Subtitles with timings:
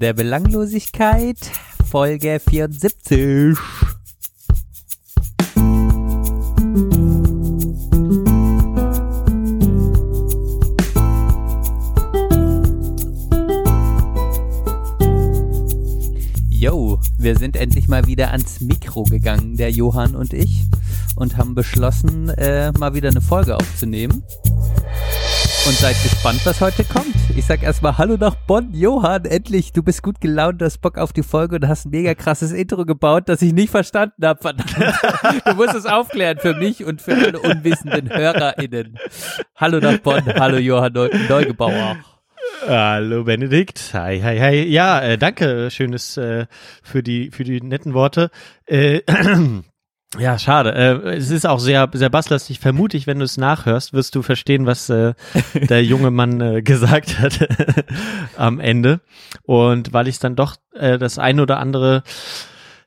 [0.00, 1.36] der Belanglosigkeit,
[1.90, 3.58] Folge 74.
[16.48, 20.62] Yo, wir sind endlich mal wieder ans Mikro gegangen, der Johann und ich,
[21.16, 24.22] und haben beschlossen, äh, mal wieder eine Folge aufzunehmen.
[25.66, 27.14] Und seid gespannt, was heute kommt.
[27.36, 28.72] Ich sag erstmal Hallo nach Bonn.
[28.72, 31.90] Johann, endlich, du bist gut gelaunt, du hast Bock auf die Folge und hast ein
[31.90, 34.40] mega krasses Intro gebaut, das ich nicht verstanden habe.
[34.40, 34.74] Verdammt.
[35.44, 38.98] Du musst es aufklären für mich und für alle unwissenden HörerInnen.
[39.54, 40.24] Hallo nach Bonn.
[40.26, 41.96] Hallo Johann Neu Neugebauer.
[42.66, 44.64] Hallo Benedikt, hi, hi, hi.
[44.64, 46.46] Ja, äh, danke, schönes äh,
[46.82, 48.30] für die für die netten Worte.
[48.66, 49.00] Äh,
[50.18, 50.74] ja, schade.
[50.74, 52.58] Äh, es ist auch sehr sehr basslastig.
[52.58, 55.14] Vermute ich, wenn du es nachhörst, wirst du verstehen, was äh,
[55.54, 57.48] der junge Mann äh, gesagt hat
[58.36, 59.00] am Ende.
[59.44, 62.02] Und weil ich dann doch äh, das eine oder andere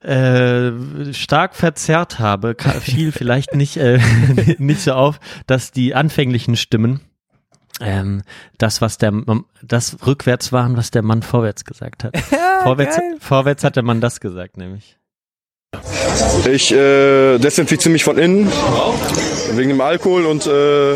[0.01, 3.99] äh, stark verzerrt habe, fiel vielleicht nicht äh,
[4.57, 6.99] nicht so auf, dass die anfänglichen Stimmen
[7.79, 8.23] ähm,
[8.57, 9.13] das, was der,
[9.61, 12.17] das rückwärts waren, was der Mann vorwärts gesagt hat.
[12.63, 13.16] vorwärts, geil.
[13.19, 14.97] vorwärts hat der Mann das gesagt, nämlich.
[16.52, 18.47] Ich äh, desinfiziere mich von innen
[19.53, 20.95] wegen dem Alkohol und äh,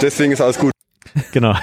[0.00, 0.72] deswegen ist alles gut.
[1.32, 1.52] Genau.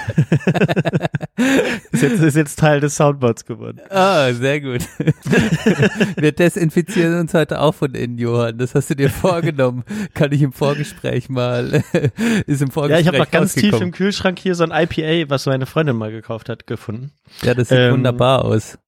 [1.92, 3.80] ist, jetzt, ist jetzt Teil des Soundboards geworden.
[3.90, 4.82] Ah, sehr gut.
[6.16, 8.58] Wir desinfizieren uns heute auch von innen, Johann.
[8.58, 9.84] Das hast du dir vorgenommen.
[10.14, 11.82] Kann ich im Vorgespräch mal,
[12.46, 13.92] ist im Vorgespräch Ja, ich habe noch ganz tief im.
[13.92, 17.12] Kühlschrank hier so ein IPA, was meine Freundin mal gekauft hat, gefunden.
[17.42, 18.78] Ja, das sieht Ähm, wunderbar aus.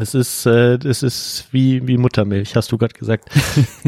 [0.00, 3.28] Es ist, äh, es ist wie, wie Muttermilch, hast du gerade gesagt.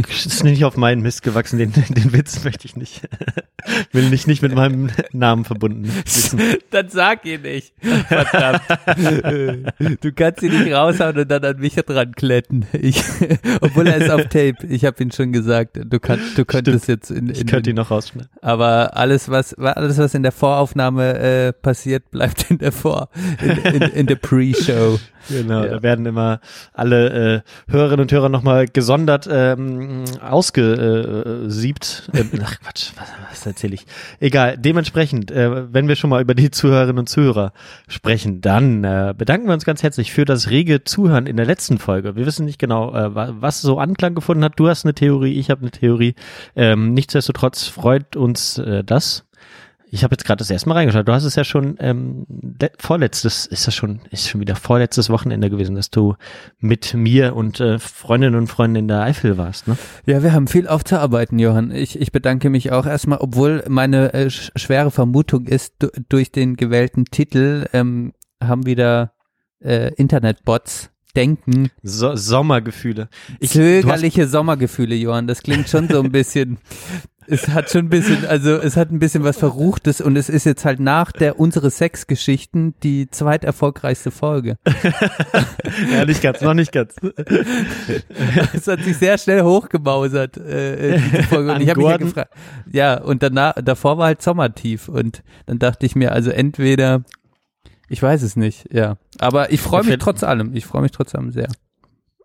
[0.08, 3.02] Es ist nicht auf meinen Mist gewachsen, den, den Witz möchte ich nicht.
[3.92, 6.40] Will nicht, nicht mit meinem Namen verbunden wissen.
[6.70, 7.72] Dann sag ihn nicht.
[7.80, 8.62] Verdammt.
[10.00, 12.66] du kannst ihn nicht raushauen und dann an mich dran kletten.
[12.72, 13.02] Ich,
[13.60, 14.56] obwohl er ist auf Tape.
[14.68, 15.80] Ich habe ihn schon gesagt.
[15.84, 18.30] Du kannst, du könntest jetzt in, in Ich könnte ihn noch rausschneiden.
[18.40, 23.08] aber alles was alles was in der Voraufnahme äh, passiert, bleibt in der Vor
[23.42, 24.98] in, in, in der Pre-Show.
[25.28, 25.70] Genau, Ja.
[25.76, 26.40] da werden immer
[26.72, 32.08] alle äh, Hörerinnen und Hörer nochmal gesondert ähm, ausgesiebt.
[32.12, 33.86] Äh, ach Quatsch, was, was erzähle ich?
[34.20, 37.52] Egal, dementsprechend, äh, wenn wir schon mal über die Zuhörerinnen und Zuhörer
[37.88, 41.78] sprechen, dann äh, bedanken wir uns ganz herzlich für das rege Zuhören in der letzten
[41.78, 42.16] Folge.
[42.16, 44.54] Wir wissen nicht genau, äh, wa- was so Anklang gefunden hat.
[44.56, 46.14] Du hast eine Theorie, ich habe eine Theorie.
[46.54, 49.24] Ähm, nichtsdestotrotz freut uns äh, das.
[49.90, 51.06] Ich habe jetzt gerade das erste Mal reingeschaut.
[51.06, 52.26] Du hast es ja schon ähm,
[52.60, 56.16] le- vorletztes, ist das schon, ist schon wieder vorletztes Wochenende gewesen, dass du
[56.58, 59.76] mit mir und äh, Freundinnen und Freunden in der Eifel warst, ne?
[60.04, 61.70] Ja, wir haben viel aufzuarbeiten, Johann.
[61.70, 66.32] Ich, ich bedanke mich auch erstmal, obwohl meine äh, sch schwere Vermutung ist, du, durch
[66.32, 69.12] den gewählten Titel ähm, haben wieder
[69.60, 71.70] äh, Internetbots denken.
[71.82, 73.08] So Sommergefühle.
[73.40, 75.26] Ich, Zögerliche Sommergefühle, Johann.
[75.26, 76.58] Das klingt schon so ein bisschen.
[77.28, 80.44] Es hat schon ein bisschen, also es hat ein bisschen was Verruchtes und es ist
[80.44, 84.58] jetzt halt nach der unsere Sexgeschichten die zweiterfolgreichste Folge.
[85.92, 86.94] ja, nicht ganz, noch nicht ganz.
[88.52, 91.52] Es hat sich sehr schnell hochgemausert, äh, diese Folge.
[91.52, 92.34] Und ich habe mich ja gefragt.
[92.70, 94.88] Ja, und danach, davor war halt Sommertief.
[94.88, 97.04] Und dann dachte ich mir, also entweder,
[97.88, 98.96] ich weiß es nicht, ja.
[99.18, 100.54] Aber ich freue mich trotz allem.
[100.54, 101.48] Ich freue mich trotz allem sehr.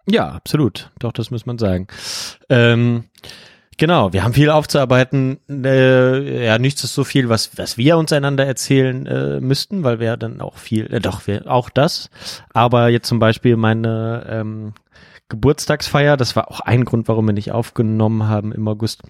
[0.08, 0.92] Ja, absolut.
[1.00, 1.88] Doch, das muss man sagen.
[2.50, 3.06] Ähm,
[3.82, 5.40] genau, wir haben viel aufzuarbeiten.
[5.50, 10.00] Äh, ja, nichts ist so viel, was, was wir uns einander erzählen äh, müssten, weil
[10.00, 12.12] wir ja dann auch viel, äh, doch, wir, auch das.
[12.54, 14.74] Aber jetzt zum Beispiel meine ähm,
[15.30, 19.02] Geburtstagsfeier, das war auch ein Grund, warum wir nicht aufgenommen haben im August.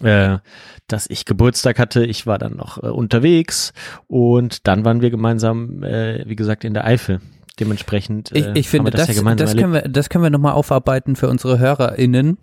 [0.00, 0.38] Äh,
[0.86, 3.72] dass ich Geburtstag hatte, ich war dann noch äh, unterwegs
[4.06, 7.20] und dann waren wir gemeinsam, äh, wie gesagt, in der Eifel.
[7.58, 10.52] Dementsprechend Ich, äh, ich finde, das, das, ja das, können wir, das können wir nochmal
[10.52, 12.38] aufarbeiten für unsere HörerInnen.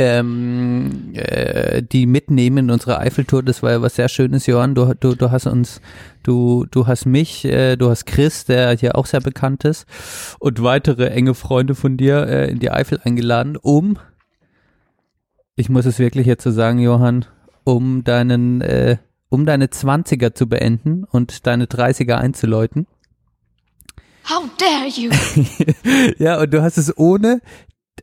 [0.00, 4.76] Ähm, äh, die mitnehmen in unsere Eiffeltour, das war ja was sehr Schönes, Johann.
[4.76, 5.80] Du, du, du hast uns,
[6.22, 9.86] du, du hast mich, äh, du hast Chris, der hier auch sehr bekannt ist,
[10.38, 13.98] und weitere enge Freunde von dir äh, in die Eifel eingeladen, um,
[15.56, 17.24] ich muss es wirklich jetzt so sagen, Johann,
[17.64, 18.98] um deinen, äh,
[19.28, 22.86] um deine Zwanziger zu beenden und deine 30er einzuläuten.
[24.30, 25.10] How dare you?
[26.24, 27.40] ja, und du hast es ohne,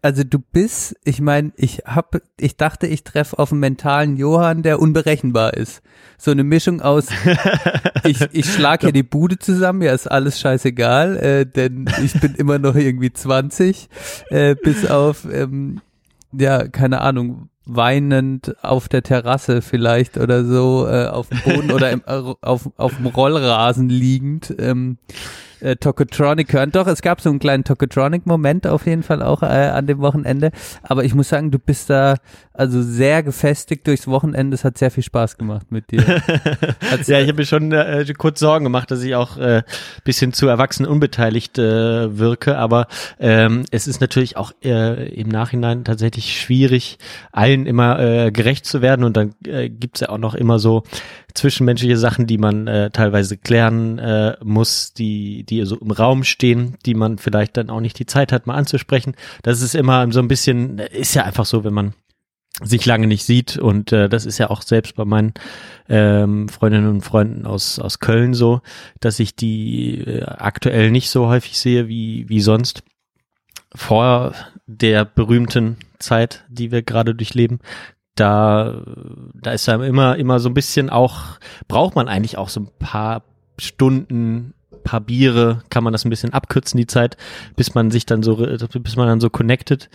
[0.03, 4.63] also du bist, ich meine, ich hab, ich dachte, ich treffe auf einen mentalen Johann,
[4.63, 5.81] der unberechenbar ist.
[6.17, 7.07] So eine Mischung aus,
[8.03, 12.35] ich, ich schlag hier die Bude zusammen, ja, ist alles scheißegal, äh, denn ich bin
[12.37, 13.89] immer noch irgendwie 20,
[14.29, 15.81] äh, bis auf, ähm,
[16.31, 21.91] ja, keine Ahnung, weinend auf der Terrasse vielleicht oder so äh, auf dem Boden oder
[21.91, 24.97] im, äh, auf, auf dem Rollrasen liegend ähm,
[25.61, 26.71] äh, Tokotronic hören.
[26.71, 30.51] Doch, es gab so einen kleinen Tokotronic-Moment auf jeden Fall auch äh, an dem Wochenende.
[30.83, 32.15] Aber ich muss sagen, du bist da
[32.53, 34.55] also sehr gefestigt durchs Wochenende.
[34.55, 36.03] Es hat sehr viel Spaß gemacht mit dir.
[37.07, 39.63] Ja, ich habe mir schon äh, kurz Sorgen gemacht, dass ich auch äh,
[40.03, 42.87] bisschen zu erwachsen unbeteiligt äh, wirke, aber
[43.19, 46.97] ähm, es ist natürlich auch äh, im Nachhinein tatsächlich schwierig,
[47.31, 50.83] allen immer äh, gerecht zu werden und dann äh, gibt's ja auch noch immer so
[51.35, 56.75] zwischenmenschliche Sachen, die man äh, teilweise klären äh, muss, die die so im Raum stehen,
[56.85, 59.15] die man vielleicht dann auch nicht die Zeit hat, mal anzusprechen.
[59.43, 61.93] Das ist immer so ein bisschen, ist ja einfach so, wenn man
[62.63, 65.33] sich lange nicht sieht und äh, das ist ja auch selbst bei meinen
[65.89, 68.61] ähm, Freundinnen und Freunden aus aus Köln so,
[69.01, 72.83] dass ich die äh, aktuell nicht so häufig sehe wie wie sonst
[73.73, 74.33] vor
[74.67, 77.59] der berühmten Zeit, die wir gerade durchleben.
[78.15, 78.81] Da
[79.33, 82.69] da ist ja immer immer so ein bisschen auch braucht man eigentlich auch so ein
[82.79, 83.23] paar
[83.57, 87.17] Stunden paar Biere, kann man das ein bisschen abkürzen, die Zeit,
[87.57, 89.89] bis man sich dann so, bis man dann so connected.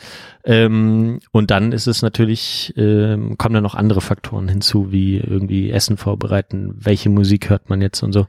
[0.45, 5.71] Ähm, und dann ist es natürlich, ähm, kommen dann noch andere Faktoren hinzu, wie irgendwie
[5.71, 8.27] Essen vorbereiten, welche Musik hört man jetzt und so.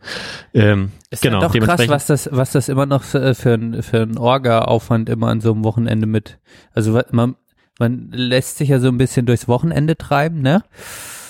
[0.54, 3.84] Ähm, Ist genau, ja doch krass, was das, was das immer noch für, für ein,
[3.84, 6.38] für ein Orga-Aufwand immer an so einem Wochenende mit.
[6.74, 7.36] Also man,
[7.82, 10.64] man lässt sich ja so ein bisschen durchs Wochenende treiben, ne?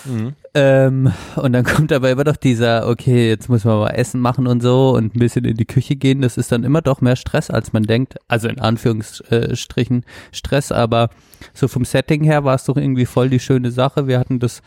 [0.03, 0.33] Mhm.
[0.53, 4.47] Ähm, und dann kommt aber immer doch dieser, okay, jetzt muss man mal Essen machen
[4.47, 6.21] und so und ein bisschen in die Küche gehen.
[6.21, 8.17] Das ist dann immer doch mehr Stress, als man denkt.
[8.27, 11.09] Also in Anführungsstrichen Stress, aber
[11.53, 14.07] so vom Setting her war es doch irgendwie voll die schöne Sache.
[14.07, 14.61] Wir hatten das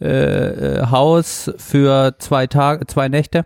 [0.00, 0.06] äh,
[0.78, 3.44] äh, Haus für zwei Tage, zwei Nächte.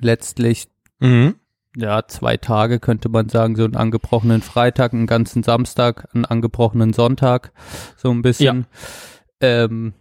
[0.00, 0.66] Letztlich
[1.02, 1.34] Mhm.
[1.76, 6.92] Ja, zwei Tage könnte man sagen, so einen angebrochenen Freitag, einen ganzen Samstag, einen angebrochenen
[6.92, 7.52] Sonntag,
[7.96, 8.66] so ein bisschen.
[9.40, 9.94] Ähm,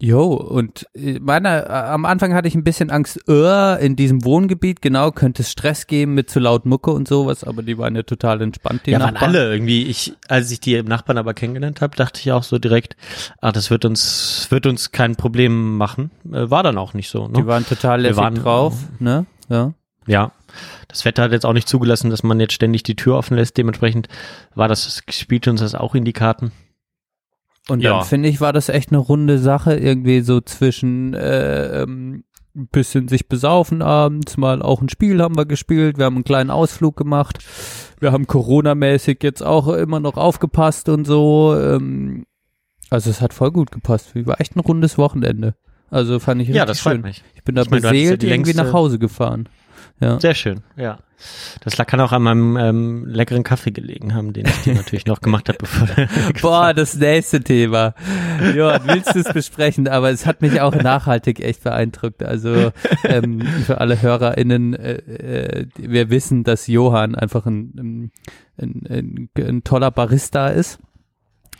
[0.00, 4.24] jo, und äh, meiner, äh, am Anfang hatte ich ein bisschen Angst, äh, in diesem
[4.24, 7.94] Wohngebiet, genau, könnte es Stress geben mit zu laut Mucke und sowas, aber die waren
[7.96, 9.30] ja total entspannt, die Ja, waren Nachbarn.
[9.36, 9.84] alle irgendwie.
[9.86, 12.96] Ich, als ich die Nachbarn aber kennengelernt habe, dachte ich auch so direkt,
[13.40, 16.10] ah, das wird uns, wird uns kein Problem machen.
[16.24, 17.26] War dann auch nicht so.
[17.28, 17.34] Ne?
[17.34, 19.26] Die waren total lässig waren- drauf, ne?
[19.48, 19.72] Ja.
[20.08, 20.32] Ja,
[20.88, 23.56] das Wetter hat jetzt auch nicht zugelassen, dass man jetzt ständig die Tür offen lässt.
[23.56, 24.08] Dementsprechend
[24.54, 26.52] war das, spielte uns das auch in die Karten.
[27.68, 27.98] Und Ja.
[27.98, 32.66] dann finde ich, war das echt eine runde Sache, irgendwie so zwischen äh, ähm, ein
[32.68, 36.50] bisschen sich besaufen abends, mal auch ein Spiel haben wir gespielt, wir haben einen kleinen
[36.50, 37.38] Ausflug gemacht,
[37.98, 41.56] wir haben Corona-mäßig jetzt auch immer noch aufgepasst und so.
[41.58, 42.26] Ähm,
[42.90, 44.10] also es hat voll gut gepasst.
[44.26, 45.54] War echt ein rundes Wochenende.
[45.88, 47.02] Also fand ich Ja, richtig das freut schön.
[47.02, 47.22] mich.
[47.34, 49.48] Ich bin da Ich ja beseelt die irgendwie nach Hause gefahren.
[50.02, 50.18] Ja.
[50.18, 50.98] Sehr schön, ja.
[51.60, 55.20] Das kann auch an meinem ähm, leckeren Kaffee gelegen haben, den ich dir natürlich noch
[55.20, 55.86] gemacht habe, bevor
[56.42, 57.94] Boah, das nächste Thema.
[58.56, 59.86] Johann, willst du es besprechen?
[59.86, 62.24] Aber es hat mich auch nachhaltig echt beeindruckt.
[62.24, 62.72] Also
[63.04, 68.10] ähm, für alle HörerInnen, äh, äh, wir wissen, dass Johann einfach ein,
[68.58, 70.80] ein, ein, ein toller Barista ist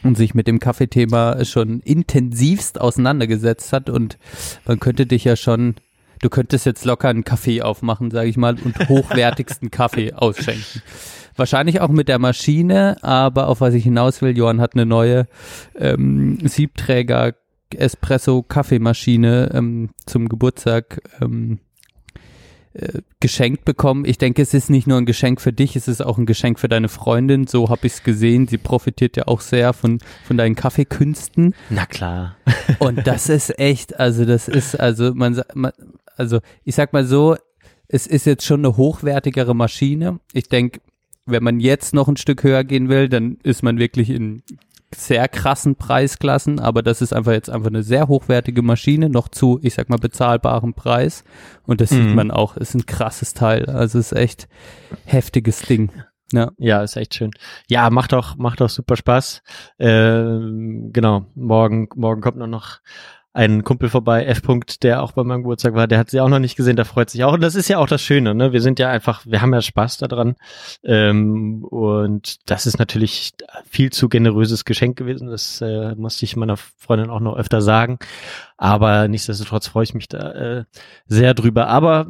[0.02, 4.18] und sich mit dem Kaffeethema schon intensivst auseinandergesetzt hat und
[4.66, 5.76] man könnte dich ja schon
[6.22, 10.80] Du könntest jetzt locker einen Kaffee aufmachen, sage ich mal, und hochwertigsten Kaffee ausschenken.
[11.34, 15.26] Wahrscheinlich auch mit der Maschine, aber auf was ich hinaus will, Johann hat eine neue
[15.74, 17.34] ähm, Siebträger
[17.74, 21.58] Espresso Kaffeemaschine ähm, zum Geburtstag ähm,
[22.74, 24.04] äh, geschenkt bekommen.
[24.04, 26.60] Ich denke, es ist nicht nur ein Geschenk für dich, es ist auch ein Geschenk
[26.60, 27.46] für deine Freundin.
[27.46, 28.46] So habe ich es gesehen.
[28.46, 31.54] Sie profitiert ja auch sehr von von deinen Kaffeekünsten.
[31.70, 32.36] Na klar.
[32.78, 35.72] Und das ist echt, also das ist, also man, man
[36.22, 37.36] also ich sag mal so,
[37.88, 40.20] es ist jetzt schon eine hochwertigere Maschine.
[40.32, 40.80] Ich denke,
[41.26, 44.42] wenn man jetzt noch ein Stück höher gehen will, dann ist man wirklich in
[44.94, 49.58] sehr krassen Preisklassen, aber das ist einfach jetzt einfach eine sehr hochwertige Maschine, noch zu,
[49.62, 51.24] ich sag mal, bezahlbarem Preis.
[51.66, 52.14] Und das sieht Mhm.
[52.14, 53.66] man auch, ist ein krasses Teil.
[53.66, 54.48] Also ist echt
[55.04, 55.90] heftiges Ding.
[56.32, 56.50] Ja.
[56.58, 57.30] Ja, ist echt schön.
[57.68, 59.42] Ja, macht auch, macht auch super Spaß.
[59.78, 62.78] Ähm, genau, morgen, morgen kommt nur noch
[63.34, 64.40] ein Kumpel vorbei, F.
[64.40, 66.84] -Punkt, der auch bei meinem Geburtstag war, der hat sie auch noch nicht gesehen, der
[66.84, 67.32] freut sich auch.
[67.32, 68.52] Und das ist ja auch das Schöne, ne?
[68.52, 70.36] Wir sind ja einfach, wir haben ja Spaß daran.
[70.84, 73.32] Ähm, und das ist natürlich
[73.64, 75.28] viel zu generöses Geschenk gewesen.
[75.28, 77.98] Das äh, musste ich meiner Freundin auch noch öfter sagen.
[78.58, 80.64] Aber nichtsdestotrotz freue ich mich da äh,
[81.06, 81.68] sehr drüber.
[81.68, 82.08] Aber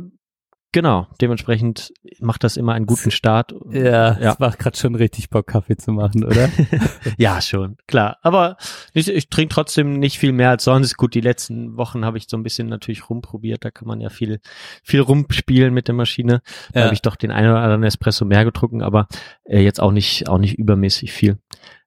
[0.73, 3.55] genau, dementsprechend macht das immer einen guten Start.
[3.71, 4.33] Ja, Ja.
[4.33, 6.49] es macht gerade schon richtig Bock, Kaffee zu machen, oder?
[7.19, 8.19] Ja, schon, klar.
[8.23, 8.57] Aber
[8.95, 10.97] ich, ich trinke trotzdem nicht viel mehr als sonst.
[10.97, 13.65] Gut, die letzten Wochen habe ich so ein bisschen natürlich rumprobiert.
[13.65, 14.41] Da kann man ja viel,
[14.83, 16.43] viel rumspielen mit der Maschine.
[16.73, 16.85] Da Ja.
[16.87, 19.09] habe ich doch den einen oder anderen Espresso mehr getrunken, aber
[19.45, 21.39] äh, jetzt auch nicht, auch nicht übermäßig viel.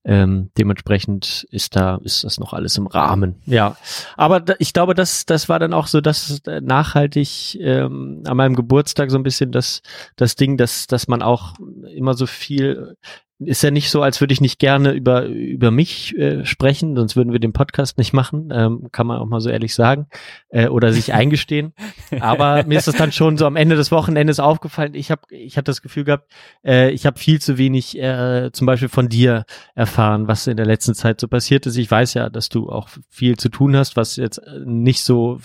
[0.08, 3.42] Ähm, dementsprechend ist da, ist das noch alles im Rahmen.
[3.46, 3.76] Ja.
[4.16, 8.38] Aber da, ich glaube, das, das war dann auch so, dass äh, nachhaltig ähm, an
[8.38, 9.82] meinem Geburtstag so ein bisschen das,
[10.16, 11.54] das Ding, dass, dass man auch
[11.92, 12.96] immer so viel
[13.40, 17.18] ist ja nicht so, als würde ich nicht gerne über, über mich äh, sprechen, sonst
[17.18, 20.08] würden wir den Podcast nicht machen, ähm, kann man auch mal so ehrlich sagen,
[20.50, 21.74] äh, oder sich eingestehen.
[22.22, 24.94] Aber mir ist das dann schon so am Ende des Wochenendes aufgefallen.
[24.94, 26.32] Ich habe ich hab das Gefühl gehabt,
[26.66, 30.66] äh, ich habe viel zu wenig äh, zum Beispiel von dir erfahren, was in der
[30.66, 31.76] letzten Zeit so passiert ist.
[31.76, 35.40] Ich weiß ja, dass du auch viel zu tun hast, was jetzt nicht so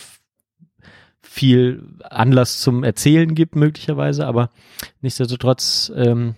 [1.23, 4.51] viel Anlass zum Erzählen gibt, möglicherweise, aber
[5.01, 6.35] nichtsdestotrotz ähm,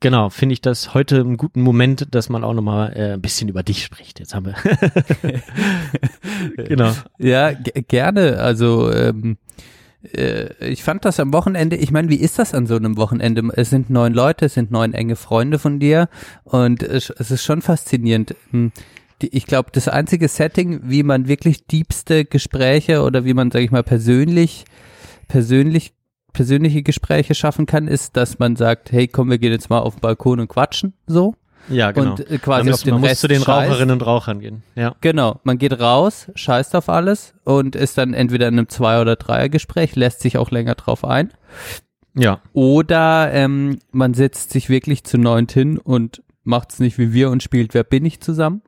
[0.00, 3.50] Genau, finde ich das heute einen guten Moment, dass man auch nochmal äh, ein bisschen
[3.50, 4.18] über dich spricht.
[4.18, 4.54] Jetzt haben wir.
[6.64, 6.92] genau.
[7.18, 8.38] Ja, gerne.
[8.38, 9.36] Also ähm,
[10.02, 13.42] äh, ich fand das am Wochenende, ich meine, wie ist das an so einem Wochenende?
[13.54, 16.08] Es sind neun Leute, es sind neun enge Freunde von dir
[16.44, 18.34] und es, es ist schon faszinierend.
[18.52, 18.72] Hm,
[19.20, 23.70] ich glaube, das einzige Setting, wie man wirklich diebste Gespräche oder wie man, sage ich
[23.70, 24.64] mal, persönlich
[25.30, 25.94] persönlich
[26.32, 29.96] persönliche Gespräche schaffen kann, ist, dass man sagt, hey, komm, wir gehen jetzt mal auf
[29.96, 31.34] den Balkon und quatschen, so.
[31.68, 32.12] Ja, genau.
[32.12, 33.70] Und äh, quasi man auf den man Rest muss zu den scheißt.
[33.70, 34.62] Raucherinnen und Rauchern gehen.
[34.74, 34.94] Ja.
[35.00, 39.16] Genau, man geht raus, scheißt auf alles und ist dann entweder in einem Zwei- oder
[39.16, 41.32] Dreier-Gespräch, lässt sich auch länger drauf ein.
[42.14, 42.40] Ja.
[42.52, 47.42] Oder ähm, man setzt sich wirklich zu neunt hin und macht's nicht wie wir und
[47.42, 48.62] spielt Wer bin ich zusammen.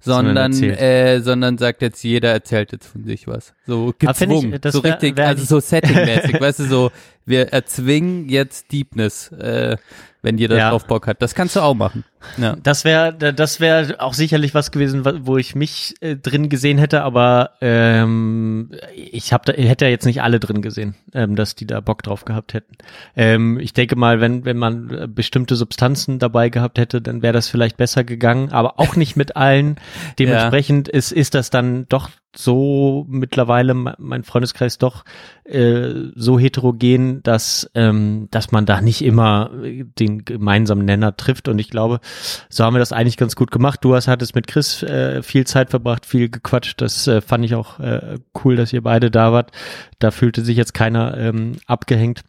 [0.00, 3.54] Sondern, äh, sondern sagt jetzt jeder erzählt jetzt von sich was.
[3.66, 6.90] So ich, gezwungen, das so wär- richtig, wär also ich- so settingmäßig, weißt du, so,
[7.26, 9.76] wir erzwingen jetzt Deepness, äh,
[10.22, 10.70] wenn jeder Ja.
[10.70, 11.20] drauf Bock hat.
[11.20, 12.04] Das kannst du auch machen.
[12.38, 12.56] Ja.
[12.62, 17.02] Das wäre das wäre auch sicherlich was gewesen, wo ich mich äh, drin gesehen hätte,
[17.02, 21.66] aber ähm, ich hab da, hätte ja jetzt nicht alle drin gesehen, ähm, dass die
[21.66, 22.76] da Bock drauf gehabt hätten.
[23.16, 27.34] Ähm, ich denke mal, wenn wenn man äh, bestimmte Substanzen dabei gehabt hätte, dann wäre
[27.34, 29.76] das vielleicht besser gegangen, aber auch nicht mit allen.
[30.18, 35.04] Dementsprechend ist ist das dann doch so mittlerweile me- mein Freundeskreis doch
[35.44, 41.48] äh, so heterogen, dass ähm, dass man da nicht immer äh, den gemeinsamen Nenner trifft
[41.48, 42.00] und ich glaube,
[42.48, 43.80] so haben wir das eigentlich ganz gut gemacht.
[43.82, 46.80] Du hast hattest mit Chris äh, viel Zeit verbracht, viel gequatscht.
[46.80, 49.52] Das äh, fand ich auch äh, cool, dass ihr beide da wart.
[49.98, 52.22] Da fühlte sich jetzt keiner ähm, abgehängt.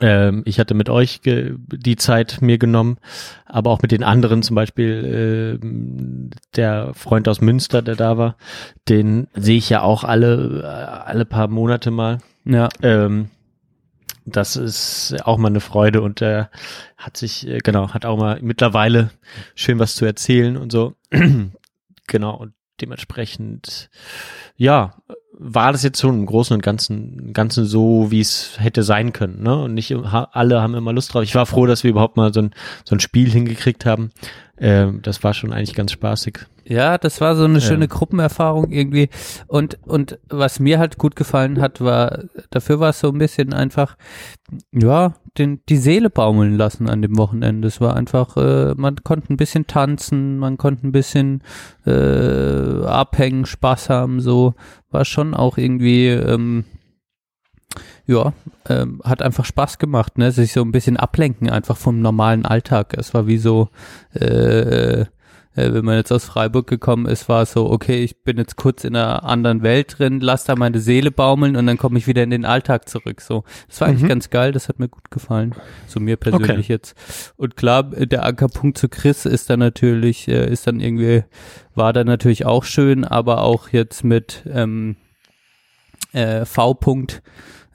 [0.00, 2.98] Ähm, ich hatte mit euch ge die Zeit mir genommen,
[3.46, 8.36] aber auch mit den anderen, zum Beispiel ähm, der Freund aus Münster, der da war,
[8.88, 12.18] den sehe ich ja auch alle, äh, alle paar Monate mal.
[12.44, 12.68] Ja.
[12.82, 13.30] Ähm,
[14.32, 16.50] das ist auch mal eine Freude und er
[16.96, 19.10] hat sich, äh, genau, hat auch mal mittlerweile
[19.54, 20.94] schön was zu erzählen und so.
[22.06, 23.90] genau, und dementsprechend,
[24.56, 24.94] ja,
[25.40, 29.42] war das jetzt schon im Großen und Ganzen, Ganzen so, wie es hätte sein können,
[29.42, 29.56] ne?
[29.56, 31.22] Und nicht alle haben immer Lust drauf.
[31.22, 32.50] Ich war froh, dass wir überhaupt mal so ein,
[32.84, 34.10] so ein Spiel hingekriegt haben.
[34.58, 36.40] Ähm, das war schon eigentlich ganz spaßig.
[36.68, 37.90] Ja, das war so eine schöne Ja.
[37.90, 39.08] Gruppenerfahrung irgendwie.
[39.46, 43.54] Und, und was mir halt gut gefallen hat, war, dafür war es so ein bisschen
[43.54, 43.96] einfach,
[44.70, 47.68] ja, den, die Seele baumeln lassen an dem Wochenende.
[47.68, 51.42] Es war einfach, äh, man konnte ein bisschen tanzen, man konnte ein bisschen
[51.86, 54.54] äh, abhängen, Spaß haben, so.
[54.90, 56.66] War schon auch irgendwie, ähm,
[58.06, 58.34] ja,
[58.68, 60.32] ähm, hat einfach Spaß gemacht, ne?
[60.32, 62.94] Sich so ein bisschen ablenken einfach vom normalen Alltag.
[62.98, 63.68] Es war wie so,
[64.12, 65.06] äh,
[65.54, 68.56] äh, wenn man jetzt aus Freiburg gekommen ist, war es so, okay, ich bin jetzt
[68.56, 72.06] kurz in einer anderen Welt drin, lass da meine Seele baumeln und dann komme ich
[72.06, 73.20] wieder in den Alltag zurück.
[73.20, 74.08] So, das war eigentlich Mhm.
[74.08, 75.54] ganz geil, das hat mir gut gefallen.
[75.86, 76.94] So mir persönlich jetzt.
[77.36, 81.24] Und klar, der Ankerpunkt zu Chris ist dann natürlich, äh, ist dann irgendwie,
[81.74, 84.96] war dann natürlich auch schön, aber auch jetzt mit ähm,
[86.12, 87.22] äh, V-Punkt.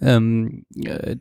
[0.02, 1.16] Ähm, äh,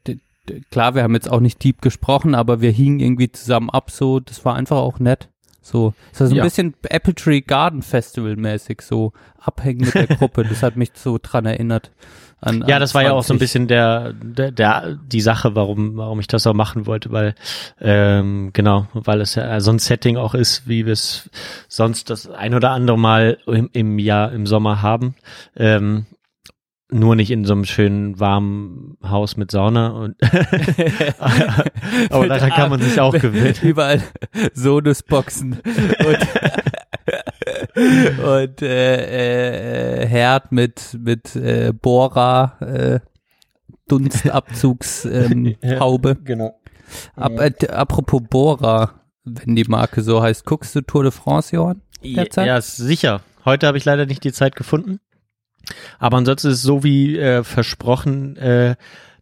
[0.70, 4.20] klar, wir haben jetzt auch nicht deep gesprochen, aber wir hingen irgendwie zusammen ab, so,
[4.20, 5.28] das war einfach auch nett.
[5.62, 6.42] So, es war so ein Ja.
[6.42, 10.42] bisschen Apple Tree Garden Festival mäßig, so abhängen mit der Gruppe.
[10.44, 11.92] Das hat mich so dran erinnert.
[12.40, 13.38] An, Ja, an das war ja auch so ein 20.
[13.38, 17.36] bisschen der, der, der die Sache, warum, warum ich das auch machen wollte, weil
[17.80, 21.30] ähm, genau, weil es ja so ein Setting auch ist, wie wir es
[21.68, 25.14] sonst das ein oder andere Mal im, im Jahr im Sommer haben.
[25.56, 26.06] Ähm,
[26.92, 30.14] nur nicht in so einem schönen warmen Haus mit Sauna und
[32.10, 33.56] aber daran kann man sich auch gewöhnen.
[33.62, 34.00] Überall
[34.54, 35.58] Sonusboxen
[36.06, 36.18] und,
[38.24, 43.00] und äh, äh, Herd mit, mit äh, Bohrer, äh,
[43.88, 46.10] Dunstabzugshaube.
[46.10, 46.24] Ähm.
[46.24, 46.60] Genau.
[47.16, 51.80] Ab, äh, apropos Bohrer, wenn die Marke so heißt, guckst du Tour de France, Johann?
[52.04, 52.46] Derzeit?
[52.46, 53.22] Ja, sicher.
[53.44, 55.00] Heute habe ich leider nicht die Zeit gefunden.
[55.98, 58.76] Aber ansonsten ist es so wie äh, versprochen äh,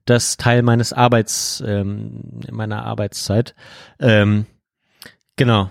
[0.04, 3.54] das Teil meines Arbeits, ähm, meiner Arbeitszeit.
[3.98, 4.46] Ähm,
[5.40, 5.70] Genau.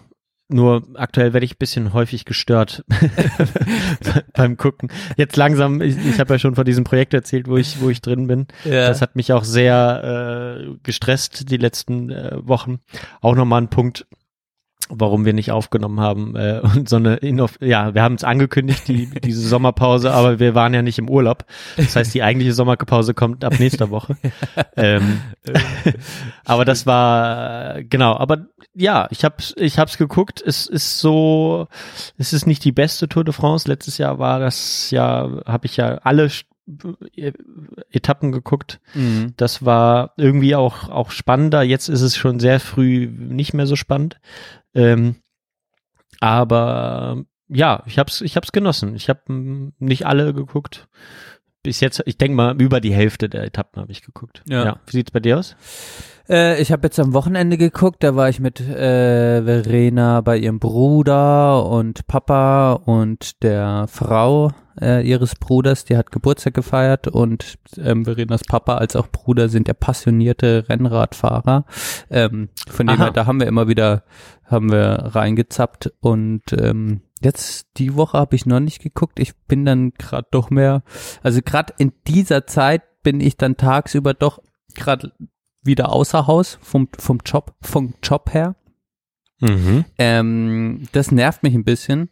[0.51, 2.83] Nur aktuell werde ich ein bisschen häufig gestört
[4.33, 4.91] beim Gucken.
[5.15, 8.01] Jetzt langsam, ich, ich habe ja schon von diesem Projekt erzählt, wo ich, wo ich
[8.01, 8.47] drin bin.
[8.65, 8.87] Ja.
[8.87, 12.79] Das hat mich auch sehr äh, gestresst die letzten äh, Wochen.
[13.21, 14.07] Auch nochmal ein Punkt,
[14.89, 17.19] warum wir nicht aufgenommen haben äh, und so eine
[17.61, 21.45] ja, wir haben es angekündigt, die, diese Sommerpause, aber wir waren ja nicht im Urlaub.
[21.77, 24.17] Das heißt, die eigentliche Sommerpause kommt ab nächster Woche.
[24.75, 25.21] ähm,
[26.43, 31.67] aber das war äh, genau, aber ja, ich hab's ich hab's geguckt, es ist so
[32.17, 33.67] es ist nicht die beste Tour de France.
[33.69, 36.29] Letztes Jahr war das ja habe ich ja alle äh,
[37.91, 38.79] Etappen geguckt.
[38.93, 39.33] Mhm.
[39.37, 41.63] Das war irgendwie auch, auch spannender.
[41.63, 44.19] Jetzt ist es schon sehr früh nicht mehr so spannend.
[44.73, 45.15] Ähm,
[46.19, 48.95] aber ja, ich hab's, ich hab's genossen.
[48.95, 50.87] Ich habe nicht alle geguckt.
[51.61, 54.43] Bis jetzt, ich denke mal, über die Hälfte der Etappen habe ich geguckt.
[54.47, 54.79] Ja.
[54.85, 55.55] Wie sieht's bei dir aus?
[56.29, 60.59] Äh, ich habe jetzt am Wochenende geguckt, da war ich mit äh, Verena bei ihrem
[60.59, 68.05] Bruder und Papa und der Frau äh, ihres Bruders, die hat Geburtstag gefeiert und ähm,
[68.05, 71.65] Verenas Papa als auch Bruder sind ja passionierte Rennradfahrer.
[72.09, 74.03] Ähm, von dem her, da haben wir immer wieder,
[74.45, 79.19] haben wir reingezappt und ähm, jetzt die Woche habe ich noch nicht geguckt.
[79.19, 80.83] Ich bin dann gerade doch mehr,
[81.23, 84.41] also gerade in dieser Zeit bin ich dann tagsüber doch
[84.75, 85.11] gerade
[85.61, 88.55] wieder außer Haus vom, vom Job, vom Job her.
[89.39, 89.85] Mhm.
[89.97, 92.09] Ähm, das nervt mich ein bisschen.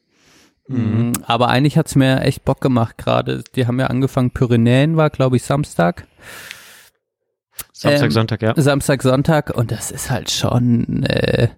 [0.67, 1.09] Mhm.
[1.09, 3.43] Mm, Aber eigentlich hat's mir echt Bock gemacht gerade.
[3.55, 6.07] Die haben ja angefangen, Pyrenäen war, glaube ich, Samstag.
[7.73, 8.53] Samstag, Ähm, Sonntag, ja.
[8.55, 11.49] Samstag, Sonntag und das ist halt schon, äh,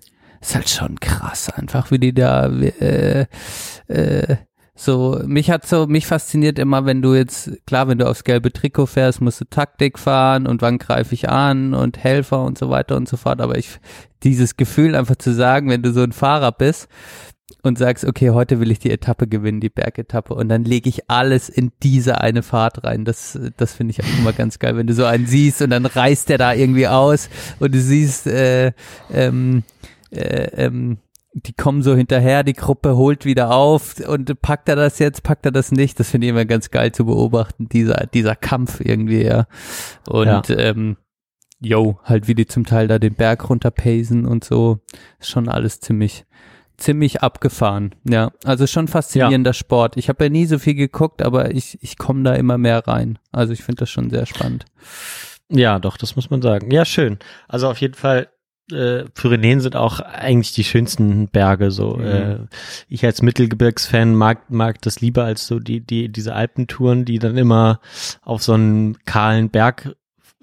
[0.42, 3.26] ist halt schon krass einfach, wie die da, äh,
[3.88, 4.38] äh,
[4.82, 8.54] so, mich hat so, mich fasziniert immer, wenn du jetzt, klar, wenn du aufs gelbe
[8.54, 12.70] Trikot fährst, musst du Taktik fahren und wann greife ich an und Helfer und so
[12.70, 13.80] weiter und so fort, aber ich,
[14.24, 16.88] dieses Gefühl einfach zu sagen, wenn du so ein Fahrer bist
[17.62, 21.10] und sagst, okay, heute will ich die Etappe gewinnen, die Bergetappe und dann lege ich
[21.10, 24.88] alles in diese eine Fahrt rein, das, das finde ich auch immer ganz geil, wenn
[24.88, 28.72] du so einen siehst und dann reißt der da irgendwie aus und du siehst, äh,
[29.12, 29.64] ähm,
[30.12, 31.00] äh, ähm,
[31.34, 35.46] die kommen so hinterher, die Gruppe holt wieder auf und packt er das jetzt, packt
[35.46, 36.00] er das nicht.
[36.00, 39.46] Das finde ich immer ganz geil zu beobachten, dieser, dieser Kampf irgendwie, ja.
[40.08, 40.98] Und ähm,
[41.60, 44.80] yo, halt wie die zum Teil da den Berg runterpacen und so.
[45.20, 46.26] Ist schon alles ziemlich,
[46.78, 47.96] ziemlich abgefahren.
[48.10, 49.98] Ja, also schon faszinierender Sport.
[49.98, 53.20] Ich habe ja nie so viel geguckt, aber ich, ich komme da immer mehr rein.
[53.32, 54.66] Also ich finde das schon sehr spannend.
[55.50, 56.72] Ja, doch, das muss man sagen.
[56.72, 57.20] Ja, schön.
[57.48, 58.30] Also auf jeden Fall,
[58.72, 61.72] äh, Pyrenäen sind auch eigentlich die schönsten Berge.
[61.72, 62.06] So, Mhm.
[62.06, 62.38] äh,
[62.88, 67.38] ich als Mittelgebirgsfan mag mag das lieber als so die die diese Alpentouren, die dann
[67.38, 67.80] immer
[68.24, 69.96] auf so einen kahlen Berg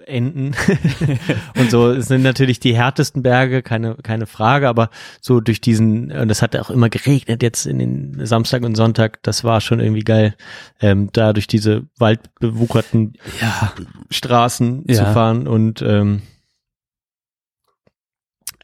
[0.07, 0.53] enden.
[1.57, 6.13] und so es sind natürlich die härtesten Berge, keine keine Frage, aber so durch diesen
[6.13, 9.81] und es hat auch immer geregnet jetzt in den Samstag und Sonntag, das war schon
[9.81, 10.37] irgendwie geil,
[10.81, 13.73] ähm, da durch diese waldbewucherten Ja.
[14.11, 15.13] Straßen zu Ja.
[15.13, 16.36] fahren und ähm, äh,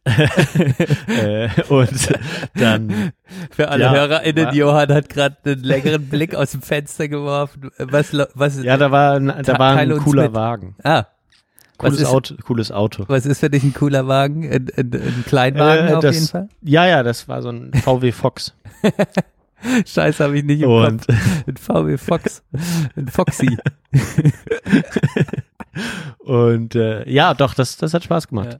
[1.68, 2.12] und
[2.54, 3.12] dann
[3.52, 7.70] Für alle Ja, HörerInnen, Johann hat gerade einen längeren Blick aus dem Fenster geworfen.
[7.78, 10.34] Was, lo- was, ja da war ein- da war ein cooler.
[10.34, 11.04] Wagen ah,
[11.78, 14.42] cooles ist- Auto cooles Auto was ist für dich ein cooler Wagen?
[14.44, 16.48] Ein, ein, ein Kleinwagen Äh, auf das- jeden Fall?
[16.62, 18.54] ja ja das war so ein VW Fox
[19.86, 21.16] Scheiße, habe ich nicht im und Kopf.
[21.46, 22.42] Ein VW Fox.
[22.96, 23.56] Ein Foxy.
[26.18, 28.58] und äh, ja doch das das hat Spaß gemacht Ja.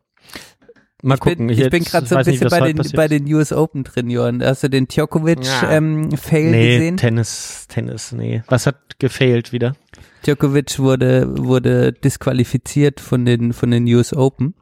[1.03, 2.97] Mal Ich gucken bin, ich bin jetzt gerade so ein nicht, bisschen bei den, passiert
[2.97, 4.43] bei den US Open drin, Johann.
[4.43, 5.71] Hast du den Djokovic Ja.
[5.71, 6.97] ähm, Fail nee gesehen?
[6.97, 9.75] Tennis Tennis nee was hat gefailt wieder
[10.25, 14.55] Djokovic wurde, wurde disqualifiziert von den, von den US Open.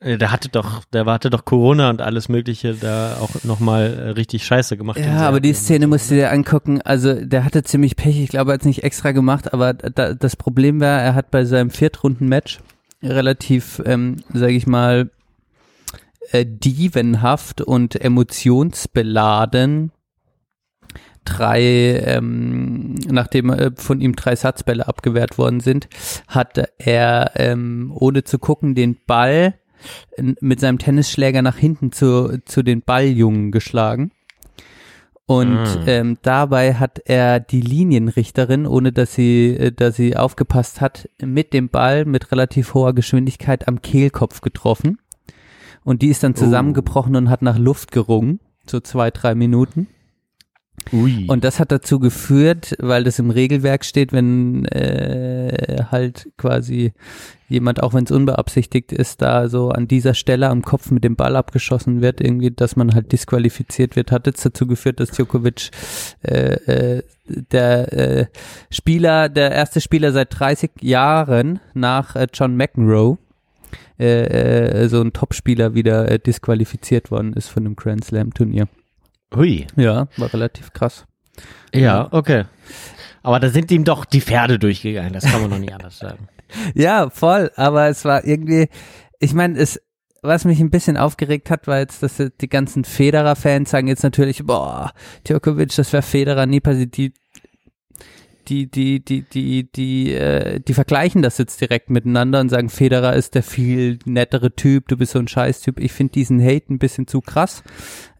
[0.00, 4.08] Äh, Der hatte doch, der hatte doch Corona und alles Mögliche da auch nochmal äh,
[4.10, 4.98] richtig Scheiße gemacht.
[4.98, 5.52] Ja, aber die.
[5.52, 6.80] Szene musst du dir angucken.
[6.82, 8.18] Also der hatte ziemlich Pech.
[8.22, 11.30] Ich glaube, er hat es nicht extra gemacht, aber da, das Problem war, er hat
[11.30, 12.60] bei seinem Viertrunden-Match
[13.02, 15.10] relativ, ähm, sage ich mal,
[16.32, 19.92] äh, dievenhaft und emotionsbeladen
[21.24, 25.88] drei, ähm, nachdem äh, von ihm drei Satzbälle abgewehrt worden sind,
[26.28, 29.54] hat er ähm, ohne zu gucken den Ball
[30.40, 34.12] mit seinem Tennisschläger nach hinten zu, zu den Balljungen geschlagen.
[35.26, 35.84] Und Ah.
[35.86, 41.54] ähm, dabei hat er die Linienrichterin, ohne dass sie, äh, dass sie aufgepasst hat, mit
[41.54, 44.98] dem Ball mit relativ hoher Geschwindigkeit am Kehlkopf getroffen.
[45.84, 49.86] Und die ist dann zusammengebrochen und hat nach Luft gerungen, so zwei, drei Minuten.
[50.92, 51.26] Ui.
[51.28, 56.92] Und das hat dazu geführt, weil das im Regelwerk steht, wenn äh, halt quasi
[57.48, 61.16] jemand, auch wenn es unbeabsichtigt ist, da so an dieser Stelle am Kopf mit dem
[61.16, 65.70] Ball abgeschossen wird, irgendwie, dass man halt disqualifiziert wird, hat jetzt dazu geführt, dass Djokovic
[66.22, 66.54] äh,
[66.96, 68.26] äh, der äh,
[68.70, 73.18] Spieler, der erste Spieler seit 30 Jahren nach äh, John McEnroe,
[73.98, 78.68] äh, äh, so ein Topspieler wieder äh, disqualifiziert worden ist von dem Grand Slam Turnier.
[79.34, 79.66] Hui.
[79.76, 81.06] Ja, war relativ krass.
[81.74, 82.44] Ja, okay.
[83.22, 86.28] Aber da sind ihm doch die Pferde durchgegangen, das kann man noch nicht anders sagen.
[86.74, 88.68] Ja, voll, aber es war irgendwie,
[89.18, 89.80] ich meine, es,
[90.22, 94.44] was mich ein bisschen aufgeregt hat, war jetzt, dass die ganzen Federer-Fans sagen jetzt natürlich,
[94.44, 94.92] boah,
[95.26, 96.96] Djokovic, das wäre Federer nie passiert.
[96.96, 97.12] Die,
[98.44, 103.14] die, die, die, die, die, äh, die vergleichen das jetzt direkt miteinander und sagen, Federer
[103.14, 105.80] ist der viel nettere Typ, du bist so ein Scheißtyp.
[105.80, 107.62] Ich finde diesen Hate ein bisschen zu krass.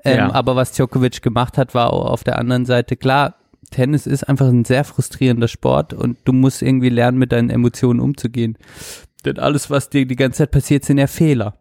[0.04, 0.32] Ähm, Ja.
[0.32, 3.37] Aber was Djokovic gemacht hat, war auch auf der anderen Seite klar.
[3.70, 8.00] Tennis ist einfach ein sehr frustrierender Sport und du musst irgendwie lernen, mit deinen Emotionen
[8.00, 8.56] umzugehen.
[9.24, 11.58] Denn alles, was dir die ganze Zeit passiert, sind ja Fehler.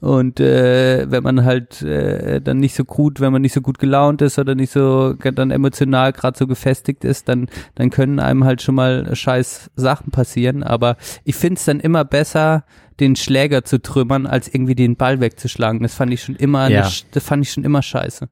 [0.00, 3.78] Und äh, wenn man halt äh, dann nicht so gut, wenn man nicht so gut
[3.78, 8.44] gelaunt ist oder nicht so dann emotional gerade so gefestigt ist, dann dann können einem
[8.44, 10.62] halt schon mal scheiß Sachen passieren.
[10.62, 12.64] Aber ich find's dann immer besser,
[12.98, 15.80] den Schläger zu trümmern, als irgendwie den Ball wegzuschlagen.
[15.82, 16.82] Das fand ich schon immer, eine Ja.
[16.86, 18.28] Sch- das fand ich schon immer scheiße.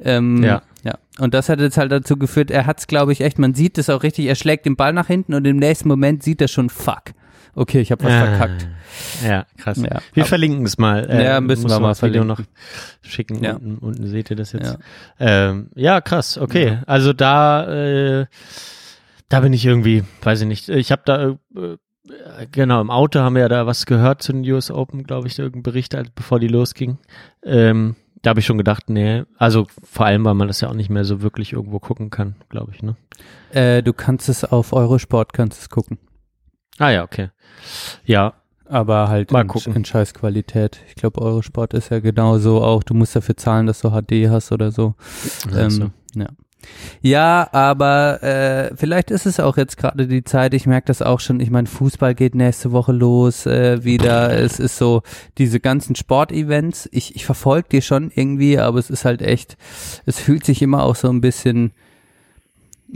[0.00, 0.62] Ähm, Ja.
[0.84, 0.94] ja.
[1.18, 3.90] Und das hat jetzt halt dazu geführt, er hat's, glaube ich, echt, man sieht es
[3.90, 6.70] auch richtig, er schlägt den Ball nach hinten und im nächsten Moment sieht er schon,
[6.70, 7.02] fuck.
[7.54, 8.26] Okay, ich habe was Ah.
[8.26, 8.68] verkackt.
[9.26, 9.78] Ja, krass.
[9.78, 10.00] Ja.
[10.12, 11.08] Wir Aber- verlinken es mal.
[11.08, 12.54] Äh, Ja, müssen wir mal das Video noch verlinken.
[13.02, 13.44] schicken.
[13.44, 13.54] Ja.
[13.54, 14.78] Unten, unten seht ihr das jetzt.
[15.18, 15.50] Ja.
[15.50, 16.38] Ähm, ja, krass.
[16.38, 16.78] Okay.
[16.86, 17.66] Also da,
[18.20, 18.26] äh,
[19.28, 20.68] da bin ich irgendwie, weiß ich nicht.
[20.68, 21.76] Ich habe da äh,
[22.52, 25.38] genau im Auto haben wir ja da was gehört zu den US Open, glaube ich,
[25.38, 26.98] irgendein Bericht, bevor die losging.
[27.44, 30.74] Ähm, da habe ich schon gedacht, nee, also vor allem, weil man das ja auch
[30.74, 32.96] nicht mehr so wirklich irgendwo gucken kann, glaube ich, ne?
[33.52, 35.98] Äh, du kannst es auf Eurosport kannst es gucken.
[36.78, 37.30] Ah ja, okay.
[38.04, 38.34] Ja,
[38.66, 39.74] Aber halt Mal in, gucken.
[39.76, 40.80] in scheiß Qualität.
[40.88, 42.82] Ich glaube, Eurosport ist ja genauso auch.
[42.82, 44.94] Du musst dafür zahlen, dass du HD hast oder so.
[45.52, 45.84] also.
[45.84, 46.26] Ähm, ja.
[47.02, 51.20] Ja, aber äh, vielleicht ist es auch jetzt gerade die Zeit, ich merke das auch
[51.20, 54.32] schon, ich meine, Fußball geht nächste Woche los äh, wieder.
[54.32, 55.02] Es ist so,
[55.36, 59.58] diese ganzen Sportevents, ich, ich verfolge die schon irgendwie, aber es ist halt echt,
[60.06, 61.72] es fühlt sich immer auch so ein bisschen,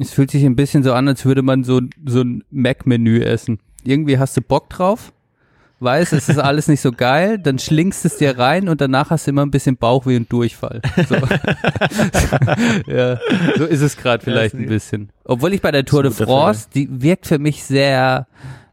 [0.01, 3.59] es fühlt sich ein bisschen so an, als würde man so, so ein Mac-Menü essen.
[3.85, 5.13] Irgendwie hast du Bock drauf,
[5.81, 9.27] weißt, es ist alles nicht so geil, dann schlingst es dir rein und danach hast
[9.27, 10.81] du immer ein bisschen Bauchweh und Durchfall.
[11.09, 11.15] So.
[12.87, 13.19] ja,
[13.57, 15.11] so ist es gerade vielleicht ein bisschen.
[15.25, 18.27] Obwohl ich bei der Tour de France, die wirkt für mich sehr,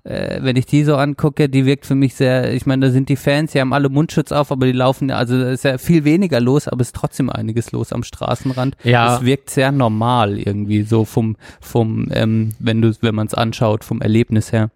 [0.03, 3.09] äh, wenn ich die so angucke, die wirkt für mich sehr, ich meine, da sind
[3.09, 5.77] die Fans, die haben alle Mundschutz auf, aber die laufen, ja- also da ist ja
[5.77, 8.75] viel weniger los, aber es ist trotzdem einiges los am Straßenrand.
[8.83, 9.15] Ja.
[9.17, 13.83] Es wirkt sehr normal irgendwie, so vom, vom, ähm, wenn du, wenn man es anschaut,
[13.83, 14.69] vom Erlebnis her.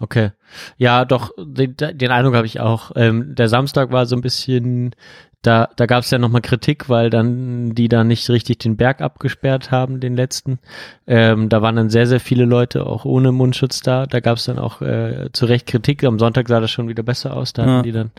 [0.00, 0.30] Okay.
[0.76, 2.92] Ja, doch, den, den Eindruck habe ich auch.
[2.96, 4.94] Ähm, der Samstag war so ein bisschen,
[5.42, 9.00] da, da gab es ja nochmal Kritik, weil dann die da nicht richtig den Berg
[9.00, 10.58] abgesperrt haben, den letzten.
[11.06, 14.06] Ähm, da waren dann sehr, sehr viele Leute auch ohne Mundschutz da.
[14.06, 16.02] Da gab es dann auch äh, zu Recht Kritik.
[16.04, 17.52] Am Sonntag sah das schon wieder besser aus.
[17.52, 17.82] Da hatten Ja.
[17.82, 18.10] die dann.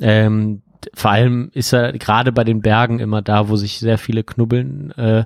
[0.00, 4.22] Ähm, vor allem ist er gerade bei den Bergen immer da, wo sich sehr viele
[4.24, 4.90] knubbeln.
[4.92, 5.24] Äh,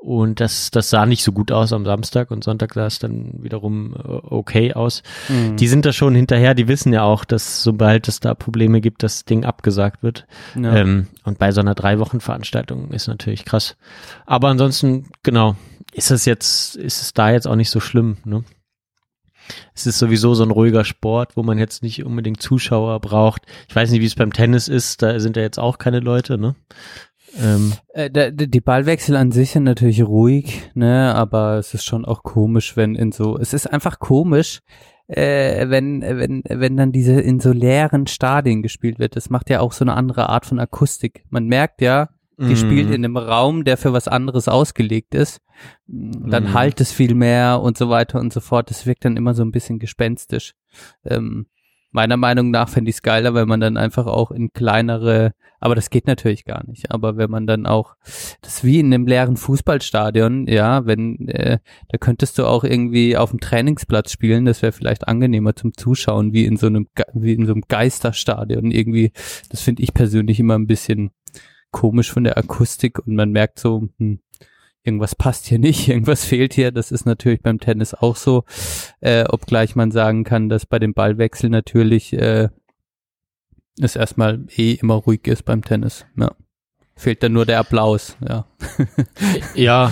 [0.00, 3.42] und das, das sah nicht so gut aus am Samstag und Sonntag sah es dann
[3.42, 5.02] wiederum äh, okay aus.
[5.56, 9.02] Die sind da schon hinterher, die wissen ja auch, dass sobald es da Probleme gibt,
[9.02, 10.26] das Ding abgesagt wird.
[10.58, 10.74] Ja.
[10.74, 13.76] Ähm, und bei so einer drei Wochen Veranstaltung ist natürlich krass.
[14.24, 15.56] Aber ansonsten, genau,
[15.92, 18.42] ist es jetzt, ist es da jetzt auch nicht so schlimm, ne?
[19.74, 23.42] Es ist sowieso so ein ruhiger Sport, wo man jetzt nicht unbedingt Zuschauer braucht.
[23.68, 26.38] Ich weiß nicht, wie es beim Tennis ist, da sind ja jetzt auch keine Leute,
[26.38, 26.54] ne?
[27.38, 32.22] Ähm, Äh, die Ballwechsel an sich sind natürlich ruhig, ne, aber es ist schon auch
[32.22, 34.60] komisch, wenn in so, es ist einfach komisch,
[35.06, 39.16] äh, wenn, wenn, wenn dann diese in so leeren Stadien gespielt wird.
[39.16, 41.24] Das macht ja auch so eine andere Art von Akustik.
[41.30, 42.56] Man merkt ja, die Mhm.
[42.56, 45.40] spielt in einem Raum, der für was anderes ausgelegt ist.
[45.86, 46.54] Dann Mhm.
[46.54, 48.70] halt es viel mehr und so weiter und so fort.
[48.70, 50.54] Das wirkt dann immer so ein bisschen gespenstisch.
[51.04, 51.46] Ähm,
[51.90, 55.74] meiner Meinung nach fände ich es geiler, wenn man dann einfach auch in kleinere, aber
[55.74, 57.96] das geht natürlich gar nicht, aber wenn man dann auch,
[58.40, 63.16] das ist wie in einem leeren Fußballstadion, ja, wenn, äh, da könntest du auch irgendwie
[63.16, 67.34] auf dem Trainingsplatz spielen, das wäre vielleicht angenehmer zum Zuschauen, wie in so einem, wie
[67.34, 69.12] in so einem Geisterstadion irgendwie,
[69.50, 71.10] das finde ich persönlich immer ein bisschen
[71.72, 74.20] komisch von der Akustik und man merkt so, hm,
[74.82, 76.72] irgendwas passt hier nicht, irgendwas fehlt hier.
[76.72, 78.44] Das ist natürlich beim Tennis auch so,
[79.00, 82.48] äh, obgleich man sagen kann, dass bei dem Ballwechsel natürlich äh,
[83.80, 86.04] es erstmal eh immer ruhig ist beim Tennis.
[86.16, 86.32] Ja.
[86.96, 88.44] Fehlt dann nur der Applaus, ja.
[89.54, 89.90] Ja,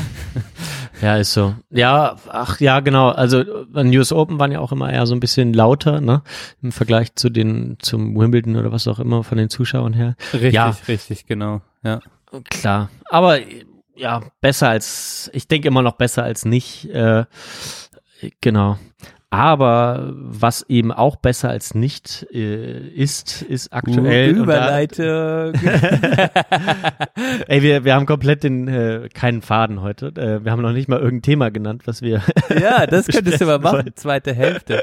[1.00, 1.54] ja, ist so.
[1.70, 3.08] Ja, ach ja, genau.
[3.08, 6.22] Also an US Open waren ja auch immer eher so ein bisschen lauter, ne?
[6.60, 10.16] Im Vergleich zu den, zum Wimbledon oder was auch immer von den Zuschauern her.
[10.34, 10.76] Richtig, Ja.
[10.86, 11.62] richtig, genau.
[11.82, 12.00] Ja.
[12.50, 12.90] Klar.
[13.08, 13.38] Aber
[13.98, 16.86] ja, besser als, ich denke immer noch besser als nicht.
[16.86, 17.24] Äh,
[18.40, 18.78] genau.
[19.30, 24.30] Aber was eben auch besser als nicht äh, ist, ist aktuell.
[24.30, 25.52] Überleitung.
[27.46, 30.06] Ey, wir, wir haben komplett den äh, keinen Faden heute.
[30.16, 32.22] Äh, wir haben noch nicht mal irgendein Thema genannt, was wir.
[32.58, 33.76] ja, das könntest du mal machen.
[33.76, 33.92] wollen.
[33.96, 34.82] Zweite Hälfte.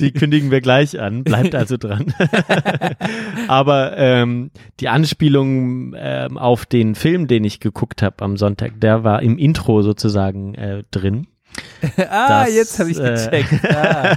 [0.00, 1.24] Die kündigen wir gleich an.
[1.24, 2.12] Bleibt also dran.
[3.48, 9.02] Aber ähm, die Anspielung ähm, auf den Film, den ich geguckt habe am Sonntag, der
[9.02, 11.26] war im Intro sozusagen äh, drin.
[12.08, 13.64] ah, Das, jetzt habe ich äh, gecheckt.
[13.74, 14.16] Ah.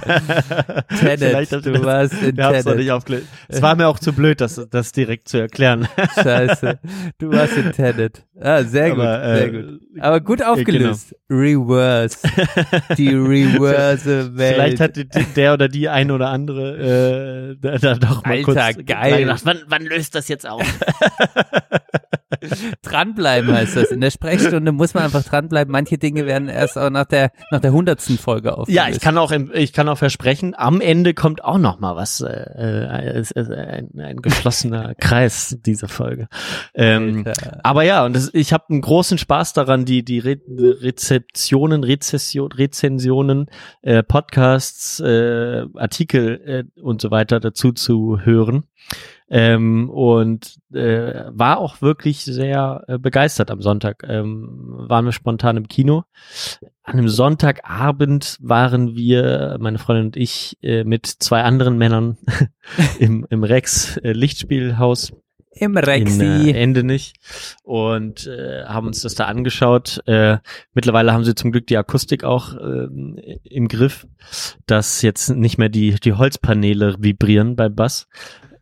[0.88, 2.76] Vielleicht Tenet, ihr du warst in Tenet.
[2.76, 3.26] nicht aufgelöst.
[3.48, 5.88] Es war mir auch zu blöd, das, das direkt zu erklären.
[6.22, 6.78] Scheiße.
[7.18, 8.24] Du warst in Tenet.
[8.40, 9.80] Ah, sehr gut, Aber, sehr äh, gut.
[10.00, 11.14] Aber gut aufgelöst.
[11.30, 12.18] Reverse.
[12.96, 14.54] Die reverse Welt.
[14.54, 18.44] Vielleicht hat die, der oder die ein oder andere äh, da, da doch mal Alter,
[18.44, 19.20] kurz geil.
[19.20, 20.62] gedacht, wann, wann löst das jetzt auf?
[22.82, 23.90] dranbleiben heißt das.
[23.90, 25.72] In der Sprechstunde muss man einfach dranbleiben.
[25.72, 28.76] Manche Dinge werden erst auch nach der nach der hundertsten Folge aufgelöst.
[28.76, 32.20] Ja, ich kann auch, ich kann auch versprechen, am Ende kommt auch noch mal was,
[32.20, 36.28] äh, äh, ist ein, ein geschlossener Kreis dieser Folge.
[36.74, 37.24] Ähm,
[37.62, 42.52] aber ja, und das, ich habe einen großen Spaß daran, die die Re Rezeptionen, Rezession,
[42.52, 43.46] Rezensionen,
[43.82, 46.40] äh, Podcasts, äh, Artikel
[46.76, 48.64] äh, und so weiter dazu zu hören.
[49.30, 54.02] Ähm, und äh, war auch wirklich sehr äh, begeistert am Sonntag.
[54.08, 54.48] Ähm,
[54.88, 56.04] waren wir spontan im Kino.
[56.82, 62.16] An einem Sonntagabend waren wir, meine Freundin und ich, äh, mit zwei anderen Männern
[62.98, 65.12] im, im Rex äh, Lichtspielhaus
[65.58, 66.50] Im in Rexi.
[66.50, 67.16] äh, Ende nicht
[67.62, 70.00] und äh, haben uns das da angeschaut.
[70.06, 70.38] Äh,
[70.74, 74.06] mittlerweile haben sie zum Glück die Akustik auch ähm, im Griff,
[74.66, 78.08] dass jetzt nicht mehr die die Holzpaneele vibrieren beim Bass.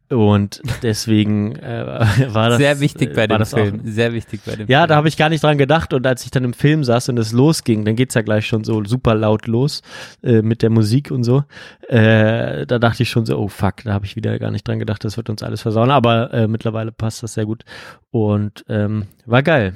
[0.08, 1.84] Und deswegen äh,
[2.34, 3.80] war das Sehr wichtig bei äh, dem das auch- Film.
[3.84, 4.88] Sehr wichtig bei dem ja, Film.
[4.88, 5.92] da habe ich gar nicht dran gedacht.
[5.92, 8.62] Und als ich dann im Film saß und es losging, dann geht's ja gleich schon
[8.64, 9.82] so super laut los
[10.22, 11.42] äh, mit der Musik und so.
[11.88, 14.78] Äh, da dachte ich schon so, oh fuck, da habe ich wieder gar nicht dran
[14.78, 15.90] gedacht, das wird uns alles versauen.
[15.90, 17.64] Aber äh, mittlerweile passt das sehr gut.
[18.10, 19.74] Und ähm, war geil.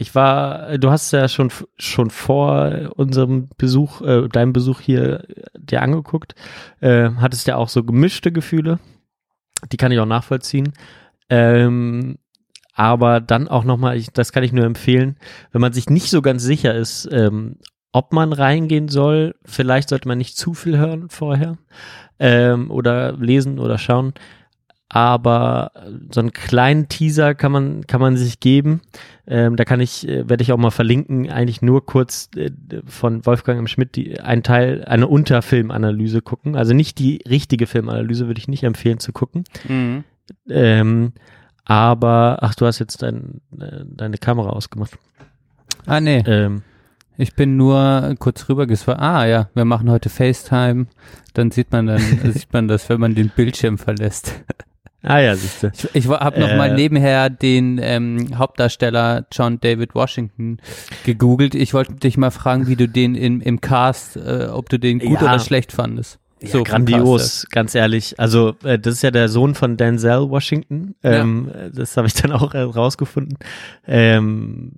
[0.00, 5.42] Ich war, du hast ja schon schon vor unserem Besuch, äh, deinem Besuch hier äh,
[5.58, 6.36] dir angeguckt,
[6.80, 8.78] äh, hattest ja auch so gemischte Gefühle.
[9.72, 10.72] Die kann ich auch nachvollziehen.
[11.30, 12.18] Ähm,
[12.74, 15.16] aber dann auch nochmal, das kann ich nur empfehlen,
[15.50, 17.56] wenn man sich nicht so ganz sicher ist, ähm,
[17.92, 21.58] ob man reingehen soll, vielleicht sollte man nicht zu viel hören vorher
[22.20, 24.14] ähm, oder lesen oder schauen.
[24.90, 25.72] Aber
[26.10, 28.80] so einen kleinen Teaser kann man kann man sich geben.
[29.26, 31.30] Ähm, da kann ich äh, werde ich auch mal verlinken.
[31.30, 32.50] Eigentlich nur kurz äh,
[32.86, 33.66] von Wolfgang M.
[33.66, 36.56] Schmidt die ein Teil eine Unterfilmanalyse gucken.
[36.56, 39.44] Also nicht die richtige Filmanalyse würde ich nicht empfehlen zu gucken.
[39.68, 40.04] Mhm.
[40.48, 41.12] Ähm,
[41.66, 44.96] aber, ach, du hast jetzt dein, äh, deine Kamera ausgemacht.
[45.84, 46.22] Ah, nee.
[46.26, 46.62] Ähm,
[47.18, 49.00] Ich bin nur kurz rübergeswappt.
[49.00, 50.86] Ah, ja, wir machen heute FaceTime.
[51.34, 52.00] Dann sieht man dann,
[52.32, 54.44] sieht man das, wenn man den Bildschirm verlässt.
[55.02, 55.70] Ah ja, siehst du.
[55.74, 56.56] Ich, ich habe noch Äh.
[56.56, 60.58] mal nebenher den ähm, Hauptdarsteller John David Washington
[61.04, 61.54] gegoogelt.
[61.54, 64.98] Ich wollte dich mal fragen, wie du den im, im Cast, äh, ob du den
[64.98, 65.28] gut Ja.
[65.28, 66.18] oder schlecht fandest.
[66.40, 68.18] Ja, vom grandios, ganz ehrlich.
[68.18, 70.94] Also äh, das ist ja der Sohn von Denzel Washington.
[71.02, 73.38] Ähm, äh, Das habe ich dann auch äh, rausgefunden.
[73.86, 74.72] Ähm,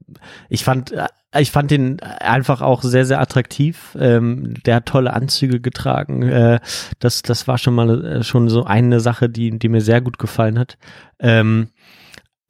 [0.48, 1.06] ich fand, äh,
[1.38, 3.96] ich fand ihn einfach auch sehr, sehr attraktiv.
[3.98, 6.22] Ähm, der hat tolle Anzüge getragen.
[6.22, 6.60] Äh,
[6.98, 10.18] das, das war schon mal äh, schon so eine Sache, die, die mir sehr gut
[10.18, 10.78] gefallen hat.
[11.18, 11.68] Ähm,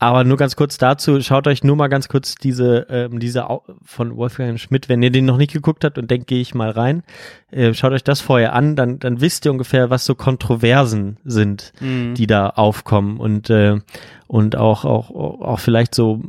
[0.02, 3.46] aber nur ganz kurz dazu, schaut euch nur mal ganz kurz diese, ähm, diese
[3.84, 6.70] von Wolfgang Schmidt, wenn ihr den noch nicht geguckt habt und denkt, gehe ich mal
[6.70, 7.02] rein,
[7.50, 11.74] äh, schaut euch das vorher an, dann, dann wisst ihr ungefähr, was so Kontroversen sind,
[11.80, 12.14] Mhm.
[12.14, 13.20] die da aufkommen.
[13.20, 13.78] Und, äh,
[14.26, 16.22] und auch, auch, auch vielleicht so,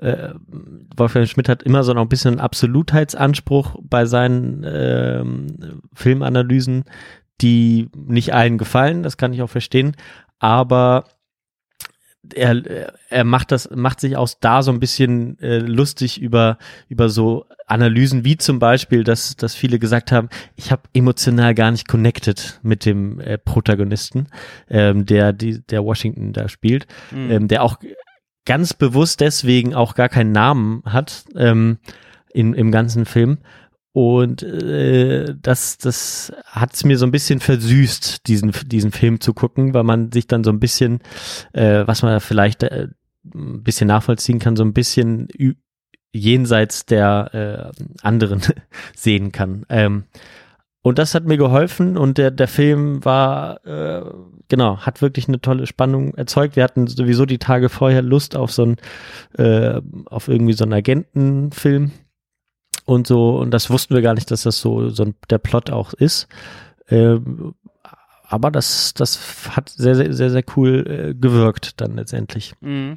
[0.00, 0.30] äh,
[0.96, 6.84] Wolfgang Schmidt hat immer so noch ein bisschen einen Absolutheitsanspruch bei seinen ähm, Filmanalysen,
[7.42, 9.94] die nicht allen gefallen, das kann ich auch verstehen,
[10.38, 11.04] aber
[12.34, 16.58] er, er macht das, macht sich aus da so ein bisschen äh, lustig über,
[16.88, 21.70] über so Analysen, wie zum Beispiel, dass, dass viele gesagt haben, ich habe emotional gar
[21.70, 24.28] nicht connected mit dem äh, Protagonisten,
[24.68, 27.30] ähm, der, die, der Washington da spielt, Mhm.
[27.30, 27.78] ähm, der auch
[28.44, 31.78] ganz bewusst deswegen auch gar keinen Namen hat ähm,
[32.32, 33.38] in, im ganzen Film.
[33.92, 39.74] Und äh, das, das hat's mir so ein bisschen versüßt, diesen, diesen Film zu gucken,
[39.74, 41.00] weil man sich dann so ein bisschen,
[41.52, 42.88] äh, was man vielleicht äh,
[43.34, 45.28] ein bisschen nachvollziehen kann, so ein bisschen
[46.12, 48.40] jenseits der äh, anderen
[48.96, 49.66] sehen kann.
[49.68, 50.04] Ähm,
[50.82, 54.02] und das hat mir geholfen und der, der Film war, äh,
[54.48, 56.56] genau, hat wirklich eine tolle Spannung erzeugt.
[56.56, 58.76] Wir hatten sowieso die Tage vorher Lust auf so ein,
[59.36, 61.92] äh, auf irgendwie so einen Agentenfilm
[62.84, 63.36] und so.
[63.38, 66.28] Und das wussten wir gar nicht, dass das so, so der Plot auch ist.
[66.88, 67.54] Ähm,
[68.32, 72.54] aber das, das hat sehr, sehr, sehr, sehr cool äh, gewirkt dann letztendlich.
[72.60, 72.96] Mhm.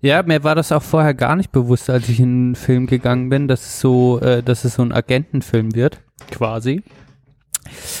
[0.00, 3.28] Ja, mir war das auch vorher gar nicht bewusst, als ich in den Film gegangen
[3.28, 6.82] bin, dass es so, äh, dass es so ein Agentenfilm wird, quasi.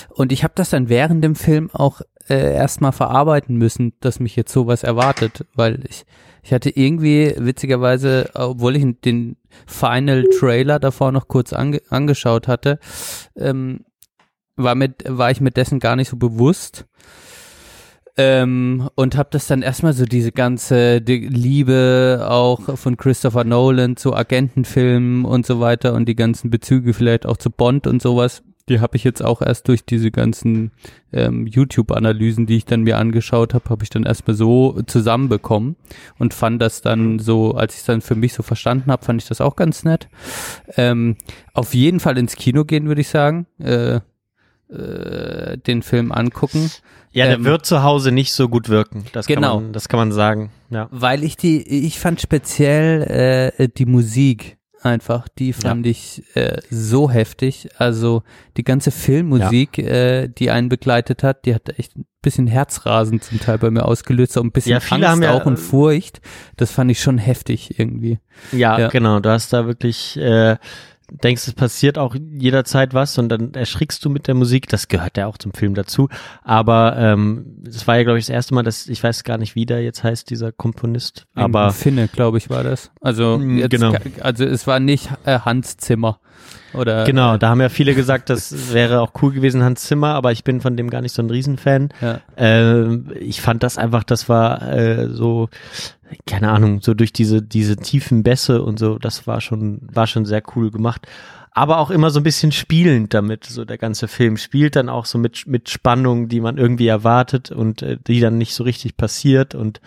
[0.08, 4.34] Und ich habe das dann während dem Film auch äh, erstmal verarbeiten müssen, dass mich
[4.36, 6.06] jetzt sowas erwartet, weil ich
[6.42, 12.78] ich hatte irgendwie witzigerweise, obwohl ich den Final Trailer davor noch kurz ange angeschaut hatte,
[13.36, 13.84] ähm,
[14.56, 16.86] war mit war ich mit dessen gar nicht so bewusst.
[18.18, 23.96] Ähm, und habe das dann erstmal so diese ganze die Liebe auch von Christopher Nolan
[23.96, 28.42] zu Agentenfilmen und so weiter und die ganzen Bezüge vielleicht auch zu Bond und sowas
[28.68, 30.70] die habe ich jetzt auch erst durch diese ganzen
[31.12, 35.76] ähm, YouTube-Analysen, die ich dann mir angeschaut habe, habe ich dann erstmal so zusammenbekommen
[36.18, 39.20] und fand das dann so, als ich es dann für mich so verstanden habe, fand
[39.22, 40.08] ich das auch ganz nett.
[40.76, 41.16] Ähm,
[41.54, 43.46] auf jeden Fall ins Kino gehen, würde ich sagen.
[43.58, 44.00] Äh,
[44.70, 46.70] äh, den Film angucken.
[47.12, 49.04] Ja, der Ähm, wird zu Hause nicht so gut wirken.
[49.12, 49.54] Das Genau.
[49.56, 50.50] kann man, das kann man sagen.
[50.70, 50.88] Ja.
[50.90, 57.10] Weil ich die, ich fand speziell äh, die Musik einfach, die fand ich äh, so
[57.10, 57.68] heftig.
[57.78, 58.22] Also
[58.56, 63.40] die ganze Filmmusik, äh, die einen begleitet hat, die hat echt ein bisschen Herzrasen zum
[63.40, 66.20] Teil bei mir ausgelöst, auch ein bisschen Ja, viele Angst ja, auch und äh, Furcht.
[66.56, 68.18] Das fand ich schon heftig irgendwie.
[68.52, 68.88] Ja, Ja.
[68.88, 69.20] genau.
[69.20, 70.56] Du hast da wirklich, äh,
[71.22, 74.68] denkst, es passiert auch jederzeit was und dann erschrickst du mit der Musik.
[74.68, 76.08] Das gehört ja auch zum Film dazu.
[76.42, 79.54] Aber ähm, es war ja, glaube ich, das erste Mal, dass ich weiß gar nicht,
[79.54, 81.26] wie der jetzt heißt, dieser Komponist.
[81.34, 82.90] Aber Finne, glaube ich, war das.
[83.00, 83.94] Also Mm, jetzt, genau.
[84.20, 86.18] also es war nicht äh, Hans Zimmer
[86.74, 90.32] oder genau, da haben ja viele gesagt, das wäre auch cool gewesen, Hans Zimmer, aber
[90.32, 91.90] ich bin von dem gar nicht so ein Riesenfan.
[92.00, 92.20] ja.
[92.36, 95.48] Ähm, ich fand das einfach, das war äh, so,
[96.26, 100.24] keine Ahnung, so durch diese, diese tiefen Bässe und so, das war schon, war schon
[100.24, 101.06] sehr cool gemacht.
[101.54, 105.04] Aber auch immer so ein bisschen spielend damit, so der ganze Film spielt dann auch
[105.04, 108.96] so mit, mit Spannung, die man irgendwie erwartet und äh, die dann nicht so richtig
[108.96, 109.80] passiert und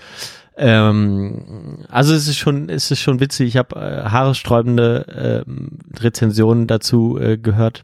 [0.58, 3.50] ähm, also es ist schon, es ist schon witzig.
[3.50, 7.84] Ich habe äh, haarsträubende ähm, Rezensionen dazu äh, gehört.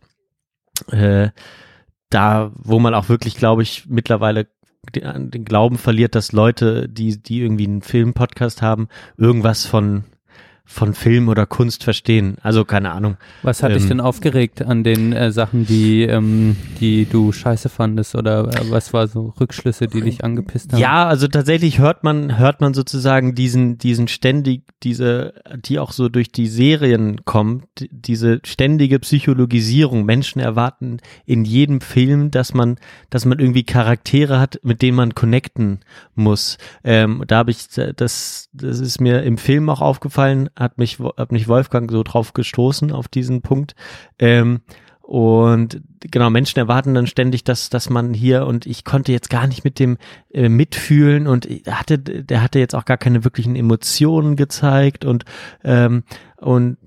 [0.89, 1.29] Äh,
[2.09, 4.47] da, wo man auch wirklich, glaube ich, mittlerweile
[4.91, 10.03] den, Glauben verliert, dass Leute, die, die irgendwie einen Film-Podcast haben, irgendwas von,
[10.65, 12.37] von Film oder Kunst verstehen.
[12.41, 13.17] Also keine Ahnung.
[13.43, 17.67] Was hat dich Ähm, denn aufgeregt an den äh, Sachen, die, ähm, die du scheiße
[17.67, 20.79] fandest oder äh, was war so Rückschlüsse, die dich angepisst haben?
[20.79, 26.07] Ja, also tatsächlich hört man, hört man sozusagen diesen, diesen ständig, diese, die auch so
[26.07, 30.05] durch die Serien kommt, die- diese ständige Psychologisierung.
[30.05, 32.77] Menschen erwarten in jedem Film, dass man,
[33.09, 35.79] dass man irgendwie Charaktere hat, mit denen man connecten
[36.15, 36.57] muss.
[36.83, 41.31] Ähm, da habe ich, das, das ist mir im Film auch aufgefallen, hat mich, hat
[41.31, 43.75] mich Wolfgang so drauf gestoßen auf diesen Punkt.
[44.19, 44.61] Ähm,
[45.11, 49.45] und genau, Menschen erwarten dann ständig, dass, dass man hier und ich konnte jetzt gar
[49.45, 49.97] nicht mit dem
[50.33, 55.25] äh, mitfühlen und hatte, der hatte jetzt auch gar keine wirklichen Emotionen gezeigt und,
[55.65, 56.03] ähm,
[56.37, 56.77] und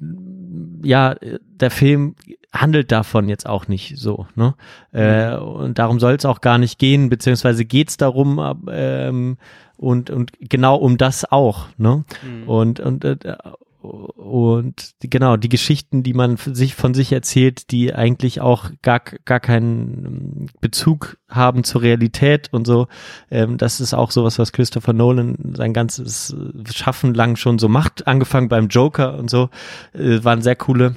[0.83, 2.14] ja, der Film
[2.50, 4.55] handelt davon jetzt auch nicht so, ne?
[4.92, 9.37] Äh, und darum soll es auch gar nicht gehen, beziehungsweise geht es darum, ähm,
[9.76, 12.04] und, und genau um das auch, ne?
[12.46, 13.37] Und, und, äh,
[13.84, 19.40] und genau, die Geschichten, die man sich von sich erzählt, die eigentlich auch gar, gar
[19.40, 22.88] keinen ähm, Bezug haben zur Realität und so,
[23.31, 27.68] ähm, das ist auch sowas, was Christopher Nolan sein ganzes äh, Schaffen lang schon so
[27.68, 29.50] macht, angefangen beim Joker und so,
[29.92, 30.96] äh, waren sehr coole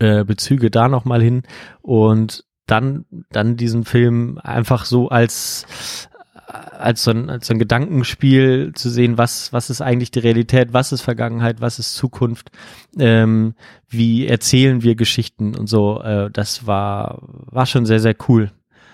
[0.00, 1.42] äh, Bezüge da nochmal hin.
[1.82, 6.08] Und dann, dann diesen Film einfach so als
[6.52, 10.72] als so, ein, als so ein Gedankenspiel zu sehen, was, was ist eigentlich die Realität,
[10.72, 12.50] was ist Vergangenheit, was ist Zukunft,
[12.98, 13.54] ähm,
[13.88, 18.50] wie erzählen wir Geschichten und so, äh, das war, war schon sehr, sehr cool.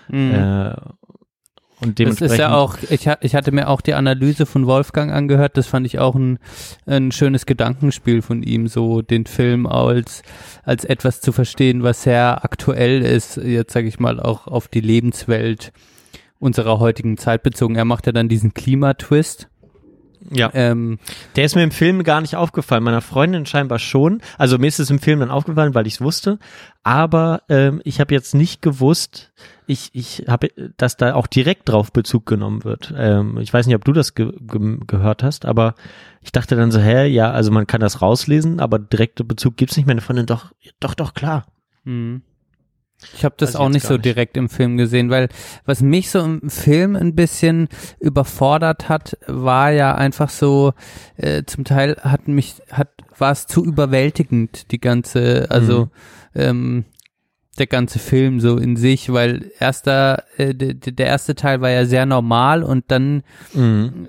[0.08, 0.32] Mhm.
[0.32, 0.74] Äh,
[1.80, 2.32] und Das dementsprechend.
[2.32, 5.86] ist ja auch, ich, ich hatte mir auch die Analyse von Wolfgang angehört, das fand
[5.86, 6.38] ich auch ein,
[6.86, 10.22] ein schönes Gedankenspiel von ihm, so den Film als,
[10.64, 14.80] als etwas zu verstehen, was sehr aktuell ist, jetzt sage ich mal auch auf die
[14.80, 15.72] Lebenswelt
[16.38, 17.76] unserer heutigen Zeit bezogen.
[17.76, 19.48] Er macht ja dann diesen Klimatwist
[20.30, 20.50] Ja.
[20.52, 20.98] Ähm,
[21.36, 24.20] Der ist mir im Film gar nicht aufgefallen, meiner Freundin scheinbar schon.
[24.36, 26.38] Also mir ist es im Film dann aufgefallen, weil ich es wusste.
[26.82, 29.32] Aber ähm, ich habe jetzt nicht gewusst,
[29.66, 32.92] ich, ich habe, dass da auch direkt drauf Bezug genommen wird.
[32.96, 35.74] Ähm, ich weiß nicht, ob du das ge ge gehört hast, aber
[36.20, 39.76] ich dachte dann so, hä, ja, also man kann das rauslesen, aber direkte Bezug gibt's
[39.76, 39.86] nicht.
[39.86, 41.46] Meine Freundin, doch, doch, doch, klar.
[41.84, 42.22] hm.
[43.14, 44.04] Ich habe das ich auch nicht so nicht.
[44.04, 45.28] direkt im Film gesehen, weil
[45.64, 47.68] was mich so im Film ein bisschen
[48.00, 50.72] überfordert hat, war ja einfach so,
[51.16, 55.84] äh, zum Teil hat mich, hat, war es zu überwältigend, die ganze, also
[56.34, 56.40] Mhm.
[56.40, 56.84] ähm,
[57.58, 62.06] der ganze Film so in sich, weil erster, äh, der, erste Teil war ja sehr
[62.06, 63.22] normal und dann
[63.52, 64.08] Mhm.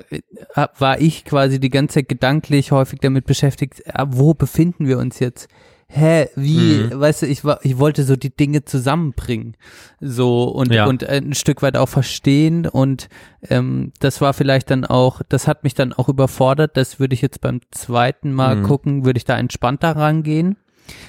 [0.56, 5.00] hab- war ich quasi die ganze Zeit gedanklich häufig damit beschäftigt, ah, wo befinden wir
[5.00, 5.48] uns jetzt?
[5.92, 7.00] Hä, wie, Mhm.
[7.00, 9.58] weißt du, ich war, ich wollte so die Dinge zusammenbringen,
[10.00, 10.86] so und Ja.
[10.86, 13.10] und ein Stück weit auch verstehen und
[13.50, 16.78] ähm, das war vielleicht dann auch, das hat mich dann auch überfordert.
[16.78, 18.64] Das würde ich jetzt beim zweiten Mal Mhm.
[18.64, 20.58] gucken, würde ich da entspannter rangehen.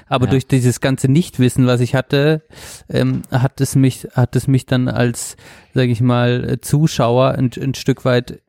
[0.07, 0.31] Aber Ja.
[0.31, 2.43] durch dieses ganze Nichtwissen, was ich hatte,
[2.89, 5.37] ähm, hat es mich, hat es mich dann als,
[5.75, 8.41] sage ich mal, äh, Zuschauer ein, ein Stück weit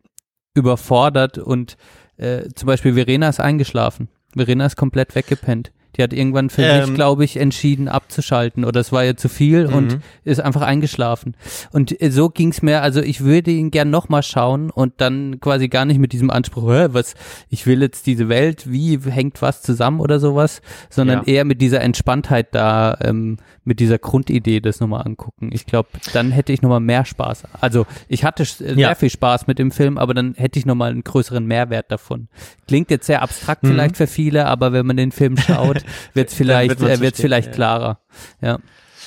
[0.54, 1.76] überfordert und
[2.18, 4.08] äh, zum Beispiel Verena ist eingeschlafen.
[4.36, 5.72] Verena ist komplett weggepennt.
[5.98, 6.96] Die hat irgendwann für sich, Ähm.
[6.96, 10.02] glaube ich, entschieden abzuschalten oder es war ihr zu viel und Mhm.
[10.24, 11.36] ist einfach eingeschlafen.
[11.72, 15.68] Und äh, so ging's mir, also ich würde ihn gern nochmal schauen und dann quasi
[15.68, 17.16] gar nicht mit diesem Anspruch, "Hä, was,
[17.50, 21.34] ich will jetzt diese Welt, wie hängt was zusammen oder sowas, sondern Ja.
[21.34, 25.50] eher mit dieser Entspanntheit da, ähm, mit dieser Grundidee das nochmal angucken.
[25.54, 27.44] Ich glaube, dann hätte ich nochmal mehr Spaß.
[27.60, 28.88] Also ich hatte äh, Ja.
[28.88, 32.28] sehr viel Spaß mit dem Film, aber dann hätte ich nochmal einen größeren Mehrwert davon.
[32.68, 33.68] Klingt jetzt sehr abstrakt Mhm.
[33.68, 35.81] vielleicht für viele, aber wenn man den Film schaut,
[36.14, 38.02] wird's vielleicht, wird äh, wird's vielleicht klarer.
[38.42, 38.60] Ja.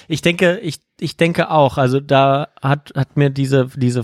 [0.09, 1.79] Ich denke, ich, ich denke auch.
[1.79, 4.03] Also da hat, hat mir diese, diese,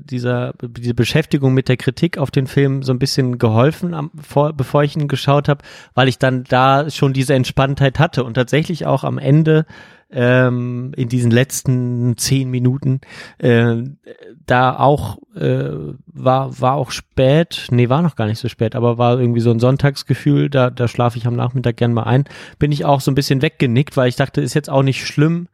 [0.00, 4.54] dieser, diese Beschäftigung mit der Kritik auf den Film so ein bisschen geholfen, am, vor,
[4.54, 5.62] bevor ich ihn geschaut habe,
[5.94, 9.66] weil ich dann da schon diese Entspanntheit hatte und tatsächlich auch am Ende
[10.10, 13.02] ähm, in diesen letzten zehn Minuten
[13.36, 13.76] äh,
[14.46, 15.68] da auch äh,
[16.06, 19.50] war war auch spät nee war noch gar nicht so spät aber war irgendwie so
[19.50, 22.24] ein Sonntagsgefühl da da schlafe ich am Nachmittag gern mal ein
[22.58, 25.48] bin ich auch so ein bisschen weggenickt weil ich dachte ist jetzt auch nicht schlimm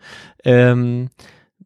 [0.44, 1.10] ähm,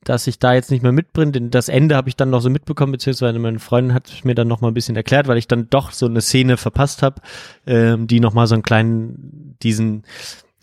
[0.04, 2.50] dass ich da jetzt nicht mehr mitbringe, denn das Ende habe ich dann noch so
[2.50, 5.68] mitbekommen, beziehungsweise meine Freundin hat mir dann noch mal ein bisschen erklärt, weil ich dann
[5.70, 7.20] doch so eine Szene verpasst habe,
[7.66, 10.04] ähm, die noch mal so einen kleinen, diesen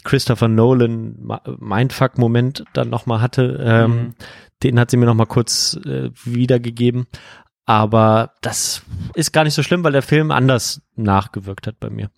[0.04, 1.18] Christopher Nolan
[1.60, 3.60] Mindfuck-Moment dann noch mal hatte.
[3.64, 4.14] Ähm, Mhm.
[4.64, 7.08] Den hat sie mir noch mal kurz äh, wiedergegeben.
[7.66, 8.84] Aber das
[9.16, 12.10] ist gar nicht so schlimm, weil der Film anders nachgewirkt hat bei mir.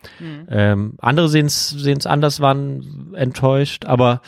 [0.50, 4.22] Ähm, andere sehen es anders, waren enttäuscht, aber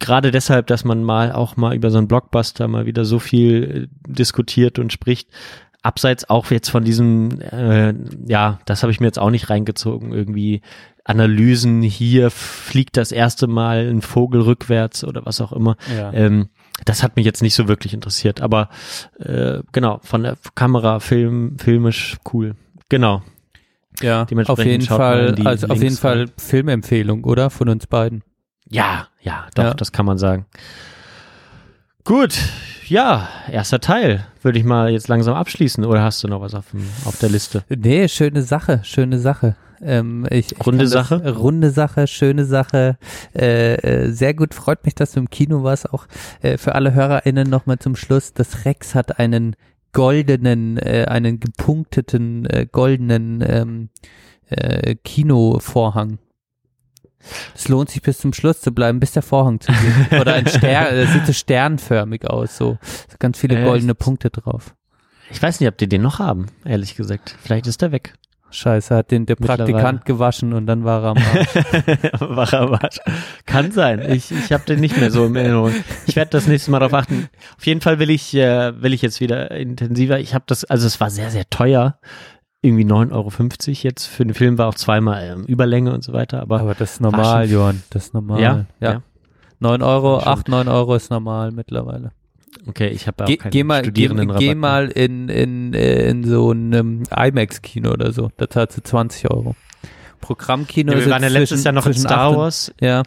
[0.00, 3.88] gerade deshalb, dass man mal auch mal über so einen Blockbuster mal wieder so viel
[3.88, 5.28] äh, diskutiert und spricht,
[5.82, 7.94] abseits auch jetzt von diesem, äh,
[8.26, 10.62] ja, das habe ich mir jetzt auch nicht reingezogen, irgendwie
[11.04, 15.76] Analysen, hier fliegt das erste Mal ein Vogel rückwärts oder was auch immer.
[15.96, 16.12] Ja.
[16.12, 16.48] Ähm,
[16.84, 18.68] das hat mich jetzt nicht so wirklich interessiert, aber
[19.18, 22.56] äh, genau, von der Kamera, Film, filmisch cool.
[22.88, 23.22] Genau.
[24.02, 27.48] Ja, auf jeden Fall, also auf jeden Fall Filmempfehlung, oder?
[27.48, 28.22] Von uns beiden.
[28.68, 29.74] Ja, ja, doch, Ja.
[29.74, 30.46] das kann man sagen.
[32.04, 32.38] Gut,
[32.86, 35.84] ja, erster Teil würde ich mal jetzt langsam abschließen.
[35.84, 37.64] Oder hast du noch was auf, dem, auf der Liste?
[37.68, 39.56] Nee, schöne Sache, schöne Sache.
[39.82, 41.34] Ähm, ich, ich Runde das- Sache?
[41.36, 42.96] runde Sache, schöne Sache.
[43.34, 45.92] Äh, äh, sehr gut, freut mich, dass du im Kino warst.
[45.92, 46.06] Auch
[46.42, 48.32] äh, für alle HörerInnen nochmal zum Schluss.
[48.32, 49.56] Das Rex hat einen
[49.92, 53.88] goldenen, äh, einen gepunkteten, äh, goldenen ähm,
[54.48, 56.18] äh, Kinovorhang.
[57.54, 60.12] Es lohnt sich bis zum Schluss zu bleiben, bis der Vorhang zugeht.
[60.20, 62.78] Oder ein Stern, das sieht so sternförmig aus, so,
[63.18, 63.66] ganz viele Echt?
[63.66, 64.74] goldene Punkte drauf.
[65.30, 67.34] Ich weiß nicht, ob die den noch haben, ehrlich gesagt.
[67.42, 68.14] Vielleicht ist der weg.
[68.50, 69.34] Scheiße, hat den der.
[69.34, 72.20] Praktikant gewaschen und dann war er am Arsch.
[72.20, 72.78] Wacher
[73.44, 74.00] Kann sein.
[74.12, 75.72] Ich, ich habe den nicht mehr so im Erinnerung.
[76.06, 77.28] Ich werde das nächste Mal darauf achten.
[77.58, 80.20] Auf jeden Fall will ich, äh, will ich jetzt wieder intensiver.
[80.20, 81.98] Ich habe das, also es war sehr, sehr teuer.
[82.66, 83.30] Irgendwie 9,50 Euro
[83.82, 84.06] jetzt.
[84.06, 86.40] Für den Film war auch zweimal ähm, Überlänge und so weiter.
[86.42, 87.82] Aber, Aber das ist normal, Johann.
[87.90, 88.40] Das ist normal.
[88.40, 88.66] Ja?
[88.80, 88.92] ja.
[88.92, 89.02] Ja.
[89.60, 90.28] 9 Euro, Schon.
[90.28, 92.10] 8, 9 Euro ist normal mittlerweile.
[92.68, 94.56] okay, ich habe auch Geh, keinen geh mal, geh, Studierendenrabatt geh mehr.
[94.56, 98.30] mal in, in, äh, in so ein ähm, IMAX-Kino oder so.
[98.36, 99.54] Da zahlst du 20 Euro.
[100.20, 103.02] Programmkino Ja, wir ist waren ja letztes Jahr noch in Star 8 und- Wars Ja,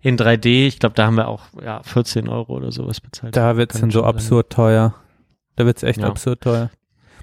[0.00, 0.66] in 3D.
[0.66, 3.36] Ich glaube, da haben wir auch ja, 14 Euro oder sowas bezahlt.
[3.36, 4.08] da wird's Kann dann so sein.
[4.08, 4.94] absurd teuer.
[5.56, 6.06] Da wird's echt Ja.
[6.08, 6.70] absurd teuer.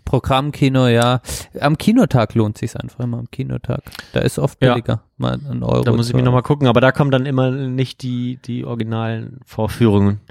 [0.06, 1.20] Programmkino, ja.
[1.60, 3.82] Am Kinotag lohnt sich's einfach immer am Kinotag.
[4.14, 4.74] Da ist oft Ja.
[4.74, 5.04] billiger.
[5.18, 5.84] Mal ein Euro.
[5.84, 9.40] Da muss ich mir nochmal gucken, aber da kommen dann immer nicht die, die originalen
[9.46, 10.22] Vorführungen.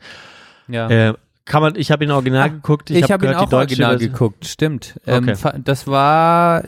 [0.68, 0.88] Ja.
[0.88, 1.14] Äh,
[1.44, 2.88] kann man, ich habe ihn original geguckt.
[2.90, 4.98] Ich, hab habe ihn gehört, auch die deutsche original Version- geguckt, stimmt.
[5.06, 5.60] Ähm, Okay.
[5.62, 6.62] das war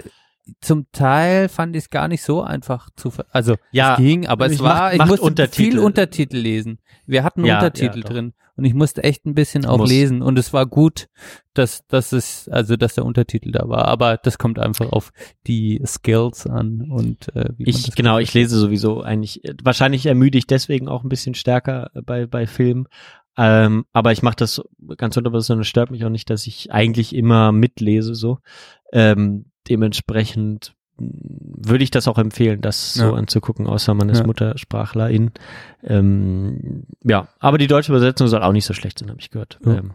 [0.61, 4.27] zum Teil fand ich es gar nicht so einfach zu ver also Ja, es ging,
[4.29, 5.71] aber es ich war mach- ich macht musste Untertitel.
[5.71, 6.79] viel Untertitel lesen.
[7.07, 8.33] Wir hatten Ja, Untertitel ja, doch.
[8.57, 9.91] Und ich musste echt ein bisschen auch Muss.
[9.91, 11.09] lesen und es war gut,
[11.55, 15.13] dass dass es also dass der Untertitel da war, aber das kommt einfach auf
[15.47, 20.39] die Skills an und äh, wie Ich, genau, ich lese sowieso eigentlich, äh, wahrscheinlich ermüde
[20.39, 22.89] ich deswegen auch ein bisschen stärker äh, bei, bei Filmen.
[23.39, 24.63] Ähm, aber ich mache das
[24.97, 28.39] ganz unterbewusst und es stört mich auch nicht, dass ich eigentlich immer mitlese so.
[28.93, 33.13] Ähm, dementsprechend würde ich das auch empfehlen, das so Ja.
[33.15, 34.27] anzugucken, außer man ist Ja.
[34.27, 35.31] Muttersprachlerin.
[35.83, 39.59] Ähm, ja, aber die deutsche Übersetzung soll auch nicht so schlecht sein, habe ich gehört.
[39.65, 39.75] Ja.
[39.79, 39.91] Ähm,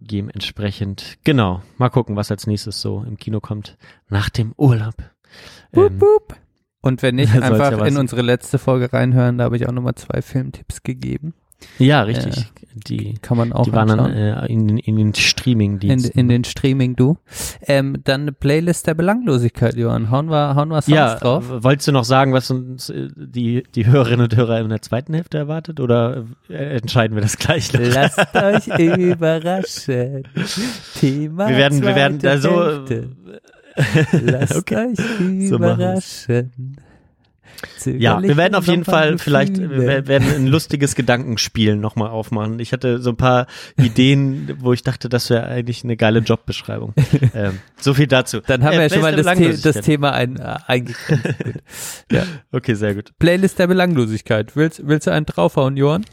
[0.00, 3.76] dementsprechend, genau, mal gucken, was als nächstes so im Kino kommt
[4.08, 4.94] nach dem Urlaub.
[5.72, 6.36] Boop, Ähm, boop.
[6.80, 10.20] Und wenn nicht, einfach in unsere letzte Folge reinhören, da habe ich auch nochmal zwei
[10.22, 11.34] Filmtipps gegeben.
[11.78, 12.50] Ja, richtig.
[12.74, 16.18] die, Kann man auch die waren dann äh, in, den- in den in, Streaming-Diensten.
[16.18, 17.18] in den Streaming du.
[17.66, 20.10] Ähm, dann eine Playlist der Belanglosigkeit, Johann.
[20.10, 21.44] Hauen wir, hauen wir Songs ja, drauf.
[21.62, 25.14] wolltest du noch sagen, was uns äh, die, die Hörerinnen und Hörer in der zweiten
[25.14, 27.80] Hälfte erwartet oder äh, entscheiden wir das gleich noch?
[27.80, 28.66] Lasst euch
[28.98, 30.24] überraschen.
[30.98, 32.60] Thema wir werden, wir werden da so.
[32.60, 33.08] Hälfte.
[34.22, 34.92] Lasst Okay.
[34.92, 36.76] euch So überraschen.
[37.84, 42.58] Ja, wir werden auf jeden Fall vielleicht, wir werden ein lustiges Gedankenspiel nochmal aufmachen.
[42.58, 43.46] Ich hatte so ein paar
[43.76, 46.94] Ideen, wo ich dachte, das wäre eigentlich eine geile Jobbeschreibung.
[47.34, 48.40] ähm, so viel dazu.
[48.40, 49.26] Dann haben Äh, wir ja schon mal das,
[49.62, 49.84] The das.
[49.84, 51.24] Thema ein, äh, eingegrenzt.
[51.44, 51.54] Gut.
[52.12, 52.24] ja.
[52.52, 53.12] Okay, sehr gut.
[53.18, 54.56] Playlist der Belanglosigkeit.
[54.56, 56.04] Willst, willst du einen draufhauen, Johann?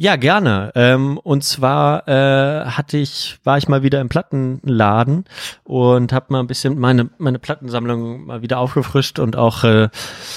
[0.00, 0.70] Ja, gerne.
[0.76, 5.24] Ähm, und zwar äh, hatte ich, war ich mal wieder im Plattenladen
[5.64, 9.88] und habe mal ein bisschen meine meine Plattensammlung mal wieder aufgefrischt und auch äh,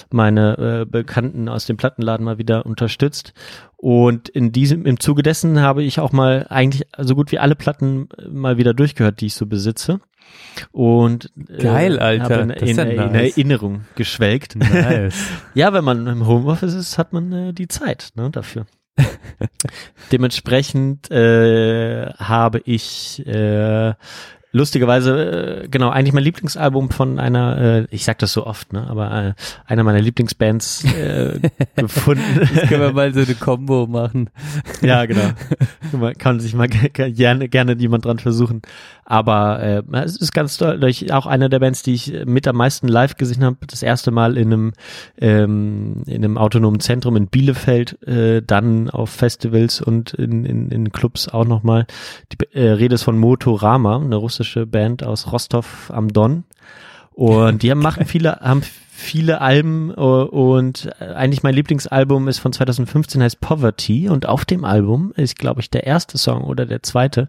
[0.10, 3.36] meine äh, Bekannten aus dem Plattenladen mal wieder unterstützt.
[3.78, 7.56] Und in diesem im Zuge dessen habe ich auch mal eigentlich so gut wie alle
[7.56, 10.00] Platten äh, mal wieder durchgehört, die ich so besitze.
[10.72, 12.42] Und äh, Geil, Alter.
[12.42, 13.38] in, Das ist in, ja in nice.
[13.38, 14.56] Erinnerung geschwelgt.
[14.56, 15.24] Nice.
[15.54, 18.66] Ja, wenn man im Homeoffice ist, hat man äh, die Zeit ne, dafür.
[20.12, 23.94] Dementsprechend äh, habe ich äh,
[24.52, 28.86] lustigerweise, äh, genau, eigentlich mein Lieblingsalbum von einer, äh, ich sag das so oft, ne,
[28.90, 29.34] aber äh,
[29.66, 31.40] einer meiner Lieblingsbands äh,
[31.78, 32.50] gefunden.
[32.68, 34.30] Können wir mal so eine Combo machen.
[34.82, 35.30] ja, genau.
[35.94, 38.62] Man kann sich mal ge- ge- gerne, gerne jemand dran versuchen.
[39.12, 42.88] Aber äh, es ist ganz deutlich auch eine der Bands, die ich mit am meisten
[42.88, 43.58] live gesehen habe.
[43.68, 44.74] Das erste Mal in einem,
[45.20, 50.94] ähm, in einem autonomen Zentrum in Bielefeld, äh, dann auf Festivals und in, in, in
[50.94, 51.88] Clubs auch nochmal.
[52.32, 56.46] Die äh, Rede ist von Motorama, eine russische Band aus Rostov am Don.
[57.12, 62.54] Und die haben, machen viele, haben viele Alben äh, und eigentlich mein Lieblingsalbum ist von
[62.54, 66.82] 2015, heißt Poverty und auf dem Album ist, glaube ich, der erste Song oder der
[66.82, 67.28] zweite,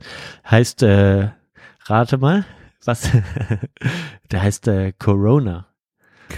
[0.49, 1.31] heißt, äh,
[1.87, 2.45] rate mal,
[2.85, 3.09] was,
[4.31, 5.67] der heißt äh, Corona.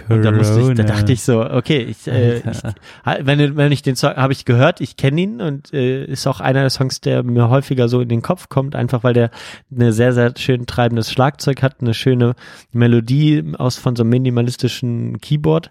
[0.09, 2.65] Und da musste ich, da dachte ich so, okay, ich, äh, ich
[3.07, 6.27] ha- wenn, wenn ich den Song habe ich gehört, ich kenne ihn und äh, ist
[6.27, 9.31] auch einer der Songs, der mir häufiger so in den Kopf kommt, einfach weil der
[9.73, 12.35] eine sehr sehr schön treibendes Schlagzeug hat, eine schöne
[12.73, 15.71] Melodie aus von so einem minimalistischen Keyboard.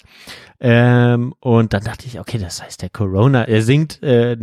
[0.61, 3.43] Ähm, und dann dachte ich, okay, das heißt der Corona.
[3.43, 4.37] Er singt äh,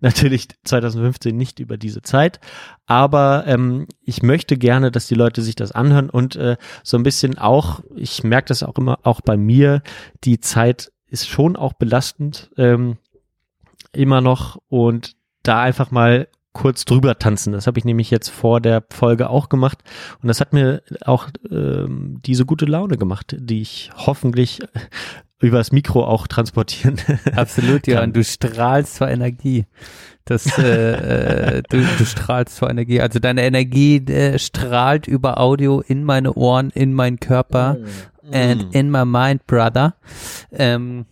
[0.00, 2.40] natürlich 2015 nicht über diese Zeit,
[2.90, 7.04] aber ähm, ich möchte gerne, dass die Leute sich das anhören und äh, so ein
[7.04, 9.84] bisschen auch, ich merke das auch immer, auch bei mir,
[10.24, 12.96] die Zeit ist schon auch belastend, ähm,
[13.92, 15.14] immer noch und
[15.44, 17.52] da einfach mal kurz drüber tanzen.
[17.52, 19.84] Das habe ich nämlich jetzt vor der Folge auch gemacht
[20.20, 24.62] und das hat mir auch ähm, diese gute Laune gemacht, die ich hoffentlich
[25.38, 26.96] übers Mikro auch transportieren.
[27.36, 28.12] Absolut, Johann.
[28.12, 29.66] Du strahlst vor Energie.
[30.30, 33.00] Das, äh, äh, du, du strahlst vor Energie.
[33.00, 37.78] Also deine Energie äh, strahlt über Audio in meine Ohren, in meinen Körper
[38.32, 39.96] and in my mind, brother.
[40.52, 41.06] Ähm,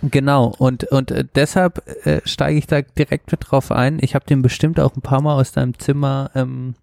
[0.00, 0.54] genau.
[0.56, 3.98] Und und äh, deshalb äh, steige ich da direkt mit drauf ein.
[4.00, 6.74] Ich habe den bestimmt auch ein paar Mal aus deinem Zimmer ähm,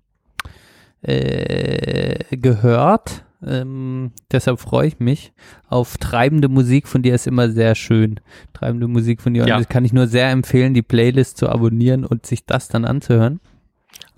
[1.02, 3.23] äh, gehört.
[3.46, 5.34] Ähm, deshalb freue ich mich
[5.68, 8.20] auf treibende Musik von dir ist immer sehr schön.
[8.54, 9.44] Treibende Musik von dir.
[9.44, 9.58] Und Ja.
[9.58, 13.40] das kann ich nur sehr empfehlen, die Playlist zu abonnieren und sich das dann anzuhören.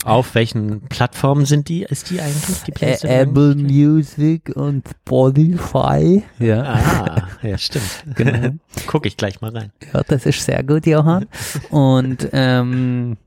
[0.03, 1.81] Auf welchen Plattformen sind die?
[1.83, 3.05] Ist die eigentlich die Ä Playlist?
[3.05, 6.21] Apple Music und Spotify.
[6.39, 8.03] Ja, Ah, ja, stimmt.
[8.15, 8.49] genau.
[8.87, 9.71] Guck ich gleich mal rein.
[9.93, 11.25] Ja, das ist sehr gut, Johann.
[11.71, 13.17] Und ähm,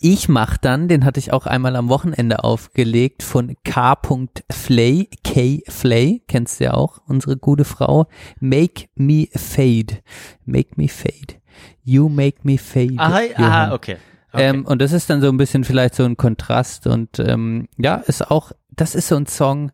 [0.00, 5.62] ich mach dann, den hatte ich auch einmal am Wochenende aufgelegt, von K.Flay, K.
[5.68, 8.06] Flay, kennst du ja auch, unsere gute Frau,
[8.40, 9.98] Make Me Fade.
[10.44, 11.42] Make Me Fade.
[11.84, 12.94] You make me fade.
[12.96, 13.44] Ah, Johann.
[13.44, 13.96] ah okay.
[14.32, 14.48] Okay.
[14.48, 17.96] Ähm, und das ist dann so ein bisschen vielleicht so ein Kontrast und ähm, ja,
[17.96, 19.72] ist auch, das ist so ein Song,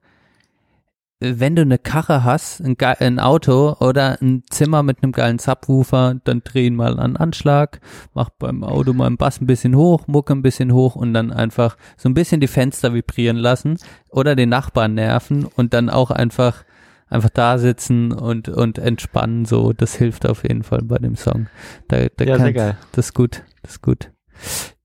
[1.21, 5.39] wenn du eine Karre hast, ein, ge- ein Auto oder ein Zimmer mit einem geilen
[5.41, 7.81] Subwoofer, dann drehen mal an Anschlag,
[8.15, 11.33] mach beim Auto mal den Bass ein bisschen hoch, Mucke ein bisschen hoch und dann
[11.33, 13.79] einfach so ein bisschen die Fenster vibrieren lassen
[14.11, 16.65] oder den Nachbarn nerven und dann auch einfach
[17.09, 19.45] einfach da sitzen und und entspannen.
[19.45, 21.47] So das hilft auf jeden Fall bei dem Song.
[21.89, 22.77] Da, da Ja, sehr geil.
[22.93, 24.13] das ist gut das ist gut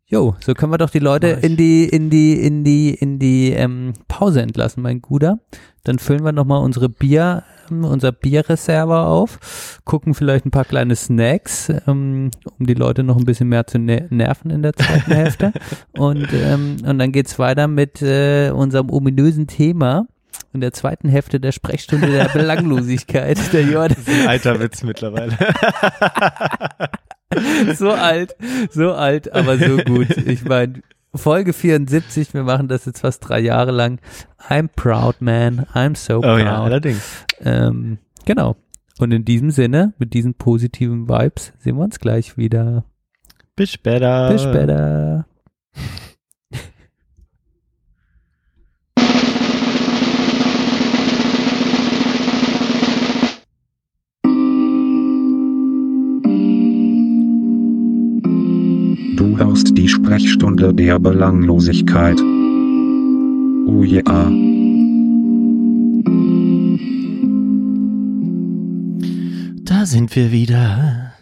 [0.05, 3.51] Jo, so können wir doch die Leute in die, in die, in die, in die
[3.51, 5.39] ähm, Pause entlassen, mein Guter.
[5.83, 10.95] Dann füllen wir nochmal unsere Bier, ähm, unser Bierreserve auf, gucken vielleicht ein paar kleine
[10.95, 15.11] Snacks, ähm, um die Leute noch ein bisschen mehr zu ner nerven in der zweiten
[15.13, 15.53] Hälfte.
[15.97, 20.07] Und, ähm, und dann geht's weiter mit äh, unserem ominösen Thema
[20.53, 23.37] in der zweiten Hälfte der Sprechstunde der Belanglosigkeit.
[23.53, 25.37] Der Jordan Ein alter Witz mittlerweile.
[27.75, 28.35] so alt,
[28.71, 30.09] so alt, aber so gut.
[30.17, 30.81] Ich meine,
[31.15, 33.99] Folge 74, wir machen das jetzt fast drei Jahre lang.
[34.49, 35.65] I'm proud, man.
[35.73, 36.39] I'm so Oh proud.
[36.39, 37.25] ja, allerdings.
[37.41, 38.55] ähm, genau.
[38.99, 42.85] Und in diesem Sinne, mit diesen positiven Vibes, sehen wir uns gleich wieder.
[43.55, 44.29] Bis später.
[44.31, 45.25] Bis später.
[59.23, 62.19] Du hörst die Sprechstunde der Belanglosigkeit.
[62.19, 64.03] Oh ja.
[69.63, 71.13] Da sind wir wieder.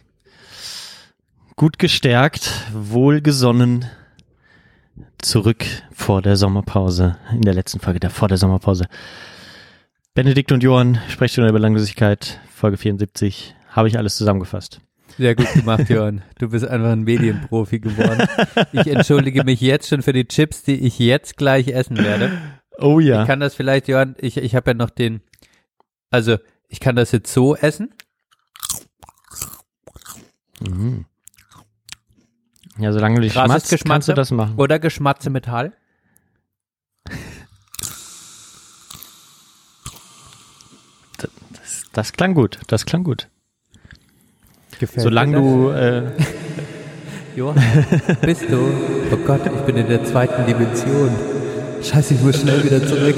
[1.56, 3.86] Gut gestärkt, wohlgesonnen.
[5.20, 7.18] Zurück vor der Sommerpause.
[7.32, 8.88] In der letzten Folge der vor der Sommerpause.
[10.16, 13.54] Benedikt und Johann, Sprechstunde der Belanglosigkeit, Folge 74.
[13.70, 14.82] Habe ich alles zusammengefasst.
[15.22, 16.24] Sehr gut gemacht, Jörn.
[16.40, 18.28] Du bist einfach ein Medienprofi geworden.
[18.72, 22.32] Ich entschuldige mich jetzt schon für die Chips, die ich jetzt gleich essen werde.
[22.80, 23.22] Oh ja.
[23.22, 25.22] Ich kann das vielleicht, Jörn, ich, ich habe ja noch den,
[26.10, 27.94] also ich kann das jetzt so essen.
[30.60, 31.06] Mhm.
[32.80, 34.14] Ja, solange du dich schmatzt, kannst Geschmatze.
[34.14, 34.56] du das machen.
[34.58, 35.74] Oder Geschmatze Metall.
[41.18, 41.30] Das,
[41.94, 43.31] das klang gut, das klang gut.
[44.82, 46.02] Gefällt Solange du, äh,
[47.36, 47.64] Johann,
[48.24, 48.74] bist du?
[49.12, 51.12] Oh Gott, ich bin in der zweiten Dimension.
[51.84, 53.16] Scheiße, ich muss schnell wieder zurück.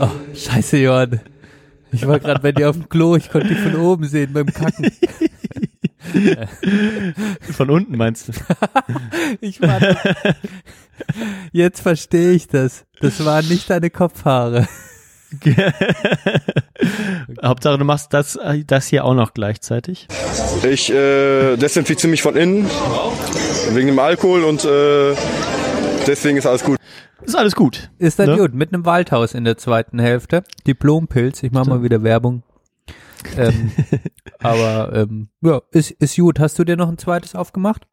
[0.00, 1.20] Oh, scheiße, Johann.
[1.92, 4.46] Ich war gerade bei dir auf dem Klo, ich konnte dich von oben sehen beim
[4.46, 4.90] Kacken.
[7.52, 8.32] von unten meinst du?
[9.42, 9.78] Ich war
[11.52, 12.86] Jetzt verstehe ich das.
[13.00, 14.66] Das waren nicht deine Kopfhaare.
[17.42, 20.08] Hauptsache, du machst das, das hier auch noch gleichzeitig.
[20.68, 22.66] Ich äh, desinfiziere mich von innen
[23.72, 25.14] wegen dem Alkohol und äh,
[26.06, 26.78] deswegen ist alles gut.
[27.22, 27.90] Ist alles gut.
[27.98, 28.36] Ist dann Ne?
[28.36, 28.54] gut.
[28.54, 30.44] Mit einem Waldhaus in der zweiten Hälfte.
[30.66, 31.42] Diplompilz.
[31.42, 32.42] Ich mache mal wieder Werbung.
[33.36, 33.70] Ähm,
[34.40, 36.38] aber ähm, ja, ist, ist gut.
[36.38, 37.86] Hast du dir noch ein zweites aufgemacht?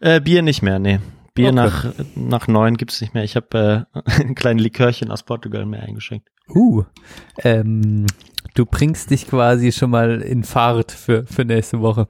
[0.00, 0.98] Äh, Bier nicht mehr, nee.
[1.34, 1.54] Bier Okay.
[1.54, 3.24] nach, nach neun gibt's nicht mehr.
[3.24, 6.28] Ich habe äh, ein kleines Likörchen aus Portugal mir eingeschenkt.
[6.48, 6.84] Uh.
[7.38, 8.06] Ähm,
[8.54, 12.08] du bringst dich quasi schon mal in Fahrt für, für nächste Woche.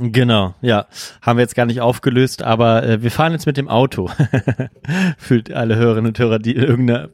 [0.00, 0.86] Genau, ja.
[1.22, 4.08] Haben wir jetzt gar nicht aufgelöst, aber äh, wir fahren jetzt mit dem Auto.
[5.18, 7.10] Fühlt alle Hörerinnen und Hörer, die irgendeine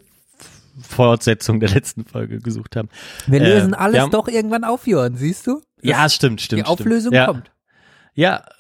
[0.80, 2.89] Fortsetzung der letzten Folge gesucht haben.
[3.26, 5.62] Wir Äh, lösen alles wir haben- doch irgendwann auf, Johann, siehst du?
[5.82, 6.61] Ja, stimmt, stimmt.
[6.62, 7.26] Die Auflösung stimmt.
[7.26, 7.47] kommt.
[7.49, 7.54] Ja,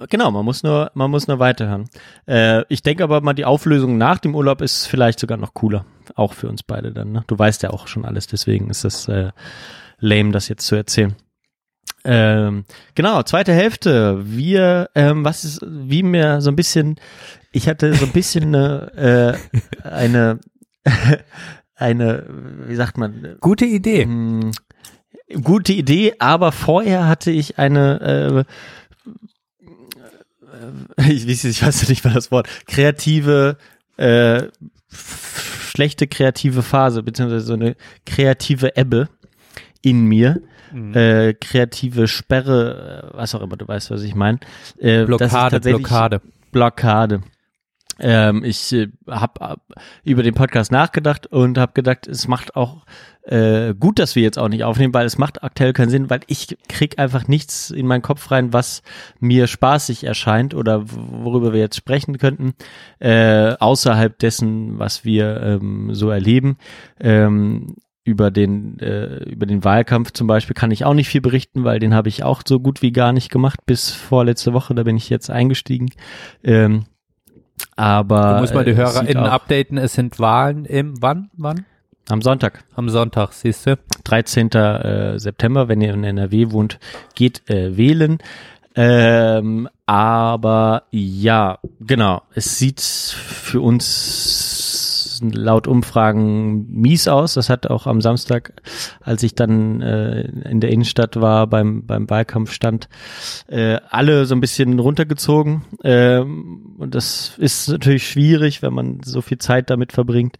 [0.08, 1.88] genau, man muss nur, man muss nur weiterhören.
[2.26, 5.84] Äh, ich denke aber mal, die Auflösung nach dem Urlaub ist vielleicht sogar noch cooler.
[6.16, 7.24] Auch für uns beide dann, ne?
[7.26, 9.30] Du weißt ja auch schon alles, deswegen ist das äh,
[9.98, 11.14] lame, das jetzt zu erzählen.
[12.04, 14.20] Ähm, genau, zweite Hälfte.
[14.24, 16.96] Wir, ähm, was ist, wie mir so ein bisschen,
[17.52, 19.38] ich hatte so ein bisschen eine,
[19.82, 20.40] äh, eine,
[21.76, 22.26] eine,
[22.66, 24.04] wie sagt man, Gute Idee.
[24.04, 24.50] hm,
[25.42, 28.44] gute Idee, aber vorher hatte ich eine, äh,
[30.98, 33.56] ich, weiß- ich weiß nicht mal das Wort, kreative,
[33.96, 34.44] äh,
[34.92, 39.08] schlechte kreative Phase, beziehungsweise so eine kreative Ebbe
[39.82, 40.40] in mir,
[40.72, 40.92] Mhm.
[40.96, 44.40] äh, kreative Sperre, äh, was auch immer, du weißt, was ich meine.
[44.78, 46.20] Äh, Blockade, Blockade.
[46.50, 47.20] Blockade.
[47.98, 49.56] Ähm, ich äh, habe
[50.02, 52.84] über den Podcast nachgedacht und habe gedacht, es macht auch
[53.22, 56.20] äh, gut, dass wir jetzt auch nicht aufnehmen, weil es macht aktuell keinen Sinn, weil
[56.26, 58.82] ich krieg einfach nichts in meinen Kopf rein, was
[59.18, 62.54] mir spaßig erscheint oder worüber wir jetzt sprechen könnten,
[62.98, 66.58] äh, außerhalb dessen, was wir ähm, so erleben.
[67.00, 67.76] Ähm,
[68.06, 71.78] über den äh, über den Wahlkampf zum Beispiel kann ich auch nicht viel berichten, weil
[71.78, 74.74] den habe ich auch so gut wie gar nicht gemacht bis vorletzte Woche.
[74.74, 75.88] Da bin ich jetzt eingestiegen.
[76.42, 76.84] Ähm,
[77.76, 79.78] aber Du musst mal die äh, HörerInnen updaten.
[79.78, 81.30] Es sind Wahlen im, wann?
[81.36, 81.64] Wann?
[82.08, 82.64] am Sonntag.
[82.74, 83.78] Am Sonntag, siehst du?
[84.04, 84.50] 13.
[84.50, 86.78] äh, September, wenn ihr in NRW wohnt,
[87.14, 88.18] geht äh, wählen.
[88.76, 92.22] Ähm, aber ja, genau.
[92.34, 94.53] Es sieht für uns
[95.20, 97.34] laut Umfragen mies aus.
[97.34, 98.54] Das hat auch am Samstag,
[99.00, 102.88] als ich dann äh, in der Innenstadt war, beim, beim Wahlkampfstand,
[103.48, 105.64] äh, alle so ein bisschen runtergezogen.
[105.82, 110.36] Ähm, und das ist natürlich schwierig, wenn man so viel Zeit damit verbringt,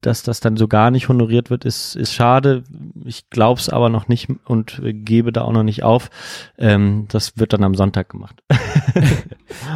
[0.00, 2.64] dass das dann so gar nicht honoriert wird, ist, ist schade.
[3.04, 6.10] Ich glaube es aber noch nicht und gebe da auch noch nicht auf.
[6.58, 8.42] Ähm, das wird dann am Sonntag gemacht.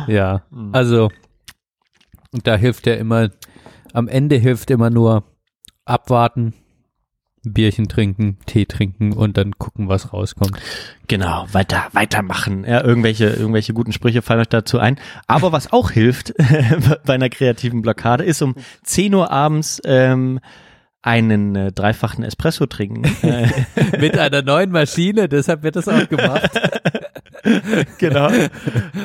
[0.07, 0.43] Ja.
[0.51, 0.71] Mhm.
[0.73, 1.11] Also,
[2.33, 3.31] und da hilft ja immer,
[3.93, 5.25] am Ende hilft immer nur
[5.85, 6.55] abwarten,
[7.45, 10.57] Bierchen trinken, Tee trinken und dann gucken, was rauskommt.
[11.09, 12.65] Genau, weiter, weitermachen.
[12.65, 14.99] Ja, irgendwelche, irgendwelche guten Sprüche fallen euch dazu ein.
[15.27, 16.35] Aber was auch hilft
[17.05, 20.39] bei einer kreativen Blockade, ist um 10 Uhr abends ähm,
[21.03, 23.03] einen äh, dreifachen Espresso trinken.
[23.99, 26.51] Mit einer neuen Maschine, deshalb wird das auch gemacht.
[27.99, 28.29] genau.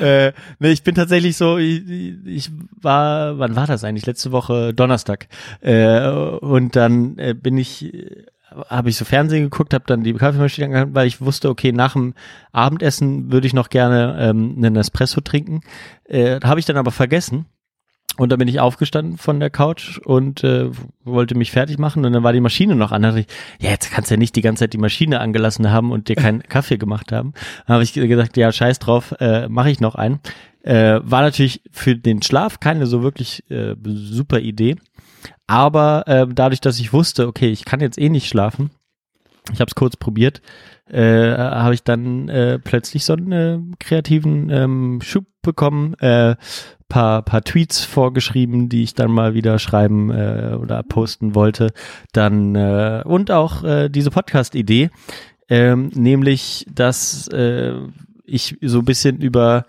[0.02, 1.84] äh, nee, ich bin tatsächlich so, ich,
[2.26, 4.06] ich war, wann war das eigentlich?
[4.06, 5.28] Letzte Woche Donnerstag.
[5.62, 7.92] Äh, und dann äh, bin ich,
[8.70, 11.94] habe ich so Fernsehen geguckt, habe dann die Kaffeemaschine angehabt, weil ich wusste, okay, nach
[11.94, 12.14] dem
[12.52, 15.62] Abendessen würde ich noch gerne ähm, einen Espresso trinken.
[16.06, 17.46] Äh, habe ich dann aber vergessen.
[18.18, 20.70] Und dann bin ich aufgestanden von der Couch und äh,
[21.04, 23.04] wollte mich fertig machen und dann war die Maschine noch an.
[23.04, 23.28] Da dachte ich,
[23.60, 26.16] ja, jetzt kannst du ja nicht die ganze Zeit die Maschine angelassen haben und dir
[26.16, 27.34] keinen Kaffee gemacht haben.
[27.66, 30.20] Dann habe ich gesagt, ja, scheiß drauf, äh, mache ich noch einen.
[30.64, 34.76] Äh, war natürlich für den Schlaf keine so wirklich äh, super Idee.
[35.46, 38.72] Aber äh, dadurch, dass ich wusste, okay, ich kann jetzt eh nicht schlafen,
[39.54, 40.42] ich habe es kurz probiert,
[40.90, 46.36] äh, habe ich dann äh, plötzlich so einen äh, kreativen ähm, Schub bekommen, äh,
[46.90, 51.72] paar, paar Tweets vorgeschrieben, die ich dann mal wieder schreiben äh, oder posten wollte.
[52.14, 54.90] Dann äh, und auch äh, diese Podcast-Idee,
[55.50, 57.74] ähm, nämlich, dass äh,
[58.30, 59.66] ich so ein bisschen über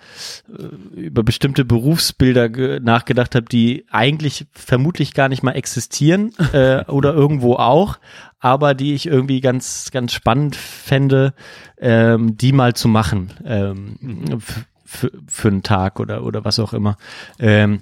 [0.48, 6.84] äh, über bestimmte Berufsbilder ge- nachgedacht habe, die eigentlich vermutlich gar nicht mal existieren äh,
[6.86, 7.98] oder irgendwo auch,
[8.40, 11.34] aber die ich irgendwie ganz ganz spannend fände,
[11.78, 14.40] ähm, die mal zu machen ähm,
[14.84, 16.96] für, für einen Tag oder oder was auch immer.
[17.38, 17.80] Ähm,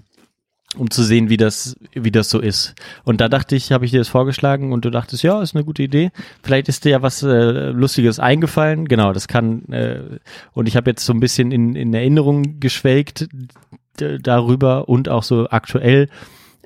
[0.76, 2.74] um zu sehen, wie das, wie das so ist.
[3.04, 5.64] Und da dachte ich, habe ich dir das vorgeschlagen und du dachtest, ja, ist eine
[5.64, 6.10] gute Idee.
[6.42, 8.86] Vielleicht ist dir ja was äh, Lustiges eingefallen.
[8.86, 9.64] Genau, das kann.
[9.70, 10.18] Äh,
[10.52, 13.28] und ich habe jetzt so ein bisschen in, in Erinnerung geschwelgt
[13.96, 16.08] darüber und auch so aktuell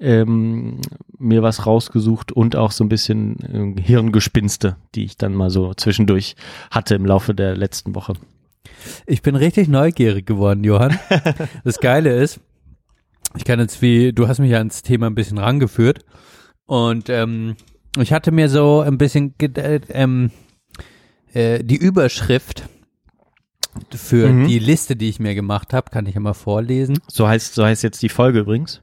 [0.01, 0.81] ähm,
[1.19, 5.75] mir was rausgesucht und auch so ein bisschen äh, Hirngespinste, die ich dann mal so
[5.75, 6.37] zwischendurch
[6.71, 8.15] hatte im Laufe der letzten Woche.
[9.07, 10.99] Ich bin richtig neugierig geworden, Johann.
[11.65, 12.41] Das Geile ist,
[13.37, 16.05] ich kann jetzt wie, du hast mich ja ans Thema ein bisschen rangeführt
[16.67, 17.57] und ähm,
[17.99, 20.31] ich hatte mir so ein bisschen äh, ähm,
[21.35, 22.69] äh, die Überschrift
[23.95, 24.47] für Mhm.
[24.47, 26.99] die Liste, die ich mir gemacht habe, kann ich ja mal vorlesen.
[27.09, 28.83] So heißt, so heißt jetzt die Folge übrigens.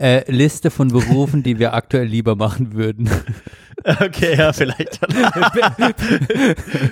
[0.00, 3.10] Äh, Liste von Berufen, die wir aktuell lieber machen würden.
[3.82, 5.00] Okay, ja, vielleicht.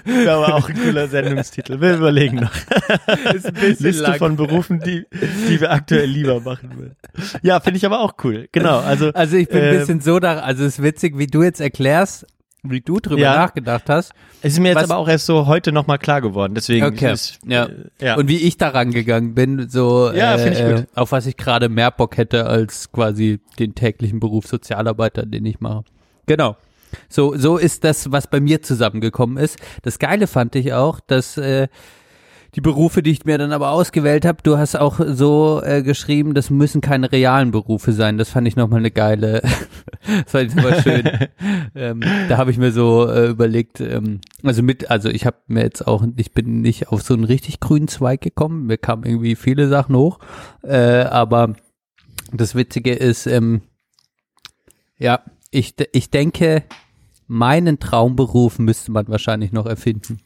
[0.06, 1.82] Wäre aber auch ein cooler Sendungstitel.
[1.82, 2.54] Wir überlegen noch.
[3.78, 4.16] Liste lang.
[4.16, 5.04] von Berufen, die,
[5.50, 6.96] die wir aktuell lieber machen würden.
[7.42, 8.48] Ja, finde ich aber auch cool.
[8.52, 9.10] Genau, also.
[9.12, 11.60] Also ich bin ein ähm, bisschen so da, also es ist witzig, wie du jetzt
[11.60, 12.26] erklärst,
[12.70, 13.36] wie du drüber Ja.
[13.36, 14.12] nachgedacht hast.
[14.42, 16.54] Es ist mir jetzt aber auch erst so heute nochmal klar geworden.
[16.54, 17.66] Deswegen Okay, ist, ja.
[17.66, 18.16] äh, ja.
[18.16, 20.86] Und wie ich da rangegangen bin, so Ja, äh, ich gut.
[20.94, 25.60] auf was ich gerade mehr Bock hätte als quasi den täglichen Beruf Sozialarbeiter, den ich
[25.60, 25.84] mache.
[26.26, 26.56] Genau.
[27.08, 29.58] So, so ist das, was bei mir zusammengekommen ist.
[29.82, 31.68] Das Geile fand ich auch, dass äh,
[32.54, 36.34] die Berufe, die ich mir dann aber ausgewählt habe, du hast auch so äh, geschrieben,
[36.34, 38.16] das müssen keine realen Berufe sein.
[38.16, 39.42] Das fand ich nochmal eine geile,
[40.06, 41.10] das fand ich super schön.
[41.74, 45.62] ähm, da habe ich mir so äh, überlegt, ähm, also mit, also ich habe mir
[45.62, 48.66] jetzt auch, ich bin nicht auf so einen richtig grünen Zweig gekommen.
[48.66, 50.18] Mir kamen irgendwie viele Sachen hoch,
[50.62, 51.54] äh, aber
[52.32, 53.60] das Witzige ist, ähm,
[54.98, 55.20] ja,
[55.50, 56.64] ich, ich denke,
[57.26, 60.18] meinen Traumberuf müsste man wahrscheinlich noch erfinden.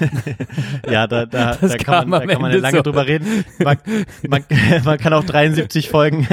[0.90, 2.82] Ja, da, da, Das da, kann, man, da kann man Ende lange so.
[2.82, 3.44] drüber reden.
[3.58, 3.78] Man,
[4.28, 4.44] man,
[4.84, 6.26] man kann auch 73 Folgen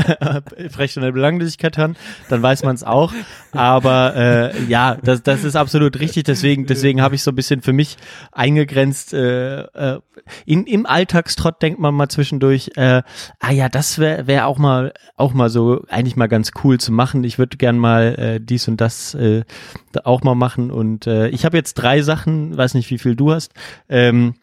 [0.70, 1.96] Frech und der Belanglosigkeit hören,
[2.28, 3.12] dann weiß man es auch.
[3.52, 6.24] Aber äh, ja, das, das ist absolut richtig.
[6.24, 7.96] Deswegen, deswegen habe ich so ein bisschen für mich
[8.32, 9.12] eingegrenzt.
[9.12, 10.00] Äh, äh,
[10.46, 13.02] in, Im Alltagstrott denkt man mal zwischendurch, äh,
[13.40, 16.92] ah ja, das wäre wär auch mal auch mal so eigentlich mal ganz cool zu
[16.92, 17.24] machen.
[17.24, 19.42] Ich würde gern mal äh, dies und das äh,
[20.04, 20.70] auch mal machen.
[20.70, 23.52] Und äh, ich habe jetzt drei Sachen, weiß nicht, wie viel du hast,
[23.88, 24.34] ähm,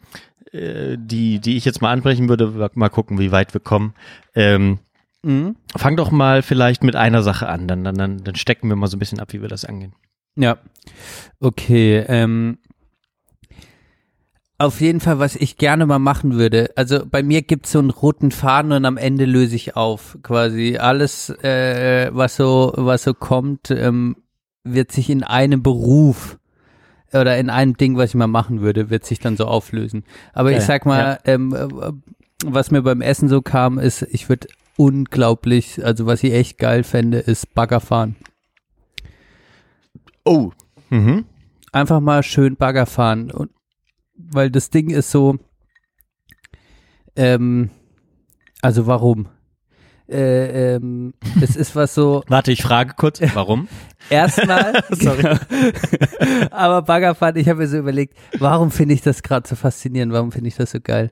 [0.52, 2.70] äh, die, die ich jetzt mal ansprechen würde.
[2.74, 3.94] Mal gucken, wie weit wir kommen.
[4.34, 4.78] Ähm,
[5.24, 5.56] Mhm.
[5.76, 8.86] fang doch mal vielleicht mit einer Sache an, dann, dann, dann, dann stecken wir mal
[8.86, 9.92] so ein bisschen ab, wie wir das angehen.
[10.36, 10.58] Ja.
[11.40, 12.58] Okay, ähm,
[14.56, 16.70] auf jeden Fall, was ich gerne mal machen würde.
[16.76, 20.18] Also bei mir gibt's so einen roten Faden und am Ende löse ich auf.
[20.22, 24.16] Quasi alles, äh, was so, was so kommt, ähm,
[24.74, 26.38] wird sich in einem Beruf
[27.12, 30.04] oder in einem Ding, was ich mal machen würde, wird sich dann so auflösen.
[30.32, 31.92] Aber Ja, ich sag mal, ähm, äh,
[32.44, 36.84] was mir beim Essen so kam, ist, ich würde unglaublich, also was ich echt geil
[36.84, 38.16] fände, ist Bagger fahren.
[40.24, 40.52] Oh.
[40.90, 41.24] Mhm.
[41.72, 43.30] einfach mal schön Bagger fahren.
[43.30, 43.50] Und,
[44.16, 45.38] weil das Ding ist so,
[47.16, 47.70] ähm,
[48.62, 49.28] also warum?
[50.08, 53.68] Äh, ähm, es ist was so, Warte, ich frage kurz, warum?
[54.10, 55.22] erstmal, Sorry.
[55.22, 55.36] Genau.
[56.50, 60.32] aber Baggerfahren, ich habe mir so überlegt, warum finde ich das gerade so faszinierend, warum
[60.32, 61.10] finde ich das so geil?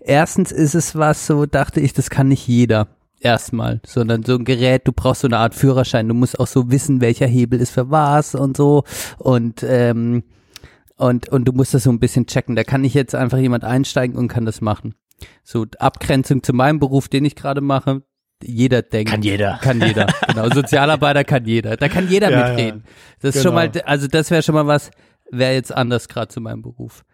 [0.00, 2.88] Erstens ist es was so, dachte ich, das kann nicht jeder.
[3.20, 6.70] Erstmal, sondern so ein Gerät, du brauchst so eine Art Führerschein, du musst auch so
[6.70, 8.84] wissen, welcher Hebel ist für was und so
[9.16, 10.24] und ähm,
[10.96, 12.54] und und du musst das so ein bisschen checken.
[12.54, 14.94] Da kann nicht jetzt einfach jemand einsteigen und kann das machen.
[15.42, 18.02] So Abgrenzung zu meinem Beruf, den ich gerade mache.
[18.42, 19.10] Jeder denkt.
[19.10, 19.58] Kann jeder.
[19.62, 20.06] Kann jeder.
[20.28, 20.48] Genau.
[20.50, 21.76] Sozialarbeiter kann jeder.
[21.76, 22.84] Da kann jeder Ja, mitreden.
[23.20, 23.56] Das ist Genau.
[23.60, 24.90] schon mal, also das wäre schon mal was,
[25.30, 27.04] wäre jetzt anders gerade zu meinem Beruf.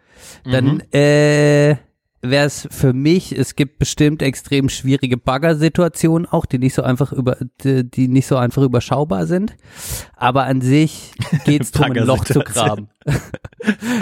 [0.43, 0.81] Dann Mhm.
[0.91, 1.75] äh,
[2.21, 7.11] wäre es für mich, es gibt bestimmt extrem schwierige Baggersituationen auch, die nicht so einfach
[7.11, 9.55] über, die, die nicht so einfach überschaubar sind.
[10.15, 11.13] Aber an sich
[11.45, 12.89] geht es darum, ein Loch zu graben.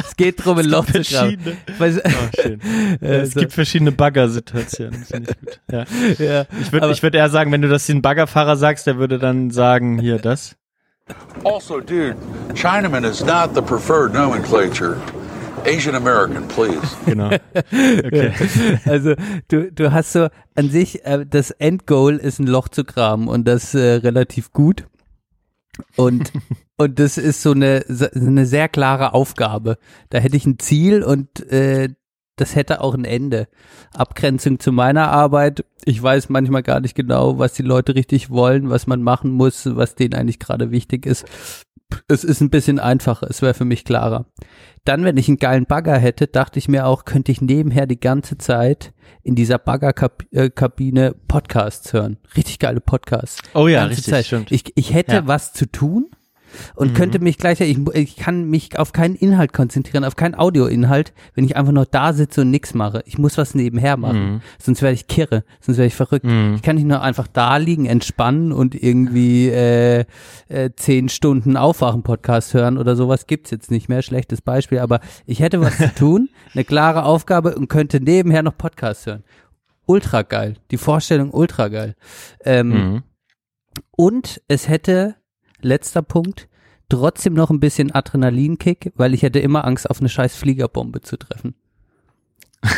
[0.05, 1.37] es geht darum, ein Loch zu graben.
[1.77, 2.59] Weiß- Oh, schön.
[3.01, 3.39] es so.
[3.39, 4.99] gibt verschiedene Bagger-Situationen.
[4.99, 5.59] Das finde ich gut.
[5.71, 5.85] Ja.
[6.23, 6.45] ja.
[6.61, 9.51] Ich würde ich würd eher sagen, wenn du das den Baggerfahrer sagst, der würde dann
[9.51, 10.55] sagen, hier das.
[11.43, 12.15] Also, dude,
[12.53, 14.97] Chinaman is not the preferred nomenclature.
[15.65, 16.79] Asian American, please.
[17.05, 17.27] Genau.
[17.27, 18.33] Okay.
[18.85, 19.15] Also
[19.47, 23.47] du, du hast so an sich, äh, das Endgoal ist ein Loch zu graben und
[23.47, 24.85] das äh, relativ gut.
[25.95, 26.31] Und,
[26.77, 29.77] und das ist so eine, so eine sehr klare Aufgabe.
[30.09, 31.89] Da hätte ich ein Ziel und äh,
[32.39, 33.47] das hätte auch ein Ende.
[33.93, 35.65] Abgrenzung zu meiner Arbeit.
[35.85, 39.75] Ich weiß manchmal gar nicht genau, was die Leute richtig wollen, was man machen muss,
[39.75, 41.25] was denen eigentlich gerade wichtig ist.
[42.07, 44.27] Es ist ein bisschen einfacher, es wäre für mich klarer.
[44.85, 47.99] Dann, wenn ich einen geilen Bagger hätte, dachte ich mir auch, könnte ich nebenher die
[47.99, 52.17] ganze Zeit in dieser Baggerkabine Podcasts hören.
[52.37, 53.41] Richtig geile Podcasts.
[53.53, 54.25] Oh ja, richtig, Zeit.
[54.27, 54.51] stimmt.
[54.51, 55.27] Ich, ich hätte Ja.
[55.27, 56.09] was zu tun
[56.75, 56.93] und Mhm.
[56.95, 61.45] könnte mich gleich, ich, ich kann mich auf keinen Inhalt konzentrieren, auf keinen Audioinhalt, wenn
[61.45, 63.01] ich einfach nur da sitze und nichts mache.
[63.05, 64.41] Ich muss was nebenher machen, Mhm.
[64.61, 66.25] sonst werde ich kirre, sonst werde ich verrückt.
[66.55, 70.05] Ich kann nicht nur einfach da liegen, entspannen und irgendwie äh,
[70.47, 74.01] äh, zehn Stunden Aufwachen-Podcast hören oder sowas gibt's jetzt nicht mehr.
[74.01, 78.57] Schlechtes Beispiel, aber ich hätte was zu tun, eine klare Aufgabe und könnte nebenher noch
[78.57, 79.23] Podcast hören.
[79.85, 80.55] Ultra geil.
[80.71, 81.95] Die Vorstellung ultra geil.
[82.45, 83.03] Ähm, Mhm.
[83.95, 85.15] und es hätte,
[85.61, 86.47] letzter Punkt,
[86.89, 91.17] trotzdem noch ein bisschen Adrenalinkick, weil ich hätte immer Angst, auf eine scheiß Fliegerbombe zu
[91.17, 91.55] treffen.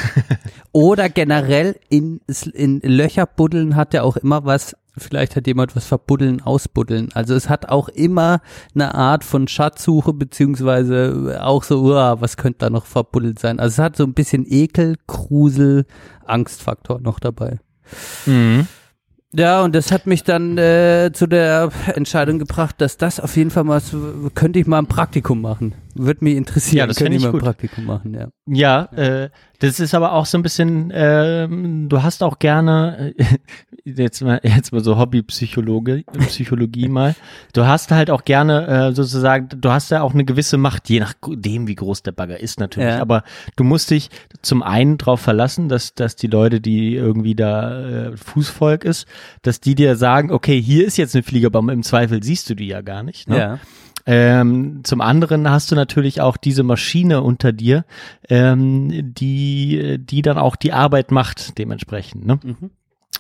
[0.72, 2.22] Oder generell in,
[2.54, 7.10] in Löcher buddeln hat er auch immer was, vielleicht hat jemand was verbuddeln, ausbuddeln.
[7.14, 8.42] Also es hat auch immer
[8.76, 13.60] eine Art von Schatzsuche, beziehungsweise auch so, uah, was könnte da noch verbuddelt sein.
[13.60, 15.86] Also es hat so ein bisschen Ekel, Grusel,
[16.26, 17.60] Angstfaktor noch dabei.
[18.26, 18.68] Mhm.
[19.34, 23.50] Ja, und das hat mich dann äh, zu der Entscheidung gebracht, dass das auf jeden
[23.50, 23.82] Fall mal,
[24.36, 25.74] könnte ich mal ein Praktikum machen.
[25.96, 27.40] Würde mich interessieren, Ja, das könnte fänd ich mal ein.
[27.42, 28.28] Praktikum machen, ja.
[28.48, 29.30] Ja, äh,
[29.60, 33.26] das ist aber auch so ein bisschen, ähm, du hast auch gerne, äh,
[33.86, 37.16] jetzt mal, jetzt mal so Hobbypsychologe, Psychologie mal,
[37.54, 41.00] du hast halt auch gerne äh, sozusagen, du hast ja auch eine gewisse Macht, je
[41.00, 43.02] nachdem, wie groß der Bagger ist natürlich, Ja.
[43.02, 43.24] aber
[43.56, 44.10] du musst dich
[44.42, 47.80] zum einen darauf verlassen, dass, dass die Leute, die irgendwie da
[48.10, 49.06] äh, Fußvolk ist,
[49.42, 52.68] dass die dir sagen, okay, hier ist jetzt eine Fliegerbombe, im Zweifel siehst du die
[52.68, 53.30] ja gar nicht.
[53.30, 53.38] Ne?
[53.38, 53.60] Ja.
[54.06, 57.86] Ähm, zum anderen hast du natürlich auch diese Maschine unter dir,
[58.30, 62.40] ähm, die, die dann auch die Arbeit macht dementsprechend, ne?
[62.44, 62.72] Mhm.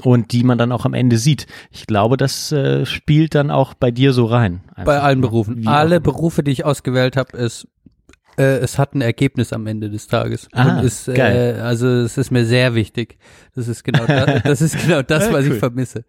[0.03, 1.47] Und die man dann auch am Ende sieht.
[1.69, 4.61] Ich glaube, das äh, spielt dann auch bei dir so rein.
[4.86, 5.19] Bei allen?
[5.19, 5.57] Berufen.
[5.57, 5.99] Wie Alle.
[5.99, 7.67] Berufe, die ich ausgewählt habe, ist
[8.38, 10.47] Äh, es hat ein Ergebnis am Ende des Tages.
[10.53, 11.55] Ah, und ist, geil.
[11.57, 13.17] Äh, also es ist mir sehr wichtig.
[13.55, 15.51] Das ist genau das, das ist genau das, Ja, was cool.
[15.53, 16.05] ich vermisse.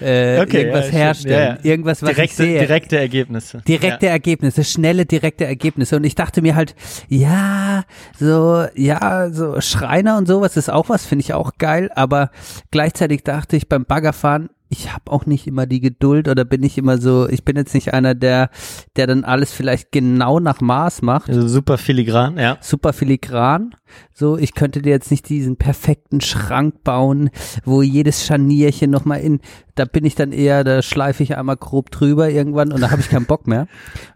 [0.00, 2.58] Äh, Okay, irgendwas ja, herstellen, Ja, irgendwas, was ich direkte, sehe.
[2.60, 3.62] direkte Ergebnisse.
[3.66, 5.96] Direkte Ergebnisse, schnelle direkte Ergebnisse.
[5.96, 6.74] Und ich dachte mir halt,
[7.08, 7.84] ja,
[8.18, 11.90] so, ja, so Schreiner und sowas ist auch was, finde ich auch geil.
[11.94, 12.30] Aber
[12.70, 16.78] gleichzeitig dachte ich beim Baggerfahren, ich habe auch nicht immer die Geduld oder bin ich
[16.78, 18.48] immer so, ich bin jetzt nicht einer, der,
[18.96, 22.56] der dann alles vielleicht genau nach Maß macht Also super filigran, ja.
[22.62, 23.74] super filigran.
[24.14, 27.30] So, ich könnte dir jetzt nicht diesen perfekten Schrank bauen,
[27.64, 29.40] wo jedes Scharnierchen nochmal in,
[29.74, 33.00] da bin ich dann eher, da schleife ich einmal grob drüber irgendwann und da habe
[33.00, 33.68] ich keinen Bock mehr.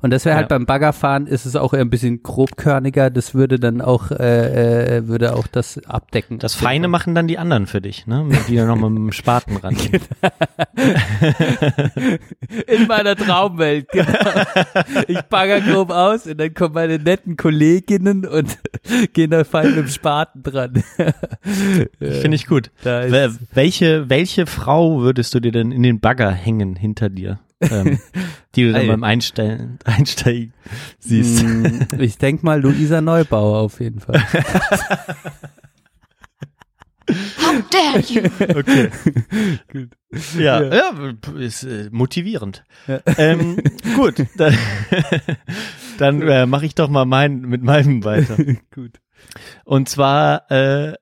[0.03, 0.57] Und das wäre halt Ja.
[0.59, 5.09] beim Baggerfahren ist es auch eher ein bisschen grobkörniger, das würde dann auch, äh, äh,
[5.09, 6.39] würde auch das abdecken.
[6.39, 8.29] Das Feine machen dann die anderen für dich, ne?
[8.49, 9.77] Die dann nochmal mit dem Spaten ran.
[12.66, 14.07] In meiner Traumwelt, genau.
[15.09, 18.59] Ich bagger grob aus und dann kommen meine netten Kolleginnen und
[19.12, 20.83] gehen da fein mit dem Spaten dran.
[21.43, 22.71] Finde ich gut.
[22.83, 27.09] Da ist- Wel- Welche, welche Frau würdest du dir denn in den Bagger hängen hinter
[27.09, 27.39] dir?
[27.62, 27.99] Ähm,
[28.55, 28.89] die du dann Ey.
[28.89, 30.53] beim Einsteigen, Einsteigen
[30.99, 31.43] siehst.
[31.43, 31.67] Mm,
[31.99, 34.23] Ich denk mal Luisa Neubauer auf jeden Fall.
[37.09, 38.23] How dare you?
[38.59, 38.91] Okay.
[40.39, 40.93] Ja, ja.
[41.39, 42.64] ist äh, motivierend.
[43.19, 43.59] Ähm,
[43.97, 44.14] gut,
[45.99, 48.36] dann, äh, mache ich doch mal mein, mit meinem weiter.
[48.74, 49.01] Gut.
[49.64, 50.94] Und zwar äh,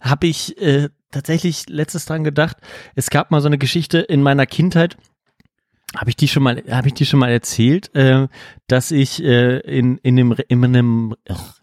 [0.00, 2.56] habe ich äh, tatsächlich letztes dran gedacht,
[2.94, 4.96] es gab mal so eine Geschichte in meiner Kindheit,
[5.96, 8.28] habe ich die schon mal, habe ich die schon mal erzählt, äh,
[8.66, 11.14] dass ich äh, in in dem in einem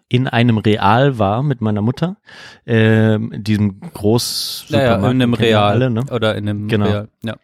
[0.09, 2.17] in einem Real war mit meiner Mutter,
[2.65, 5.89] äh, in diesem groß Ja, ja, in einem Real.
[5.89, 6.03] ne?
[6.11, 6.86] Oder in einem Genau.
[6.86, 7.09] Real.
[7.24, 7.36] Ja.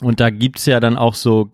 [0.00, 1.50] Und da gibt's ja dann auch so,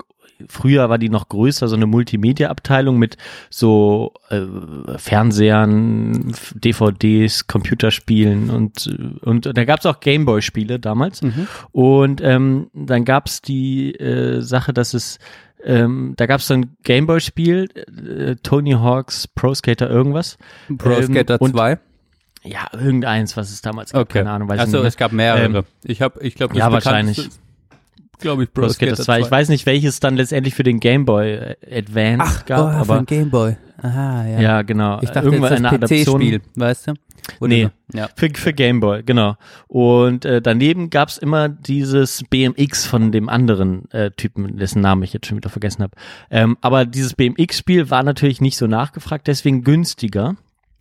[0.48, 3.16] früher war die noch größer, so eine Multimedia-Abteilung mit
[3.50, 4.40] so äh,
[4.98, 8.86] Fernsehern, DVDs, Computerspielen und,
[9.22, 11.20] und da gab's auch Gameboy-Spiele damals.
[11.72, 15.18] Und ähm, dann gab's die äh, Sache, dass es
[15.64, 20.38] ähm, da gab's dann Gameboy-Spiel, äh, Tony Hawk's Pro Skater irgendwas.
[20.78, 21.78] Pro Ähm, Skater und- 2.
[22.44, 24.18] Ja, irgendeins, was es damals gab, Okay.
[24.18, 25.44] keine Ahnung, weiß Achso, es gab mehrere.
[25.58, 27.28] Ähm, ich habe, ich glaube, ja, wahrscheinlich.
[28.18, 29.20] Glaube ich, Pro, Skater 2.
[29.20, 32.96] Ich weiß nicht, welches dann letztendlich für den Game Boy Advance Ach, gab, oh, aber
[32.96, 33.56] von Gameboy.
[33.80, 34.40] Aha, ja.
[34.40, 34.98] ja, genau.
[35.02, 36.94] Ich dachte, Irgendwann jetzt eine das Adaption PC-Spiel, weißt du?
[37.40, 37.68] Oder Nee.
[37.92, 37.98] so.
[37.98, 38.08] Ja.
[38.16, 39.36] für, für Game Boy, genau.
[39.68, 45.12] Und äh, daneben gab's immer dieses BMX von dem anderen äh, Typen, dessen Namen ich
[45.12, 45.92] jetzt schon wieder vergessen habe.
[46.30, 50.36] Ähm, aber dieses BMX-Spiel war natürlich nicht so nachgefragt, deswegen günstiger.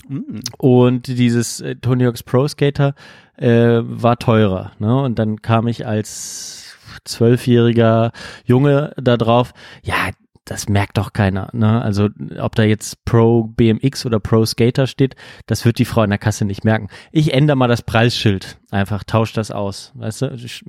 [0.08, 0.40] Mm.
[0.58, 2.96] Und dieses äh, Tony Hawk's Pro Skater
[3.38, 4.72] äh, war teurer.
[4.80, 5.02] Ne?
[5.02, 6.67] Und dann kam ich als
[7.06, 8.12] zwölfjähriger
[8.46, 10.10] Junge da drauf, ja,
[10.46, 11.50] das merkt doch keiner.
[11.52, 11.82] Ne?
[11.82, 12.08] Also
[12.40, 16.20] ob da jetzt Pro BMX oder Pro Skater steht, das wird die Frau in der
[16.20, 16.88] Kasse nicht merken.
[17.12, 18.58] Ich ändere mal das Preisschild.
[18.72, 19.92] Einfach tausch das aus.
[19.96, 20.28] Weißt du?
[20.36, 20.64] Ich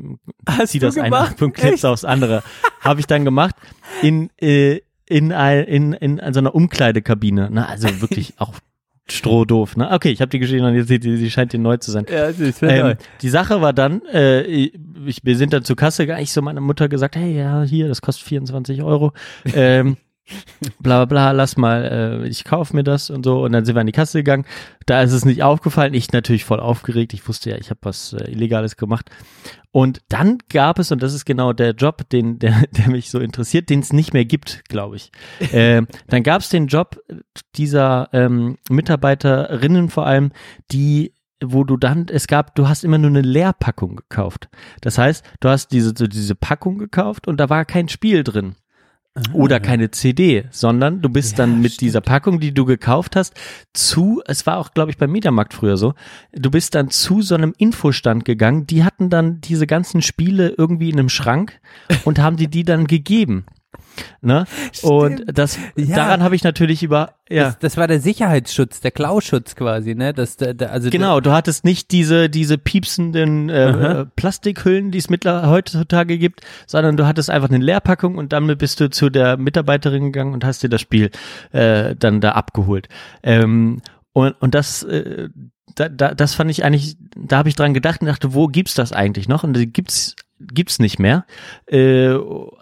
[0.49, 1.13] Hast zieh das gemacht?
[1.31, 2.43] einfach und kleb's aufs andere.
[2.81, 3.55] Habe ich dann gemacht.
[4.03, 7.49] In, äh, in, ein- in, in, in so einer Umkleidekabine.
[7.49, 7.69] Ne?
[7.69, 8.55] Also wirklich auch
[9.11, 9.77] strohdoof.
[9.77, 9.91] Ne?
[9.91, 12.07] Okay, ich habe die Geschichte noch nicht die, die scheint dir neu zu sein.
[12.11, 16.05] Ja, das ist Ähm, die Sache war dann, äh, ich, wir sind dann zur Kasse
[16.05, 19.13] gegangen, ich so meiner Mutter gesagt, hey, ja, hier, das kostet 24 Euro.
[19.55, 19.97] Ähm,
[20.81, 23.43] bla bla lass mal, äh, ich kauf mir das und so.
[23.43, 24.45] Und dann sind wir an die Kasse gegangen.
[24.87, 25.95] Da ist es nicht aufgefallen.
[25.95, 27.13] Ich natürlich voll aufgeregt.
[27.13, 29.11] Ich wusste ja, ich habe was äh, Illegales gemacht.
[29.71, 33.21] Und dann gab es, und das ist genau der Job, den, der, der mich so
[33.21, 35.11] interessiert, den es nicht mehr gibt, glaube ich.
[35.53, 37.01] äh, dann gab es den Job
[37.55, 40.33] dieser ähm, Mitarbeiterinnen vor allem,
[40.71, 44.49] die wo du dann, es gab, du hast immer nur eine Leerpackung gekauft.
[44.81, 48.57] Das heißt, du hast diese, so diese Packung gekauft und da war kein Spiel drin.
[49.33, 53.35] Oder keine CD, sondern du bist dann mit dieser Packung, die du gekauft hast,
[53.73, 55.95] zu, es war auch, glaube ich, beim Mediamarkt früher so,
[56.33, 60.91] du bist dann zu so einem Infostand gegangen, die hatten dann diese ganzen Spiele irgendwie
[60.91, 61.61] in einem Schrank
[62.05, 63.47] und haben dir die dann gegeben.
[64.21, 64.47] Ne?
[64.83, 65.97] Und das, Ja.
[65.97, 67.45] daran habe ich natürlich über, ja.
[67.45, 70.13] Das, das war der Sicherheitsschutz, der Klauschutz quasi, ne?
[70.13, 74.99] Das, der, der, also Genau, du hattest nicht diese, diese piepsenden äh, äh, Plastikhüllen, die
[74.99, 79.11] es mittler heutzutage gibt, sondern du hattest einfach eine Leerpackung und damit bist du zu
[79.11, 81.11] der Mitarbeiterin gegangen und hast dir das Spiel
[81.53, 82.89] äh, dann da abgeholt.
[83.23, 85.29] Ähm, und, und das, äh,
[85.75, 88.75] da, da, das fand ich eigentlich, da habe ich dran gedacht und dachte, wo gibt's
[88.75, 89.45] das eigentlich noch?
[89.45, 91.25] Und die gibt's gibt's nicht mehr.
[91.67, 92.15] Äh,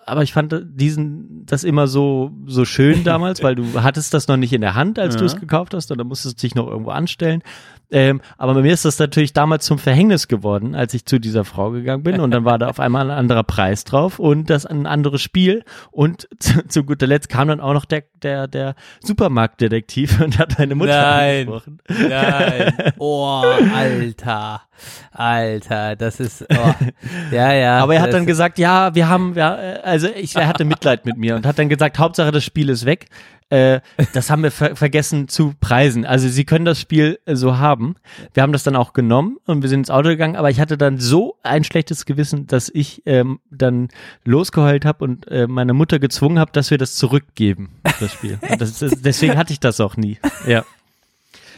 [0.06, 4.36] aber ich fand diesen das immer so so schön damals, weil du hattest das noch
[4.36, 6.68] nicht in der Hand, als du es gekauft hast, und dann musstest du dich noch
[6.68, 7.42] irgendwo anstellen.
[7.90, 11.44] Ähm, aber bei mir ist das natürlich damals zum Verhängnis geworden, als ich zu dieser
[11.44, 14.66] Frau gegangen bin und dann war da auf einmal ein anderer Preis drauf und das
[14.66, 18.74] ein anderes Spiel und zu, zu guter Letzt kam dann auch noch der, der, der
[19.00, 21.48] Supermarktdetektiv und hat meine Mutter Nein.
[21.48, 21.78] angesprochen.
[21.88, 22.72] Nein.
[22.98, 23.42] Oh,
[23.74, 24.62] Alter.
[25.12, 26.44] Alter, das ist.
[26.50, 26.74] Oh.
[27.30, 27.78] Ja, ja.
[27.78, 31.04] Aber er hat dann gesagt, ja, wir haben, ja, äh, also ich, er hatte Mitleid
[31.04, 33.08] mit mir und hat dann gesagt, Hauptsache das Spiel ist weg.
[33.48, 33.80] Äh,
[34.12, 36.04] das haben wir ver vergessen zu preisen.
[36.04, 37.94] Also sie können das Spiel äh, so haben.
[38.34, 40.76] Wir haben das dann auch genommen und wir sind ins Auto gegangen, aber ich hatte
[40.76, 43.88] dann so ein schlechtes Gewissen, dass ich ähm, dann
[44.24, 47.70] losgeheult habe und äh, meine Mutter gezwungen habe, dass wir das zurückgeben,
[48.00, 48.38] das Spiel.
[48.58, 50.18] Das, das, deswegen hatte ich das auch nie.
[50.46, 50.64] Ja.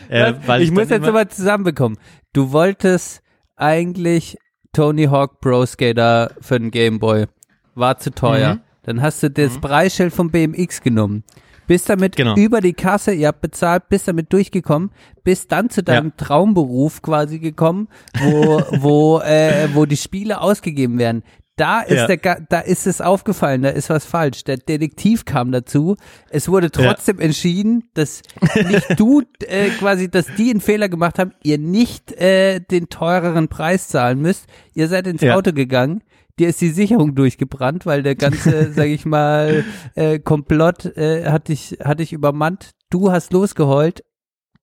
[0.09, 1.97] Äh, weil ich muss jetzt aber zusammenbekommen.
[2.33, 3.23] Du wolltest
[3.57, 4.37] eigentlich
[4.73, 7.27] Tony Hawk Pro Skater für den Game Boy.
[7.75, 8.55] War zu teuer.
[8.55, 8.61] Mhm.
[8.83, 11.25] Dann hast du das Preisschild vom BMX genommen.
[11.69, 12.35] Bist damit Genau.
[12.35, 14.91] über die Kasse, ihr habt bezahlt, bist damit durchgekommen,
[15.23, 17.87] bist dann zu deinem Traumberuf quasi gekommen,
[18.21, 21.23] wo, wo, äh, wo die Spiele ausgegeben werden.
[21.57, 22.17] Da ist Ja.
[22.17, 24.45] der, da ist es aufgefallen, da ist was falsch.
[24.45, 25.97] Der Detektiv kam dazu.
[26.31, 28.23] Es wurde trotzdem entschieden, dass
[28.55, 33.49] nicht du äh, quasi, dass die einen Fehler gemacht haben, ihr nicht äh, den teureren
[33.49, 34.47] Preis zahlen müsst.
[34.75, 35.35] Ihr seid ins Ja.
[35.35, 36.03] Auto gegangen.
[36.39, 39.65] Dir ist die Sicherung durchgebrannt, weil der ganze, sag ich mal,
[39.95, 42.73] äh, Komplott äh, hat dich, hat dich übermannt.
[42.91, 44.05] Du hast losgeheult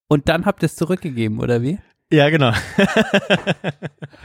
[0.07, 1.79] und dann habt ihr es zurückgegeben, oder wie?
[2.11, 2.51] Ja, genau.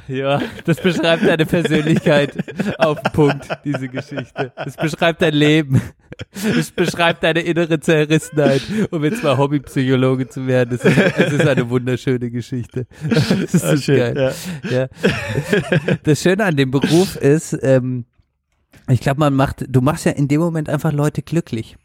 [0.08, 2.32] Ja, das beschreibt deine Persönlichkeit
[2.78, 4.52] auf den Punkt, diese Geschichte.
[4.56, 5.80] Das beschreibt dein Leben.
[6.56, 10.74] Das beschreibt deine innere Zerrissenheit, um jetzt mal Hobbypsychologe zu werden.
[10.74, 12.86] Es ist, es ist eine wunderschöne Geschichte.
[13.08, 14.34] Das ist Ah, so geil.
[14.68, 14.88] Ja.
[16.02, 18.04] Das Schöne an dem Beruf ist, ähm,
[18.88, 21.76] ich glaube, man macht, du machst ja in dem Moment einfach Leute glücklich.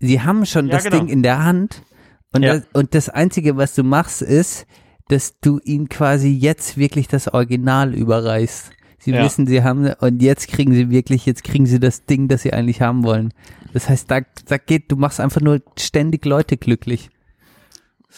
[0.00, 0.98] Sie haben schon Ja, das genau.
[0.98, 1.82] Ding in der Hand
[2.36, 2.54] und, Ja.
[2.54, 4.66] das, und das Einzige, was du machst, ist,
[5.08, 8.70] dass du ihnen quasi jetzt wirklich das Original überreichst.
[8.98, 9.24] Sie Ja.
[9.24, 12.52] wissen, sie haben, und jetzt kriegen sie wirklich, jetzt kriegen sie das Ding, das sie
[12.52, 13.32] eigentlich haben wollen.
[13.72, 17.10] Das heißt, da, da geht, du machst einfach nur ständig Leute glücklich.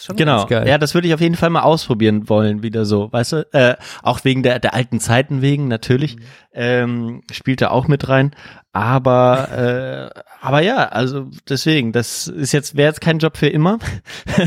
[0.01, 0.45] Schon Genau.
[0.45, 0.67] geil.
[0.67, 3.47] Ja, das würde ich auf jeden Fall mal ausprobieren wollen, wieder so, weißt du?
[3.53, 6.15] Äh, auch wegen der, der alten Zeiten wegen, natürlich.
[6.17, 6.21] Mhm.
[6.53, 8.31] Ähm, spielt da auch mit rein.
[8.71, 13.79] Aber, äh, aber ja, also deswegen, das ist jetzt, wäre jetzt kein Job für immer.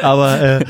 [0.00, 0.64] aber äh,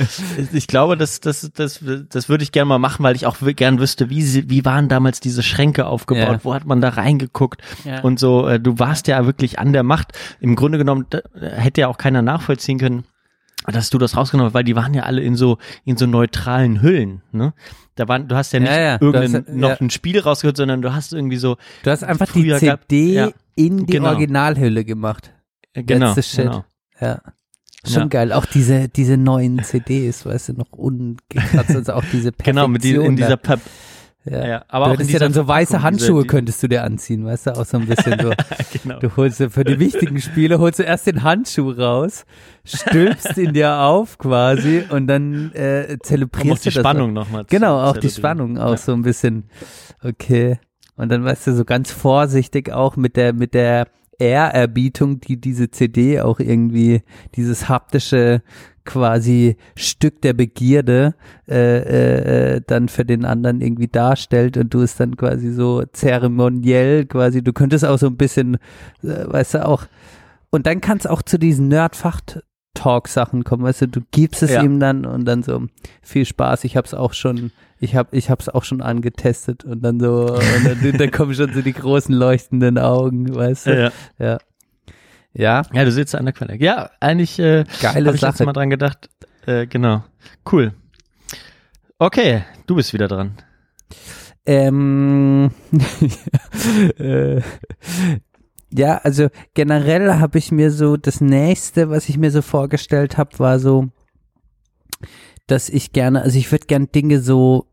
[0.53, 3.79] ich glaube, das, das, das, das würde ich gerne mal machen, weil ich auch gern
[3.79, 6.45] wüsste, wie, wie waren damals diese Schränke aufgebaut, Ja.
[6.45, 8.01] wo hat man da reingeguckt Ja.
[8.01, 8.47] und so.
[8.49, 10.13] Äh, du warst ja wirklich an der Macht.
[10.41, 11.07] Im Grunde genommen
[11.41, 13.05] hätte ja auch keiner nachvollziehen können,
[13.67, 16.83] dass du das rausgenommen hast, weil die waren ja alle in so in so neutralen
[16.83, 17.53] Hüllen, ne?
[17.95, 19.77] Da waren, du hast ja nicht Ja, ja, irgendein, hast- noch ja.
[19.81, 23.87] ein Spiel rausgehört, sondern du hast irgendwie so Du hast einfach die CD ja, in
[23.87, 24.09] die genau.
[24.09, 25.33] Originalhülle gemacht.
[25.75, 26.45] äh, genau, the shit.
[26.45, 26.65] genau.
[27.01, 27.21] Ja.
[27.85, 28.07] Schon Ja.
[28.07, 28.33] geil.
[28.33, 32.45] Auch diese, diese neuen CDs, weißt du, noch ungekratzt, also auch diese Perfektion.
[32.55, 33.61] Genau, mit dieser, in dieser Pap
[34.25, 34.47] ja.
[34.47, 37.25] ja, aber du hättest ja dann so weiße Verpackung, Handschuhe diese- könntest du dir anziehen,
[37.25, 38.33] weißt du, auch so ein bisschen so.
[38.83, 38.99] genau.
[39.01, 42.25] Du holst dir für die wichtigen Spiele, holst du erst den Handschuh raus,
[42.65, 46.81] stülpst ihn dir auf quasi und dann äh, um auch zelebrierst die du das.
[46.83, 49.45] Spannung nochmal Genau, auch die Spannung auch so ein bisschen.
[50.03, 50.59] Okay.
[50.97, 55.71] Und dann weißt du so ganz vorsichtig auch mit der mit der Ehrerbietung, die diese
[55.71, 57.03] CD auch irgendwie
[57.35, 58.43] dieses haptische
[58.85, 61.15] quasi Stück der Begierde
[61.49, 65.83] äh, äh, äh, dann für den anderen irgendwie darstellt und du es dann quasi so
[65.93, 68.57] zeremoniell quasi, du könntest auch so ein bisschen,
[69.03, 69.85] äh, weißt du, auch
[70.51, 74.63] und dann kann es auch zu diesen Nerd-Fach-Talk-Sachen kommen, weißt du, du gibst es Ja.
[74.63, 75.63] ihm dann und dann so
[76.03, 76.65] viel Spaß.
[76.65, 80.83] Ich hab's auch schon, ich hab, ich hab's auch schon angetestet und dann so, und
[80.85, 83.81] dann, dann kommen schon so die großen leuchtenden Augen, weißt du?
[83.81, 83.91] Ja.
[84.19, 84.39] Ja.
[85.35, 86.57] Ja, ja, du sitzt an der Quelle.
[86.57, 88.45] Ja, eigentlich äh, Geile habe ich letztes.
[88.45, 89.09] Mal dran gedacht.
[89.47, 90.05] Äh, genau.
[90.51, 90.73] Cool.
[91.99, 93.37] Okay, du bist wieder dran.
[94.45, 95.53] Ähm,
[96.99, 97.41] äh,
[98.71, 103.39] ja, also generell habe ich mir so das nächste, was ich mir so vorgestellt habe,
[103.39, 103.89] war so,
[105.47, 107.67] dass ich gerne, also ich würde gern Dinge so,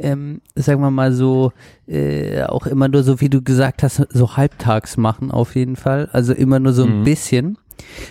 [0.00, 1.52] ähm, sagen wir mal so,
[1.86, 6.08] äh, auch immer nur so, wie du gesagt hast, so halbtags machen auf jeden Fall.
[6.12, 7.04] Also immer nur so ein Mhm.
[7.04, 7.58] bisschen.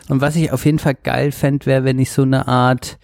[0.08, 2.98] Und was ich auf jeden Fall geil fände, wäre, wenn ich so eine Art,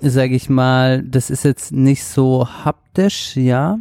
[0.00, 3.78] sage ich mal, das ist jetzt nicht so haptisch, ja,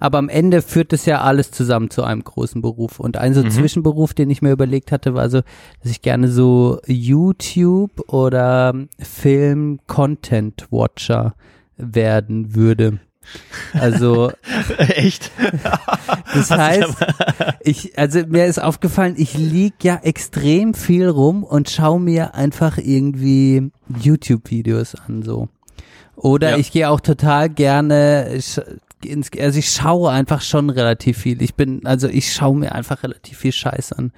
[0.00, 3.00] aber am Ende führt es ja alles zusammen zu einem großen Beruf.
[3.00, 3.50] Und ein so Mhm.
[3.50, 5.42] Zwischenberuf, den ich mir überlegt hatte, war so,
[5.82, 8.74] dass ich gerne so YouTube oder
[9.88, 11.34] Film-Content-Watcher
[11.76, 13.00] werden würde.
[13.74, 14.32] Also
[14.78, 15.30] Echt?
[16.34, 16.94] das heißt,
[17.60, 22.78] ich, also mir ist aufgefallen, ich lieg ja extrem viel rum und schaue mir einfach
[22.78, 23.70] irgendwie
[24.02, 25.48] YouTube-Videos an, so.
[26.16, 26.56] Oder Ja.
[26.56, 28.40] ich gehe auch total gerne
[29.04, 31.42] ins, also ich schaue einfach schon relativ viel.
[31.42, 34.12] Ich bin, also ich schaue mir einfach relativ viel Scheiß an.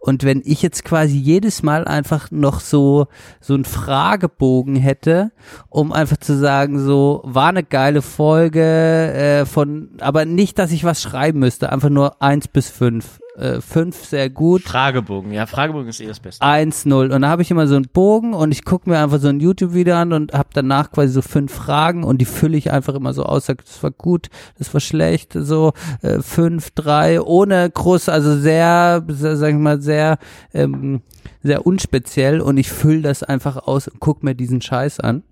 [0.00, 3.06] Und wenn ich jetzt quasi jedes Mal einfach noch so,
[3.40, 5.32] so einen Fragebogen hätte,
[5.68, 10.84] um einfach zu sagen, so, war eine geile Folge, äh, von, aber nicht, dass ich
[10.84, 13.18] was schreiben müsste, einfach nur eins bis fünf.
[13.36, 14.62] Äh, fünf sehr gut.
[14.62, 15.32] Fragebogen.
[15.32, 16.44] Ja, Fragebogen ist eh das Beste.
[16.44, 17.12] 1-0.
[17.12, 19.40] Und da habe ich immer so einen Bogen und ich gucke mir einfach so ein
[19.40, 23.12] YouTube-Video an und habe danach quasi so fünf Fragen und die fülle ich einfach immer
[23.12, 23.46] so aus.
[23.46, 24.28] Sag, das war gut,
[24.58, 29.82] das war schlecht, so äh, fünf, drei, ohne groß, also sehr, sehr sag ich mal,
[29.82, 30.18] sehr,
[30.52, 31.02] ähm,
[31.42, 35.24] sehr unspeziell und ich fülle das einfach aus und guck mir diesen Scheiß an.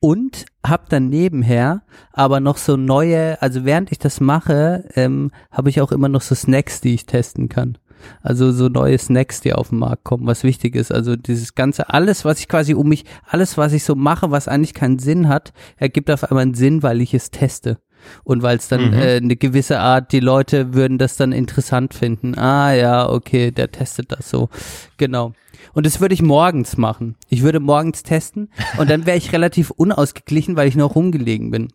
[0.00, 1.82] Und hab dann nebenher
[2.12, 6.22] aber noch so neue, also während ich das mache, ähm, habe ich auch immer noch
[6.22, 7.76] so Snacks, die ich testen kann.
[8.22, 10.90] Also so neue Snacks, die auf den Markt kommen, was wichtig ist.
[10.90, 14.48] Also dieses ganze, alles, was ich quasi um mich, alles, was ich so mache, was
[14.48, 17.78] eigentlich keinen Sinn hat, ergibt auf einmal einen Sinn, weil ich es teste.
[18.24, 18.92] Und weil es dann Mhm.
[18.94, 22.36] äh, eine gewisse Art, die Leute würden das dann interessant finden.
[22.38, 24.48] Ah ja, okay, der testet das so.
[24.96, 25.32] Genau.
[25.72, 27.16] Und das würde ich morgens machen.
[27.28, 31.68] Ich würde morgens testen und dann wäre ich relativ unausgeglichen, weil ich noch rumgelegen bin.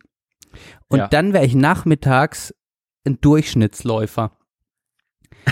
[0.88, 1.08] Und Ja.
[1.08, 2.54] dann wäre ich nachmittags
[3.06, 4.32] ein Durchschnittsläufer.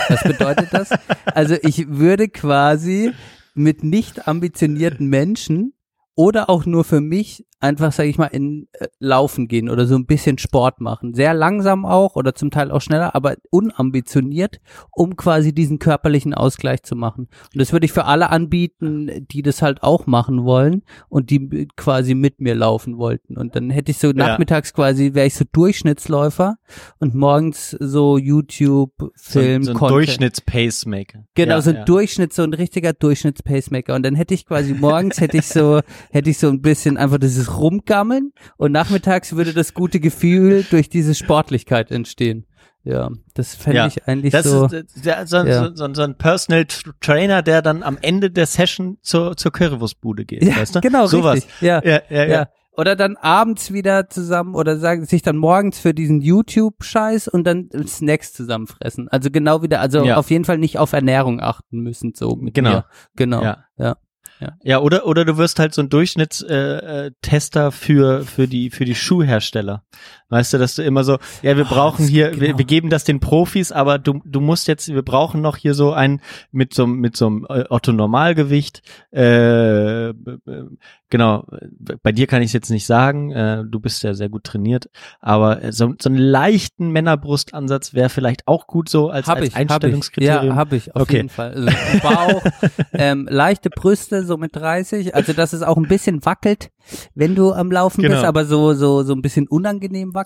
[0.09, 0.91] Was bedeutet das?
[1.27, 3.13] Also ich würde quasi
[3.55, 5.75] mit nicht ambitionierten Menschen
[6.17, 9.97] oder auch nur für mich einfach, sage ich mal, in äh, Laufen gehen oder so
[9.97, 11.15] ein bisschen Sport machen.
[11.15, 14.61] Sehr langsam auch oder zum Teil auch schneller, aber unambitioniert,
[14.93, 17.29] um quasi diesen körperlichen Ausgleich zu machen.
[17.53, 21.69] Und das würde ich für alle anbieten, die das halt auch machen wollen und die
[21.77, 23.39] quasi mit mir laufen wollten.
[23.39, 26.57] Und dann hätte ich so nachmittags quasi, wäre ich so Durchschnittsläufer
[26.99, 29.89] und morgens so YouTube, Film, so, so ein.
[29.89, 31.25] Durchschnitts-Pacemaker.
[31.35, 31.85] Genau, ja, so ein ja.
[31.85, 33.95] Durchschnitt, so ein richtiger Durchschnitts-Pacemaker.
[33.95, 35.81] Und dann hätte ich quasi morgens hätte ich so,
[36.11, 40.89] hätte ich so ein bisschen einfach dieses Rumgammeln und nachmittags würde das gute Gefühl durch
[40.89, 42.47] diese Sportlichkeit entstehen.
[42.87, 44.67] Ja, das fände Ja, ich eigentlich Das so.
[44.67, 45.65] ist äh, der, so, Ja.
[45.69, 49.53] so, so, so ein Personal Tr- Trainer, der dann am Ende der Session zur, zur
[49.53, 50.81] Currywurstbude geht, ja, weißt du?
[50.83, 51.37] genau, Sowas.
[51.37, 51.63] richtig.
[51.63, 52.27] Ja, Ja, ja, ja.
[52.27, 52.49] ja.
[52.77, 57.69] Oder dann abends wieder zusammen oder sagen sich dann morgens für diesen YouTube-Scheiß und dann
[57.87, 59.09] Snacks zusammenfressen.
[59.09, 60.17] Also genau wieder, also Ja.
[60.17, 62.71] auf jeden Fall nicht auf Ernährung achten müssen, so mit Genau.
[62.71, 62.85] mir.
[63.17, 63.43] Genau.
[63.43, 63.65] Ja.
[63.79, 63.97] ja.
[64.63, 68.85] Ja, oder oder du wirst halt so ein Durchschnittstester äh, Tester für für die für
[68.85, 69.85] die Schuhhersteller.
[70.35, 72.59] Weißt du, dass du immer so, ja, wir brauchen das- hier, wir, genau.
[72.59, 75.93] wir geben das den Profis, aber du du musst jetzt, wir brauchen noch hier so
[75.93, 76.21] ein
[76.51, 78.83] mit so mit so einem äh, Otto Normalgewicht.
[79.13, 80.13] Äh,
[81.11, 81.47] genau,
[82.03, 83.31] bei dir kann ich es jetzt nicht sagen.
[83.31, 84.89] Äh, du bist ja sehr gut trainiert,
[85.21, 89.49] aber äh, so, so einen leichten Männerbrustansatz wäre vielleicht auch gut so als, Hab als
[89.49, 89.71] ich, hab ich.
[89.71, 90.47] Einstellungskriterium.
[90.49, 91.17] Ja, habe ich, auf Okay.
[91.17, 91.53] jeden Fall.
[91.55, 91.69] Also
[92.03, 92.43] Bauch,
[92.93, 96.71] ähm, leichte Brüste, so mit 30, also dass es auch ein bisschen wackelt,
[97.15, 98.15] wenn du am Laufen Genau.
[98.15, 100.24] bist, aber so, so, so ein bisschen unangenehm wackelt.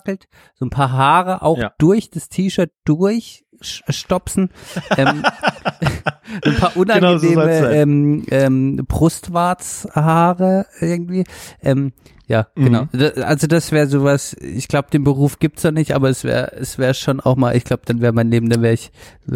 [0.55, 1.73] So ein paar Haare auch Ja.
[1.77, 4.49] durch das T-Shirt durch stopsen.
[4.97, 5.23] ähm,
[6.45, 7.73] ein paar Genau so unangenehme soll's sein.
[7.75, 11.23] ähm, ähm, Brustwarzhaare irgendwie.
[11.61, 11.93] Ähm,
[12.27, 12.65] ja, Mhm.
[12.65, 12.87] genau.
[13.23, 16.77] Also das wäre sowas, ich glaube, den Beruf gibt's ja nicht, aber es wäre es
[16.77, 18.91] wäre schon auch mal, ich glaube, dann wäre mein Leben, dann wäre ich,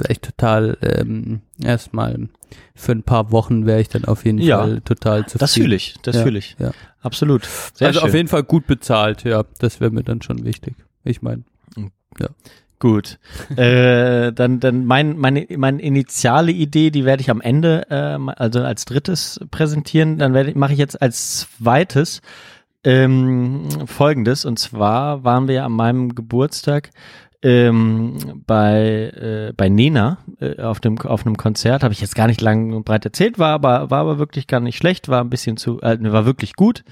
[0.09, 2.29] ich total ähm, erstmal
[2.75, 4.59] für ein paar Wochen wäre ich dann auf jeden Ja.
[4.59, 5.39] Fall total zufrieden.
[5.39, 6.55] Das fühle ich, das Ja, fühle ich.
[6.59, 6.71] Ja.
[7.01, 7.47] Absolut.
[7.73, 8.09] Sehr also schön.
[8.09, 10.75] auf jeden Fall gut bezahlt, ja, das wäre mir dann schon wichtig.
[11.03, 11.43] Ich meine,
[12.83, 13.17] Gut.
[13.55, 18.59] äh, dann, dann mein, meine, meine initiale Idee, die werde ich am Ende, äh, also
[18.59, 20.17] als drittes präsentieren.
[20.17, 22.21] Dann werde ich, mache ich jetzt als zweites
[22.83, 24.43] ähm, folgendes.
[24.43, 26.89] Und zwar waren wir an meinem Geburtstag
[27.43, 29.11] ähm, bei,
[29.49, 31.83] äh, bei Nena äh, auf, dem, auf einem Konzert.
[31.83, 34.61] Habe ich jetzt gar nicht lang und breit erzählt, war aber, war aber wirklich gar
[34.61, 36.85] nicht schlecht, war ein bisschen zu, äh, war wirklich gut.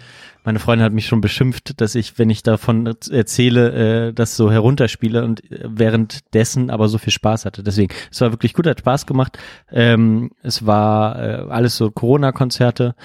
[0.43, 4.51] Meine Freundin hat mich schon beschimpft, dass ich, wenn ich davon erzähle, äh, das so
[4.51, 7.63] herunterspiele und äh, währenddessen aber so viel Spaß hatte.
[7.63, 9.37] Deswegen, es war wirklich gut, hat Spaß gemacht.
[9.71, 12.95] Ähm, es war äh, alles so Corona-Konzerte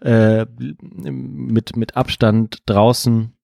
[0.00, 3.35] äh, mit, mit Abstand draußen.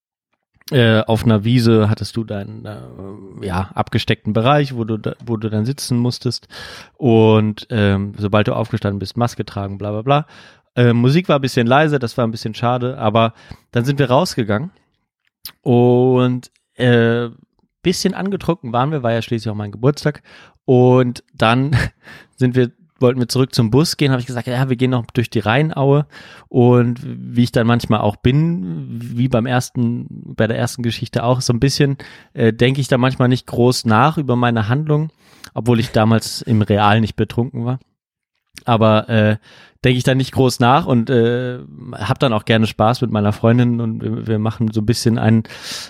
[0.70, 5.36] Äh, auf einer Wiese hattest du deinen äh, ja, abgesteckten Bereich, wo du, da, wo
[5.36, 6.48] du dann sitzen musstest.
[6.96, 10.26] Und ähm, sobald du aufgestanden bist, Maske tragen, bla bla bla.
[10.74, 13.34] Äh, Musik war ein bisschen leise, das war ein bisschen schade, aber
[13.72, 14.70] dann sind wir rausgegangen
[15.60, 17.28] und äh,
[17.82, 20.22] bisschen angetrunken waren wir, war ja schließlich auch mein Geburtstag.
[20.64, 21.76] Und dann
[22.36, 22.70] sind wir,
[23.02, 25.40] wollten wir zurück zum Bus gehen, habe ich gesagt, ja, wir gehen noch durch die
[25.40, 26.06] Rheinaue.
[26.48, 31.40] Und wie ich dann manchmal auch bin, wie beim ersten, bei der ersten Geschichte auch,
[31.40, 31.98] so ein bisschen
[32.32, 35.10] äh, denke ich da manchmal nicht groß nach über meine Handlung,
[35.54, 37.78] obwohl ich damals im Real nicht betrunken war.
[38.64, 39.36] aber äh,
[39.84, 41.58] denke ich dann nicht groß nach und äh,
[41.94, 45.18] habe dann auch gerne Spaß mit meiner Freundin und wir, wir machen so ein bisschen
[45.18, 45.42] ein,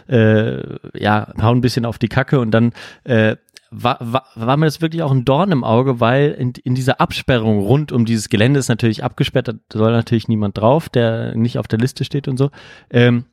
[0.09, 0.62] äh,
[0.98, 2.72] ja, hauen ein bisschen auf die Kacke und dann
[3.05, 3.36] äh,
[3.73, 7.01] war, war, war mir das wirklich auch ein Dorn im Auge, weil in, in dieser
[7.01, 11.59] Absperrung rund um dieses Gelände ist natürlich abgesperrt, da soll natürlich niemand drauf, der nicht
[11.59, 12.51] auf der Liste steht und so.
[12.90, 13.24] Ähm,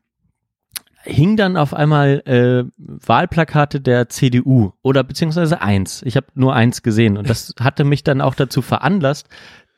[1.03, 6.02] hing dann auf einmal äh, Wahlplakate der CDU oder beziehungsweise eins.
[6.03, 9.28] Ich habe nur eins gesehen und das hatte mich dann auch dazu veranlasst,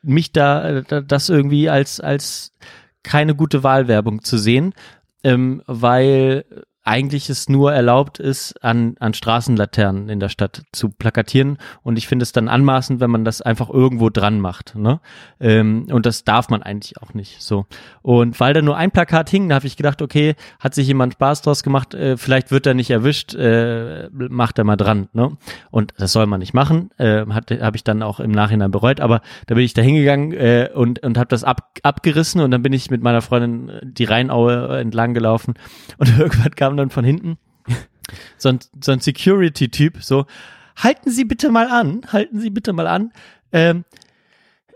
[0.04, 2.54] mich da äh, das irgendwie als als
[3.04, 4.74] keine gute Wahlwerbung zu sehen,
[5.24, 6.46] ähm, weil
[6.84, 11.58] eigentlich es nur erlaubt ist, an, an Straßenlaternen in der Stadt zu plakatieren.
[11.84, 14.76] Und ich finde es dann anmaßend, wenn man das einfach irgendwo dran macht.
[14.76, 14.99] Ne?
[15.40, 17.66] Ähm, und das darf man eigentlich auch nicht so.
[18.02, 21.14] Und weil da nur ein Plakat hing, da habe ich gedacht, okay, hat sich jemand
[21.14, 25.08] Spaß draus gemacht, äh, vielleicht wird er nicht erwischt, äh, macht er mal dran.
[25.14, 25.38] Ne?
[25.70, 29.02] Und das soll man nicht machen, äh, habe ich dann auch im Nachhinein bereut.
[29.02, 32.64] Aber da bin ich da hingegangen äh, und, und habe das ab, abgerissen und dann
[32.64, 35.53] bin ich mit meiner Freundin die Rheinaue entlang gelaufen
[35.98, 37.38] und irgendwann kam dann von hinten
[38.38, 40.26] so ein, so ein Security-Typ, so,
[40.76, 43.11] halten Sie bitte mal an, halten Sie bitte mal an.
[43.52, 43.85] Ähm,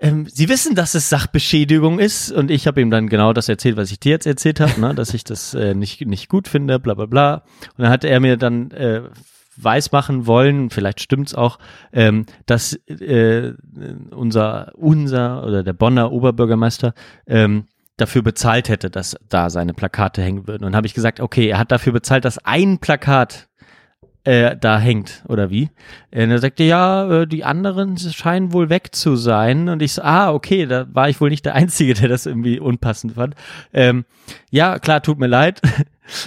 [0.01, 3.77] ähm, Sie wissen, dass es Sachbeschädigung ist und ich habe ihm dann genau das erzählt,
[3.77, 6.79] was ich dir jetzt erzählt habe, ne, dass ich das äh, nicht nicht gut finde,
[6.79, 7.43] bla bla bla.
[7.77, 9.03] Und dann hat er mir dann äh,
[9.57, 11.59] weiß machen wollen, vielleicht stimmt's auch,
[11.93, 13.53] ähm, dass äh,
[14.11, 16.93] unser unser oder der Bonner Oberbürgermeister
[17.25, 17.67] ähm,
[17.97, 20.65] dafür bezahlt hätte, dass da seine Plakate hängen würden.
[20.65, 23.47] Und habe ich gesagt, okay, er hat dafür bezahlt, dass ein Plakat
[24.25, 25.69] äh, da hängt, oder wie?
[26.11, 29.69] Und er sagte, ja, äh, die anderen scheinen wohl weg zu sein.
[29.69, 32.59] Und ich so, ah, okay, da war ich wohl nicht der Einzige, der das irgendwie
[32.59, 33.35] unpassend fand.
[33.71, 34.03] Ähm,
[34.49, 35.61] ja, klar, tut mir leid.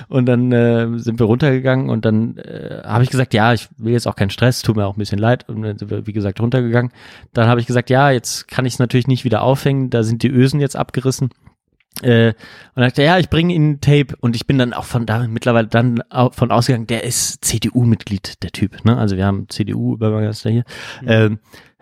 [0.08, 3.92] Und dann äh, sind wir runtergegangen und dann äh, habe ich gesagt, ja, ich will
[3.92, 5.48] jetzt auch keinen Stress, tut mir auch ein bisschen leid.
[5.48, 6.90] Und dann sind wir, wie gesagt, runtergegangen.
[7.32, 10.24] Dann habe ich gesagt, ja, jetzt kann ich es natürlich nicht wieder aufhängen, da sind
[10.24, 11.30] die Ösen jetzt abgerissen.
[12.02, 12.34] Äh,
[12.74, 15.66] und sagte, ja, ich bringe Ihnen Tape und ich bin dann auch von da mittlerweile
[15.66, 18.96] dann auch von ausgegangen, der ist CDU-Mitglied, der Typ, ne?
[18.96, 20.64] Also wir haben CDU-Bürgermeister hier.
[21.02, 21.08] Mhm.
[21.08, 21.38] Ähm,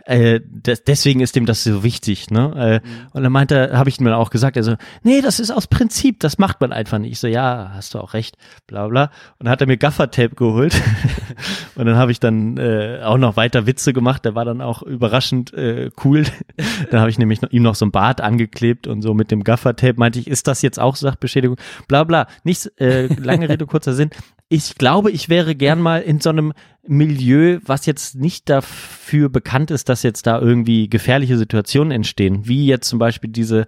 [0.07, 2.53] äh, des, deswegen ist dem das so wichtig, ne?
[2.57, 3.07] Äh, mhm.
[3.13, 6.21] Und dann meinte, habe ich ihm dann auch gesagt, also, nee, das ist aus Prinzip,
[6.21, 7.13] das macht man einfach nicht.
[7.13, 8.37] Ich so, ja, hast du auch recht,
[8.69, 9.05] bla bla.
[9.39, 10.81] Und dann hat er mir Gaffertape geholt.
[11.75, 14.83] und dann habe ich dann äh, auch noch weiter Witze gemacht, der war dann auch
[14.83, 16.25] überraschend äh, cool.
[16.91, 19.43] dann habe ich nämlich noch, ihm noch so ein Bart angeklebt und so mit dem
[19.43, 21.57] Gaffertape meinte ich, ist das jetzt auch Sachbeschädigung?
[21.89, 22.29] Bla bla.
[22.45, 24.11] Nichts, äh, lange Rede, kurzer Sinn
[24.49, 26.53] ich glaube, ich wäre gern mal in so einem
[26.89, 32.67] Milieu, was jetzt nicht dafür bekannt ist, dass jetzt da irgendwie gefährliche Situationen entstehen, wie
[32.67, 33.67] jetzt zum Beispiel diese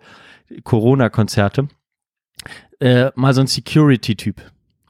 [0.65, 1.69] Corona-Konzerte,
[2.81, 4.40] äh, mal so ein Security-Typ.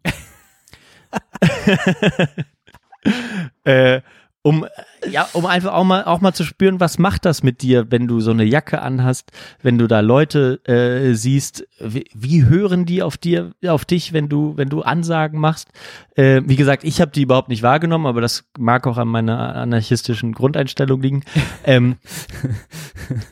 [3.64, 4.00] äh,
[4.42, 4.66] um
[5.08, 8.06] ja, um einfach auch mal auch mal zu spüren, was macht das mit dir, wenn
[8.06, 9.30] du so eine Jacke anhast,
[9.62, 14.28] wenn du da Leute äh, siehst, wie, wie hören die auf dir, auf dich, wenn
[14.28, 15.68] du wenn du Ansagen machst?
[16.14, 19.54] Äh, wie gesagt, ich habe die überhaupt nicht wahrgenommen, aber das mag auch an meiner
[19.56, 21.24] anarchistischen Grundeinstellung liegen.
[21.64, 21.96] ähm,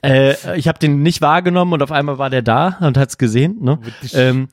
[0.05, 3.59] äh, ich habe den nicht wahrgenommen und auf einmal war der da und hat's gesehen.
[3.61, 3.79] Ne?
[4.13, 4.49] Ähm,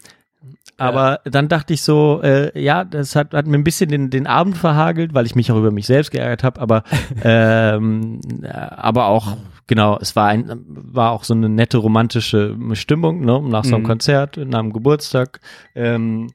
[0.77, 1.31] aber ja.
[1.31, 4.57] dann dachte ich so, äh, ja, das hat, hat mir ein bisschen den, den Abend
[4.57, 6.83] verhagelt, weil ich mich auch über mich selbst geärgert habe, aber
[7.23, 9.37] ähm, aber auch
[9.67, 13.83] genau, es war ein war auch so eine nette romantische Stimmung, ne, nach so einem
[13.83, 13.87] mhm.
[13.87, 15.39] Konzert, nach einem Geburtstag.
[15.75, 16.31] Ähm,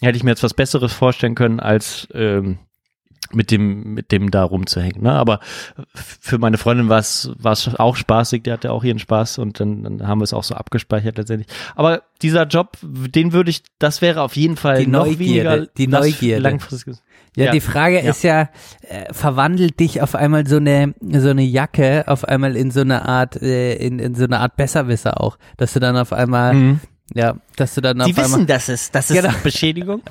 [0.00, 2.58] hätte ich mir jetzt was Besseres vorstellen können als ähm,
[3.32, 5.02] mit dem, mit dem da rumzuhängen.
[5.02, 5.12] Ne?
[5.12, 5.40] Aber
[5.94, 9.60] für meine Freundin war es, war es auch spaßig, die hatte auch ihren Spaß und
[9.60, 11.48] dann, dann haben wir es auch so abgespeichert letztendlich.
[11.76, 15.66] Aber dieser Job, den würde ich, das wäre auf jeden Fall die noch Neugierde, weniger
[15.76, 16.42] die Neugierde.
[16.42, 16.96] langfristig.
[17.36, 18.10] Ja, ja, die Frage ja.
[18.10, 18.48] ist ja,
[18.88, 23.08] äh, verwandelt dich auf einmal so eine so eine Jacke auf einmal in so eine
[23.08, 26.80] Art äh, in, in so eine Art Besserwisser auch, dass du dann auf einmal mhm.
[27.14, 29.34] Ja, dass du dann Die auf wissen, einmal, dass es, das ist Genau.
[29.42, 30.02] Beschädigung.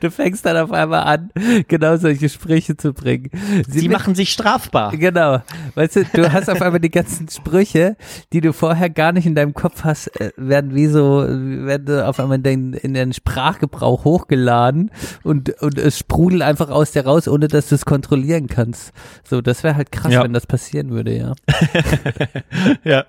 [0.00, 1.30] du fängst dann auf einmal an,
[1.68, 3.30] genau solche Sprüche zu bringen.
[3.68, 4.92] Sie, mit- machen sich strafbar.
[4.96, 5.42] Genau.
[5.74, 7.96] Weißt du, du hast auf einmal die ganzen Sprüche,
[8.32, 12.02] die du vorher gar nicht in deinem Kopf hast, äh, werden wie so, werden so
[12.02, 14.90] auf einmal in den, in den Sprachgebrauch hochgeladen
[15.24, 18.92] und, und es sprudelt einfach aus dir raus, ohne dass du es kontrollieren kannst.
[19.28, 20.22] So, das wäre halt krass, Ja.
[20.22, 21.32] wenn das passieren würde, ja.
[22.84, 23.04] ja.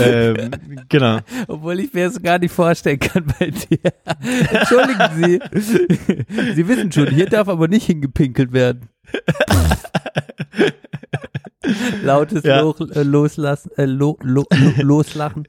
[0.00, 0.50] ähm,
[0.88, 1.18] genau.
[1.46, 3.78] Obwohl ich mir das gar nicht vorstellen kann bei dir.
[4.52, 5.40] Entschuldigen Sie.
[6.54, 8.88] Sie wissen schon, hier darf aber nicht hingepinkelt werden.
[12.02, 12.60] Lautes Ja.
[12.60, 15.48] Loch, äh, loslassen, äh, lo, lo, lo, loslachen.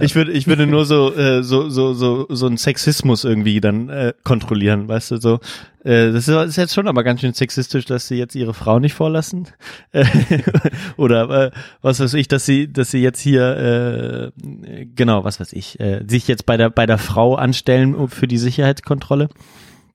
[0.00, 3.88] Ich würde, ich würde nur so, äh, so, so, so, so einen Sexismus irgendwie dann
[3.88, 5.40] äh, kontrollieren, weißt du, so.
[5.84, 8.78] Äh, das ist, ist jetzt schon aber ganz schön sexistisch, dass sie jetzt ihre Frau
[8.78, 9.48] nicht vorlassen.
[9.92, 10.04] Äh,
[10.96, 15.52] Oder äh, was weiß ich, dass sie, dass sie jetzt hier, äh, genau, was weiß
[15.52, 19.28] ich, äh, sich jetzt bei der, bei der Frau anstellen für die Sicherheitskontrolle.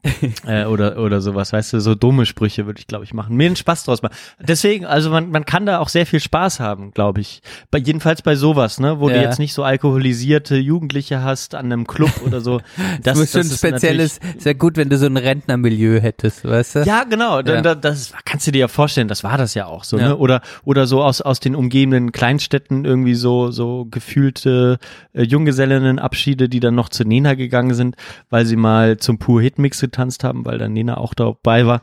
[0.47, 3.35] äh, oder oder sowas, weißt du, so dumme Sprüche würde ich, glaube ich, machen.
[3.35, 4.15] Mir einen Spaß draus machen.
[4.39, 7.41] Deswegen, also man, man kann da auch sehr viel Spaß haben, glaube ich.
[7.69, 9.21] Bei, jedenfalls bei sowas, ne, wo du Ja.
[9.21, 12.61] jetzt nicht so alkoholisierte Jugendliche hast an einem Club oder so.
[13.03, 16.75] Das, muss schon ein ist spezielles, sehr gut, wenn du so ein Rentnermilieu hättest, weißt
[16.77, 16.79] du?
[16.83, 17.41] Ja, genau.
[17.41, 17.61] Dann, Ja.
[17.61, 19.07] da- Das kannst du dir ja vorstellen.
[19.07, 20.09] Das war das ja auch so, Ja.
[20.09, 20.17] ne?
[20.17, 24.79] Oder oder so aus aus den umgebenden Kleinstädten irgendwie so so gefühlte
[25.13, 27.95] äh, Junggesellinnenabschiede, die dann noch zu Nena gegangen sind,
[28.29, 31.81] weil sie mal zum Pur Hit Mix getanzt haben, weil dann Nena auch dabei war.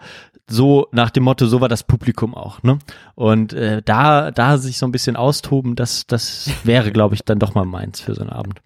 [0.51, 2.79] So nach dem Motto, so war das Publikum auch, ne?
[3.15, 7.39] Und äh, da da sich so ein bisschen austoben, das das wäre, glaube ich, dann
[7.39, 8.63] doch mal meins für so einen Abend.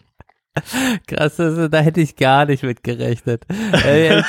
[1.07, 3.45] Krass, also, da hätte ich gar nicht mit gerechnet.
[3.73, 4.23] Äh.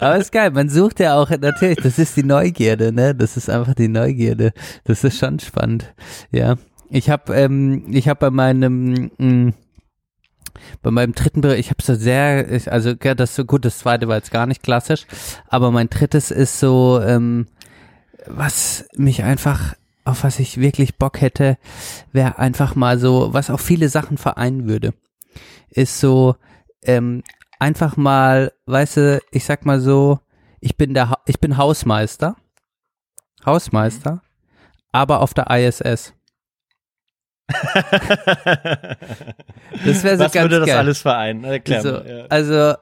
[0.00, 3.14] Aber ist geil, man sucht ja auch, natürlich, das ist die Neugierde, ne?
[3.14, 4.52] Das ist einfach die Neugierde.
[4.84, 5.92] Das ist schon spannend.
[6.30, 6.54] Ja.
[6.88, 9.52] Ich habe ähm, ich habe bei meinem mh,
[10.82, 13.78] bei meinem dritten Bericht, ich habe so sehr, ich, also ja, das so gut, das
[13.78, 15.06] zweite war jetzt gar nicht klassisch,
[15.48, 17.46] aber mein drittes ist so, ähm,
[18.26, 19.74] was mich einfach,
[20.04, 21.58] auf was ich wirklich Bock hätte,
[22.12, 24.92] wäre einfach mal so, was auch viele Sachen vereinen würde
[25.70, 26.36] ist so
[26.82, 27.22] ähm,
[27.58, 30.20] einfach mal, weißt du, ich sag mal so,
[30.60, 32.36] ich bin der, Ha- ich bin Hausmeister,
[33.44, 34.22] Hausmeister,
[34.92, 36.14] aber auf der ISS.
[39.84, 40.78] Das wäre so Was ganz würde das geil.
[40.78, 41.44] alles vereinen?
[41.44, 42.26] Erklär so, mal, ja.
[42.28, 42.74] Also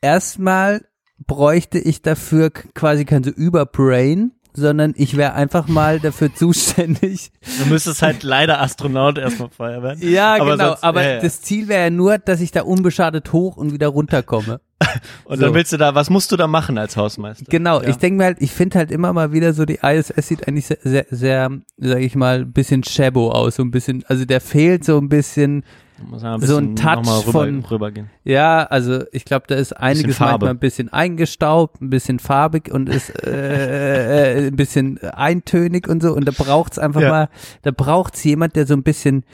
[0.00, 0.84] erstmal
[1.26, 7.66] bräuchte ich dafür quasi kein so Überbrain, sondern ich wäre einfach mal dafür zuständig, Du
[7.66, 9.98] müsstest halt leider Astronaut erstmal vorher werden.
[10.08, 10.68] Ja, Aber genau.
[10.68, 11.20] sonst- aber ja, ja.
[11.20, 14.60] das Ziel wäre ja nur, dass ich da unbeschadet hoch und wieder runterkomme.
[15.24, 15.46] Und so.
[15.46, 17.46] dann willst du da, was musst du da machen als Hausmeister?
[17.48, 17.80] Genau.
[17.82, 17.88] Ja.
[17.88, 20.66] Ich denke mir halt, ich finde halt immer mal wieder so, die ISS sieht eigentlich
[20.66, 23.56] sehr, sehr, sehr sag ich mal, ein bisschen shabbo aus.
[23.56, 25.64] So ein bisschen, also der fehlt so ein bisschen,
[26.10, 28.10] man so ein Touch rüber, von- rübergehen.
[28.24, 32.90] ja, also ich glaube, da ist einiges manchmal ein bisschen eingestaubt, ein bisschen farbig und
[32.90, 36.12] ist äh, äh, ein bisschen eintönig und so.
[36.12, 37.08] Und da braucht's einfach Ja.
[37.08, 37.28] mal,
[37.62, 39.24] da braucht's jemand, der so ein bisschen,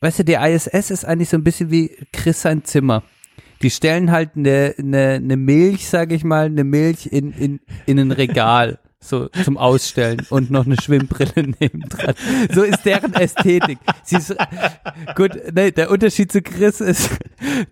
[0.00, 3.04] weißt du, die ISS ist eigentlich so ein bisschen wie Chris sein Zimmer.
[3.62, 7.98] Die stellen halt eine, eine, eine Milch, sag ich mal, eine Milch in, in, in
[7.98, 8.79] ein Regal.
[9.02, 12.14] So zum Ausstellen und noch eine Schwimmbrille nebendran.
[12.52, 13.78] So ist deren Ästhetik.
[14.04, 14.36] Sie ist,
[15.16, 17.08] gut, nee, der Unterschied zu Chris ist,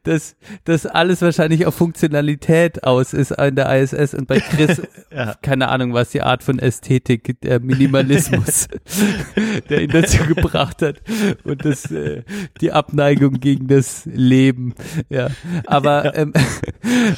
[0.04, 4.80] dass das alles wahrscheinlich auf Funktionalität aus ist in der ISS und bei Chris,
[5.12, 5.34] Ja.
[5.42, 8.68] keine Ahnung, was die Art von Ästhetik, der Minimalismus,
[9.68, 11.02] der ihn dazu gebracht hat
[11.44, 12.22] und das, äh,
[12.62, 14.74] die Abneigung gegen das Leben.
[15.10, 15.28] Ja,
[15.66, 16.32] aber, ähm,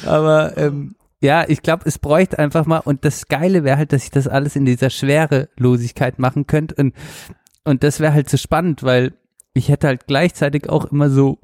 [0.05, 4.03] aber ähm, ja, ich glaube, es bräuchte einfach mal, und das Geile wäre halt, dass
[4.03, 6.93] ich das alles in dieser Schwerelosigkeit machen könnte und,
[7.63, 9.13] und das wäre halt so spannend, weil
[9.53, 11.39] ich hätte halt gleichzeitig auch immer so,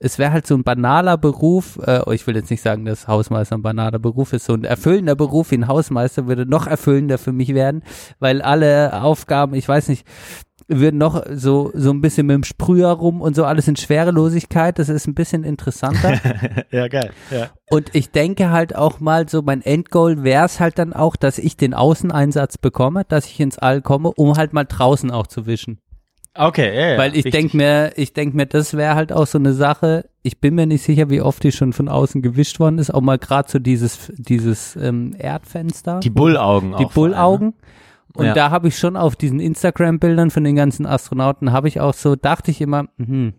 [0.00, 3.08] es wäre halt so ein banaler Beruf, äh, oh, ich will jetzt nicht sagen, dass
[3.08, 7.18] Hausmeister ein banaler Beruf ist, so ein erfüllender Beruf wie ein Hausmeister würde noch erfüllender
[7.18, 7.82] für mich werden,
[8.20, 10.06] weil alle Aufgaben, ich weiß nicht,
[10.68, 14.78] würden noch so, so ein bisschen mit dem Sprüher rum und so alles in Schwerelosigkeit,
[14.78, 16.20] das ist ein bisschen interessanter.
[16.70, 17.10] Ja, geil.
[17.30, 17.50] Ja.
[17.70, 21.38] Und ich denke halt auch mal so, mein Endgoal wäre es halt dann auch, dass
[21.38, 25.46] ich den Außeneinsatz bekomme, dass ich ins All komme, um halt mal draußen auch zu
[25.46, 25.80] wischen.
[26.34, 26.98] Okay, ja, ja.
[26.98, 27.32] Weil ich richtig.
[27.32, 30.08] denk mir, ich denk mir, das wäre halt auch so eine Sache.
[30.22, 32.92] Ich bin mir nicht sicher, wie oft die schon von außen gewischt worden ist.
[32.92, 36.00] Auch mal gerade so dieses, dieses ähm, Erdfenster.
[36.00, 37.52] die Bullaugen die auch vor allem, ne?
[38.14, 38.34] Und Ja.
[38.34, 42.16] da habe ich schon auf diesen Instagram-Bildern von den ganzen Astronauten, habe ich auch so,
[42.16, 43.34] dachte ich immer, mhm,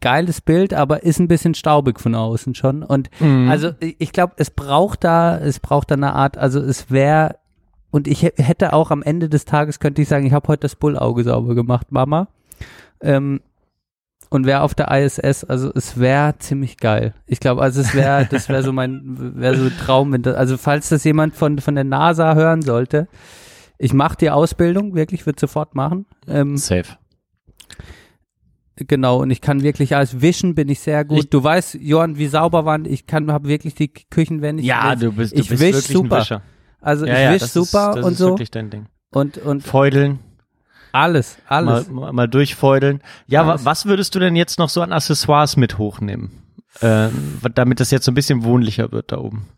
[0.00, 2.82] geiles Bild, aber ist ein bisschen staubig von außen schon.
[2.82, 3.48] Und Mhm.
[3.48, 7.36] also ich glaube, es braucht da, es braucht da eine Art, also es wäre,
[7.92, 10.62] und ich hä- hätte auch am Ende des Tages, könnte ich sagen, ich habe heute
[10.62, 12.28] das Bullauge sauber gemacht, Mama.
[13.00, 13.40] Ähm,
[14.28, 17.12] und wäre auf der ISS, also es wäre ziemlich geil.
[17.26, 20.10] Ich glaube, also es wäre, das wäre so mein, wäre so ein Traum.
[20.12, 23.08] Wenn das, also falls das jemand von, von der NASA hören sollte,
[23.82, 26.06] ich mache die Ausbildung, wirklich, würde sofort machen.
[26.28, 26.96] Ähm, Safe.
[28.76, 31.18] Genau, und ich kann wirklich als Wischen bin ich sehr gut.
[31.18, 34.64] Ich- du weißt, Johann, wie sauber waren, ich kann, habe wirklich die Küchen, wenn ich
[34.64, 36.16] Ja, ich, du bist, du ich bist wisch wirklich super.
[36.16, 36.42] ein Wischer.
[36.80, 38.86] Also Ja, ich ja, wisch das super ist, das und ist so wirklich dein Ding.
[39.12, 40.20] und und Feudeln,
[40.92, 41.88] alles, alles.
[41.90, 43.02] mal, mal, durchfeudeln.
[43.26, 43.64] Ja, wa, Alles.
[43.64, 46.42] was würdest du denn jetzt noch so an Accessoires mit hochnehmen?
[46.80, 49.48] Ähm, damit das jetzt so ein bisschen wohnlicher wird da oben.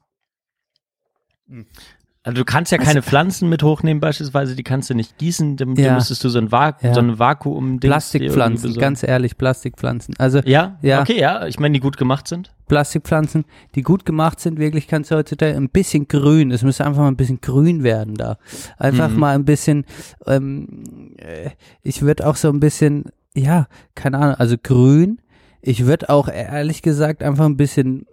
[2.26, 5.76] Also du kannst ja keine Pflanzen mit hochnehmen beispielsweise, die kannst du nicht gießen, dann
[5.76, 5.94] Ja.
[5.94, 6.94] müsstest du so ein, Va Ja.
[6.94, 10.14] so ein Vakuum Plastikpflanzen, ganz ehrlich, Plastikpflanzen.
[10.18, 10.78] Also Ja?
[10.80, 11.02] Ja.
[11.02, 12.50] Okay, ja, ich meine, die gut gemacht sind.
[12.66, 13.44] Plastikpflanzen,
[13.74, 17.08] die gut gemacht sind, wirklich kannst du heutzutage ein bisschen grün, es müsste einfach mal
[17.08, 18.38] ein bisschen grün werden da.
[18.78, 19.18] Einfach Mhm.
[19.20, 19.84] mal ein bisschen,
[20.26, 21.50] ähm, äh,
[21.82, 23.04] ich würde auch so ein bisschen,
[23.36, 25.20] ja, keine Ahnung, also grün.
[25.60, 28.06] Ich würde auch ehrlich gesagt einfach ein bisschen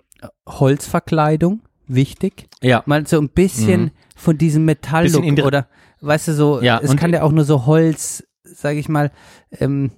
[0.47, 1.61] Holzverkleidung,
[1.93, 2.47] wichtig.
[2.61, 2.84] Ja.
[2.85, 3.91] Mal so ein bisschen Mhm.
[4.15, 5.68] von diesem Metalllook oder,
[6.01, 9.11] weißt du, so, Ja, es kann ja auch nur so Holz, sage ich mal,
[9.59, 9.91] ähm,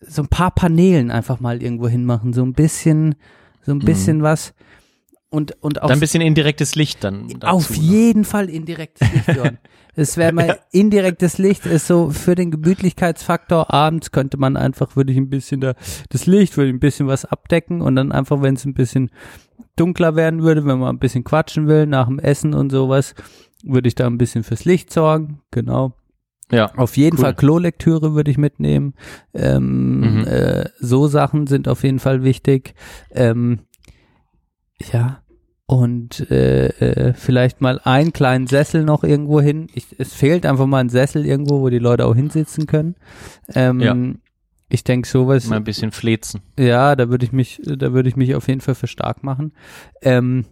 [0.00, 3.14] so ein paar Paneelen einfach mal irgendwo hinmachen, so ein bisschen,
[3.64, 4.52] so ein bisschen was
[5.32, 5.88] und und auch.
[5.88, 7.28] Dann ein bisschen indirektes Licht dann.
[7.40, 7.76] Dazu, auf ne?
[7.82, 9.58] jeden Fall indirektes Licht, Johann.
[9.94, 15.12] Es wäre mal indirektes Licht, ist so für den Gemütlichkeitsfaktor abends könnte man einfach, würde
[15.12, 15.74] ich ein bisschen da,
[16.08, 19.10] das Licht, würde ich ein bisschen was abdecken und dann einfach, wenn es ein bisschen
[19.76, 23.14] dunkler werden würde, wenn man ein bisschen quatschen will, nach dem Essen und sowas,
[23.64, 25.92] würde ich da ein bisschen fürs Licht sorgen, genau.
[26.50, 26.72] Ja.
[26.76, 27.24] Auf jeden Cool.
[27.24, 28.94] Fall Klolektüre würde ich mitnehmen.
[29.34, 30.24] Ähm, Mhm.
[30.26, 32.74] äh, so Sachen sind auf jeden Fall wichtig.
[33.10, 33.60] Ähm,
[34.92, 35.22] ja.
[35.66, 39.68] Und äh, äh, vielleicht mal einen kleinen Sessel noch irgendwo hin.
[39.74, 42.96] Ich, es fehlt einfach mal ein Sessel irgendwo, wo die Leute auch hinsitzen können.
[43.54, 43.96] Ähm, Ja.
[44.68, 45.46] Ich denke sowas.
[45.48, 46.40] Mal ein bisschen flezen.
[46.58, 49.52] Ja, da würde ich mich, da würde ich mich auf jeden Fall für stark machen.
[50.00, 50.46] Ähm,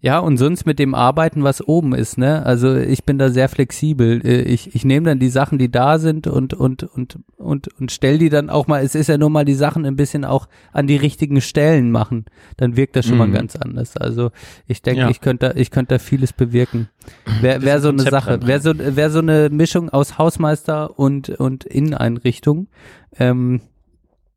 [0.00, 2.46] ja, und sonst mit dem Arbeiten, was oben ist, ne?
[2.46, 4.24] Also ich bin da sehr flexibel.
[4.24, 7.90] Äh, Ich, ich nehme dann die Sachen, die da sind und und und und und
[7.90, 8.84] stell die dann auch mal.
[8.84, 12.26] Es ist ja nur mal die Sachen ein bisschen auch an die richtigen Stellen machen.
[12.58, 13.32] Dann wirkt das schon mal Mhm.
[13.32, 13.96] ganz anders.
[13.96, 14.30] Also
[14.68, 15.10] ich denke, Ja.
[15.10, 16.88] ich könnte, da- ich könnte da vieles bewirken.
[17.40, 18.46] Wäre wär so eine Konzept Sache.
[18.46, 22.68] Wäre so, wär so eine Mischung aus Hausmeister und und Inneneinrichtung.
[23.18, 23.62] Ähm,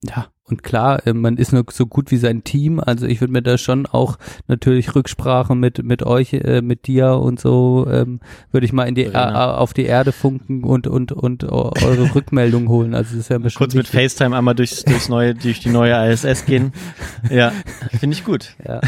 [0.03, 2.79] ja, und klar, äh, man ist nur so gut wie sein Team.
[2.79, 4.17] Also ich würde mir da schon auch
[4.47, 8.19] natürlich Rücksprache mit mit euch, äh, mit dir und so, ähm,
[8.51, 12.13] würde ich mal in die äh, auf die Erde funken und und und eu- eure
[12.15, 12.93] Rückmeldung holen.
[12.93, 14.11] Also das ist ja mir Kurz mit wichtig.
[14.11, 16.73] FaceTime einmal durchs, durchs neue, durch die neue ISS gehen.
[17.29, 17.51] Ja,
[17.99, 18.55] finde ich gut.
[18.67, 18.81] Ja.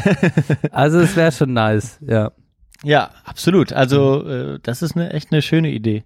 [0.72, 2.32] Also es wäre schon nice, ja.
[2.84, 3.74] Ja, absolut.
[3.74, 6.04] Also äh, das ist eine echt eine schöne Idee.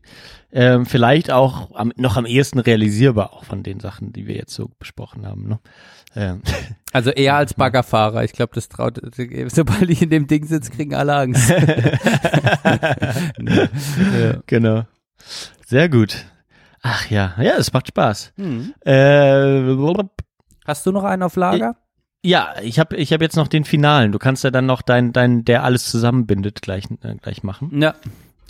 [0.51, 4.53] Ähm, vielleicht auch am, noch am ehesten realisierbar auch von den Sachen, die wir jetzt
[4.53, 5.47] so besprochen haben.
[5.47, 5.59] Ne?
[6.15, 6.41] Ähm,
[6.93, 8.23] Also eher als Baggerfahrer.
[8.23, 8.99] Ich glaube, das traut,
[9.47, 11.49] sobald ich in dem Ding sitze, kriegen alle Angst.
[11.49, 11.67] ja.
[14.47, 14.83] Genau.
[15.67, 16.25] Sehr gut.
[16.81, 18.33] Ach ja, ja, es macht Spaß.
[18.37, 18.73] Hm.
[18.85, 19.75] Äh,
[20.65, 21.75] Hast du noch einen auf Lager?
[22.27, 24.11] Ja, ich habe ich hab jetzt noch den Finalen.
[24.11, 27.81] Du kannst ja dann noch dein, dein der alles zusammenbindet, gleich, äh, gleich machen.
[27.81, 27.95] Ja.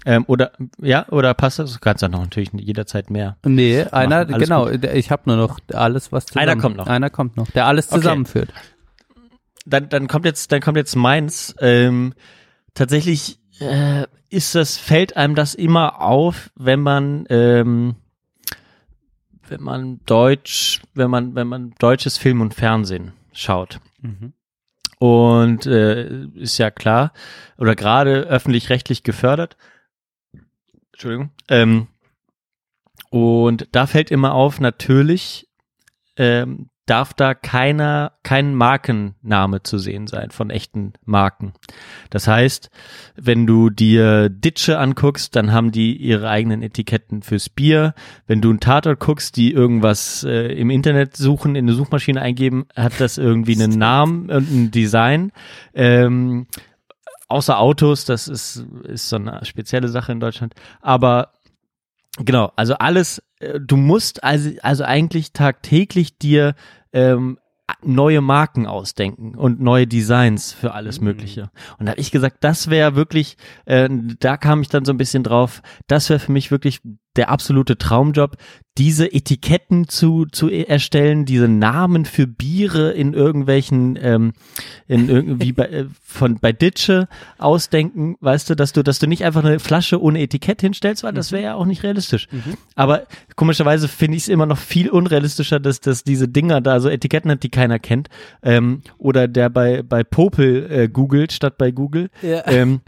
[0.06, 0.52] Ähm, oder
[0.82, 1.74] ja, oder passt das?
[1.74, 3.38] Du kannst dann noch natürlich jederzeit mehr.
[3.46, 4.40] Nee, einer, Machen.
[4.40, 6.50] Genau, der- ich habe nur noch alles, was zusammen.
[6.50, 6.88] Einer kommt noch.
[6.88, 8.02] Einer kommt noch, der alles Okay.
[8.02, 8.50] zusammenführt.
[9.66, 11.54] Dann, dann kommt jetzt, dann kommt jetzt meins.
[11.60, 12.14] Ähm,
[12.74, 17.96] tatsächlich äh, ist das, fällt einem das immer auf, wenn man ähm,
[19.50, 23.80] wenn man Deutsch, wenn man, wenn man deutsches Film und Fernsehen schaut.
[24.02, 24.34] Mhm.
[25.00, 27.14] Und äh, ist ja klar,
[27.58, 29.58] oder gerade öffentlich-rechtlich gefördert.
[30.92, 31.30] Entschuldigung.
[31.48, 31.88] Ähm,
[33.10, 35.48] und da fällt immer auf, natürlich
[36.16, 41.54] ähm, darf da keiner, kein Markenname zu sehen sein von echten Marken.
[42.10, 42.72] Das heißt,
[43.16, 47.94] wenn du dir Ditsche anguckst, dann haben die ihre eigenen Etiketten fürs Bier.
[48.26, 52.66] Wenn du einen Tatort guckst, die irgendwas äh, im Internet suchen, in eine Suchmaschine eingeben,
[52.76, 55.32] hat das irgendwie einen Namen und ein Design.
[55.74, 56.48] Ähm,
[57.28, 60.56] außer Autos, das ist, ist so eine spezielle Sache in Deutschland.
[60.82, 61.34] Aber
[62.18, 66.56] genau, also alles, äh, du musst also, also eigentlich tagtäglich dir
[66.94, 67.38] ähm,
[67.84, 71.52] neue Marken ausdenken und neue Designs für alles Mögliche.
[71.78, 73.90] Und da habe ich gesagt, das wäre wirklich, äh,
[74.20, 76.82] da kam ich dann so ein bisschen drauf, das wäre für mich wirklich
[77.18, 78.38] der absolute Traumjob,
[78.78, 84.34] diese Etiketten zu, zu erstellen, diese Namen für Biere in irgendwelchen, ähm,
[84.88, 87.08] in irgendwie bei, äh, von bei Ditsche
[87.40, 91.14] ausdenken, weißt du, dass du, dass du nicht einfach eine Flasche ohne Etikett hinstellst, weil
[91.14, 92.28] das wäre ja auch nicht realistisch.
[92.76, 96.90] Aber komischerweise finde ich es immer noch viel unrealistischer, dass, dass diese Dinger da so
[96.90, 98.10] Etiketten hat, die keiner kennt.
[98.44, 102.10] Ähm, oder der bei, bei Popel äh, googelt statt bei Google.
[102.22, 102.46] Ja.
[102.48, 102.82] Ähm,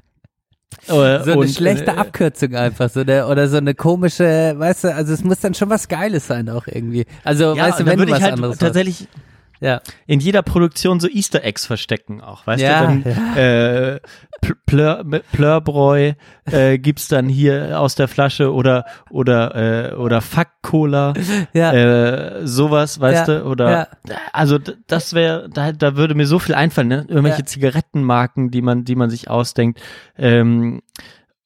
[0.85, 4.95] So eine und, schlechte äh, Abkürzung einfach, so eine, oder so eine komische, weißt du,
[4.95, 7.05] also es muss dann schon was Geiles sein auch irgendwie.
[7.23, 9.28] Also, ja, weißt du, wenn du was halt anderes tatsächlich hast.
[9.61, 9.81] Ja.
[10.07, 13.01] in jeder Produktion so Easter Eggs verstecken auch, weißt Ja, du?
[13.03, 13.99] Dann, äh,
[14.41, 15.03] Pl- Plör,
[15.33, 16.13] Plörbräu
[16.49, 21.13] äh, gibt's dann hier aus der Flasche oder oder äh, oder Fuck Cola,
[21.53, 21.73] Ja.
[21.73, 23.45] äh, sowas, weißt Ja, du?
[23.45, 23.87] Oder
[24.31, 27.05] also d- das wäre, da, da würde mir so viel einfallen, ne?
[27.09, 27.45] Irgendwelche Ja.
[27.45, 29.81] Zigarettenmarken, die man, die man sich ausdenkt.
[30.17, 30.81] Ähm,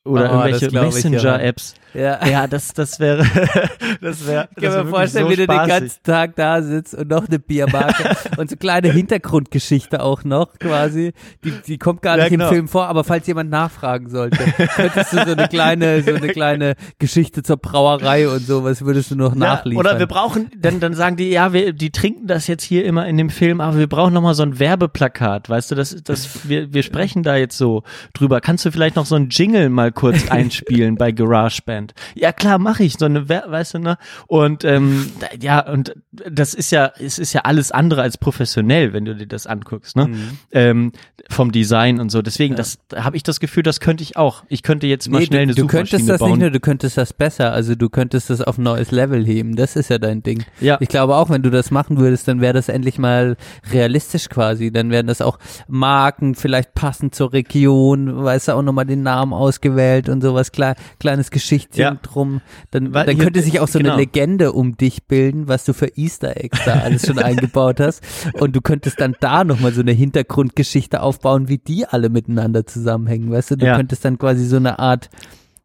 [0.05, 1.75] oder Oh, irgendwelche Messenger-Apps.
[1.93, 2.25] Ja.
[2.27, 3.23] Ja, das, das wäre,
[4.01, 7.27] das wäre, Ich kann mir vorstellen, wie du den ganzen Tag da sitzt und noch
[7.27, 11.13] eine Biermarke und so kleine Hintergrundgeschichte auch noch quasi.
[11.43, 12.47] Die, die kommt gar Ja, nicht genau.
[12.49, 14.37] im Film vor, aber falls jemand nachfragen sollte,
[14.75, 19.15] könntest du so eine kleine, so eine kleine Geschichte zur Brauerei und sowas würdest du
[19.15, 19.79] noch Ja, nachliefern.
[19.85, 23.05] oder wir brauchen, dann, dann sagen die, ja, wir, die trinken das jetzt hier immer
[23.07, 26.73] in dem Film, aber wir brauchen nochmal so ein Werbeplakat, weißt du, das, das, wir,
[26.73, 27.83] wir sprechen da jetzt so
[28.13, 28.41] drüber.
[28.41, 31.82] Kannst du vielleicht noch so ein Jingle mal kurz einspielen bei GarageBand?
[32.15, 33.97] Ja, klar, mache ich, so eine, weißt du, ne?
[34.27, 39.05] Und, ähm, ja, und das ist ja, es ist ja alles andere als professionell, wenn
[39.05, 40.09] du dir das anguckst, ne?
[40.51, 40.91] Ähm,
[41.29, 42.21] vom Design und so.
[42.21, 44.43] Deswegen, das, da habe ich das Gefühl, das könnte ich auch.
[44.47, 46.31] Ich könnte jetzt mal Nee, schnell eine du, du könntest das bauen.
[46.31, 49.55] nicht nur, du könntest das besser, also du könntest das auf ein neues Level heben,
[49.55, 50.43] das ist ja dein Ding.
[50.59, 50.77] Ja.
[50.79, 53.37] Ich glaube auch, wenn du das machen würdest, dann wäre das endlich mal
[53.71, 58.85] realistisch quasi, dann wären das auch Marken, vielleicht passend zur Region, weißt du, auch nochmal
[58.85, 61.31] den Namen ausgewählt und sowas, klar, kleines
[61.73, 62.41] Geschichtchen Ja.
[62.71, 63.93] dann, dann hier- könnte sich auch so genau.
[63.93, 68.01] eine Legende um dich bilden, was du für Easter Eggs da alles schon eingebaut hast
[68.39, 73.31] und du könntest dann da nochmal so eine Hintergrundgeschichte aufbauen, wie die alle miteinander zusammenhängen,
[73.31, 73.75] weißt du, du Ja.
[73.77, 75.09] könntest dann quasi so eine Art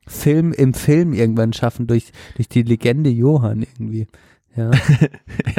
[0.06, 4.06] Film im Film irgendwann schaffen durch, durch die Legende Johann irgendwie.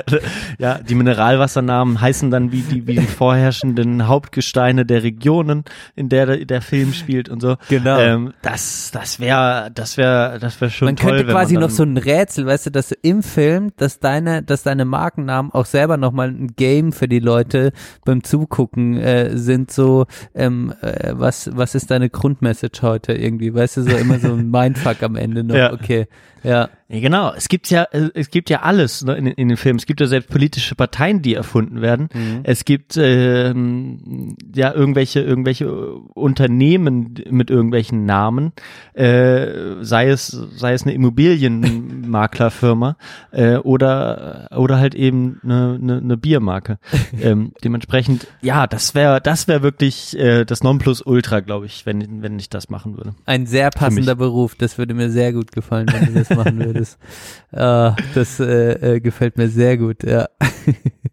[0.10, 0.20] Ja.
[0.58, 5.64] Ja, die Mineralwassernamen heißen dann wie die, wie die vorherrschenden Hauptgesteine der Regionen,
[5.96, 7.56] in der der, Film spielt und so.
[7.70, 8.00] Genau.
[8.00, 11.64] Ähm, das, das wäre, das wäre, das wäre schon man toll, könnte wenn quasi man
[11.64, 15.52] noch so ein Rätsel, weißt du, dass du im Film, dass deine, dass deine Markennamen
[15.54, 17.72] auch selber nochmal ein Game für die Leute
[18.04, 20.06] beim Zugucken äh, sind, so,
[20.36, 24.50] ähm, äh, was, was ist deine Grundmessage heute irgendwie, weißt du, so immer so ein
[24.52, 25.72] Mindfuck am Ende noch, Ja.
[25.72, 26.08] okay,
[26.44, 26.70] ja.
[26.92, 27.34] Genau.
[27.36, 29.78] Es gibt ja, äh, es gibt ja alles ne, in, in den Filmen.
[29.78, 32.10] Es gibt ja selbst politische Parteien, die erfunden werden.
[32.12, 32.40] Mhm.
[32.42, 38.54] Es gibt ähm, ja irgendwelche irgendwelche Unternehmen mit irgendwelchen Namen,
[38.94, 42.98] äh, sei es sei es eine Immobilienmaklerfirma
[43.32, 46.80] äh, oder oder halt eben eine, eine, eine Biermarke.
[47.22, 52.40] ähm, dementsprechend, ja, das wäre das wäre wirklich äh, das Nonplusultra, glaube ich, wenn wenn
[52.40, 53.14] ich das machen würde.
[53.28, 56.98] Ein sehr passender Beruf, das würde mir sehr gut gefallen, wenn du das machen würdest.
[57.52, 60.28] Äh, das äh, äh, gefällt mir sehr gut, ja.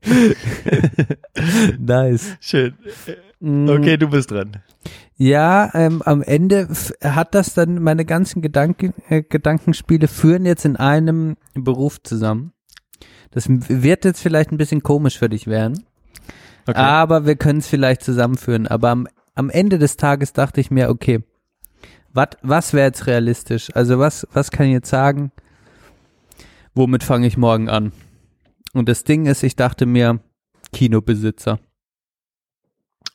[1.79, 2.37] nice.
[2.41, 2.75] Schön.
[3.41, 4.59] Mm, Okay, du bist dran.
[5.17, 6.69] Ja, ähm, am Ende
[7.03, 12.53] hat das dann meine ganzen Gedanken, äh, Gedankenspiele führen jetzt in einem Beruf zusammen.
[13.31, 15.85] Das wird jetzt vielleicht ein bisschen komisch für dich werden,
[16.67, 16.79] Okay.
[16.79, 18.67] aber wir können es vielleicht zusammenführen.
[18.67, 21.21] Aber am, am Ende des Tages dachte ich mir, okay,
[22.17, 23.69] wat, was wäre jetzt realistisch?
[23.75, 25.31] Also was, was kann ich jetzt sagen?
[26.75, 27.93] Womit fange ich morgen an?
[28.73, 30.21] Und das Ding ist, ich dachte mir,
[30.73, 31.59] Kinobesitzer.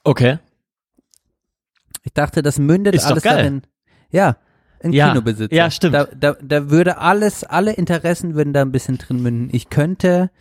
[0.04, 0.40] Okay.
[2.04, 3.62] Ich dachte, das mündet Ist alles darin.
[4.12, 4.38] Ja,
[4.84, 5.56] ein Ja, Kinobesitzer.
[5.56, 5.94] ja, stimmt.
[5.94, 9.50] Da, da, da würde alles, alle Interessen würden da ein bisschen drin münden.
[9.52, 10.32] Ich könnte,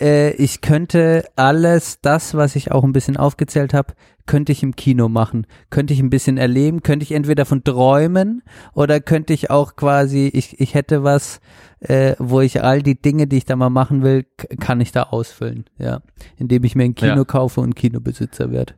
[0.00, 3.94] äh, ich könnte alles, das, was ich auch ein bisschen aufgezählt habe,
[4.26, 5.46] könnte ich im Kino machen.
[5.70, 8.42] Könnte ich ein bisschen erleben, könnte ich entweder von träumen
[8.74, 11.40] oder könnte ich auch quasi, ich, ich hätte was,
[11.80, 14.24] äh, wo ich all die Dinge, die ich da mal machen will,
[14.60, 16.00] kann ich da ausfüllen, ja.
[16.36, 17.24] Indem ich mir ein Kino Ja.
[17.24, 18.74] kaufe und Kinobesitzer werde.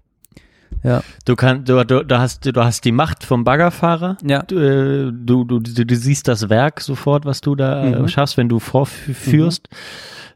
[0.82, 1.02] Ja.
[1.24, 4.18] Du kannst, du, du, du hast, du hast die Macht vom Baggerfahrer.
[4.26, 4.42] Ja.
[4.42, 8.04] Du, äh, du, du, du, siehst das Werk sofort, was du da Mhm.
[8.04, 9.68] äh, schaffst, wenn du vorführst.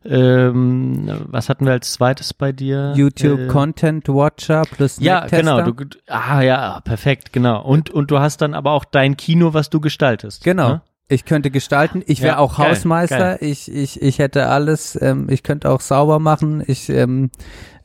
[0.04, 2.92] Ähm, was hatten wir als zweites bei dir?
[2.96, 5.62] YouTube Äh, Content Watcher plus Ja, genau.
[5.70, 7.62] Du, ah, ja, perfekt, genau.
[7.62, 10.44] Und, und du hast dann aber auch dein Kino, was du gestaltest.
[10.44, 10.68] Genau.
[10.68, 10.82] Ne?
[11.08, 12.02] Ich könnte gestalten.
[12.06, 13.18] Ich wäre Ja, auch geil, Hausmeister.
[13.18, 13.38] geil.
[13.40, 14.96] Ich, ich, ich hätte alles.
[15.00, 16.62] Ähm, ich könnte auch sauber machen.
[16.66, 17.30] Ich, ähm,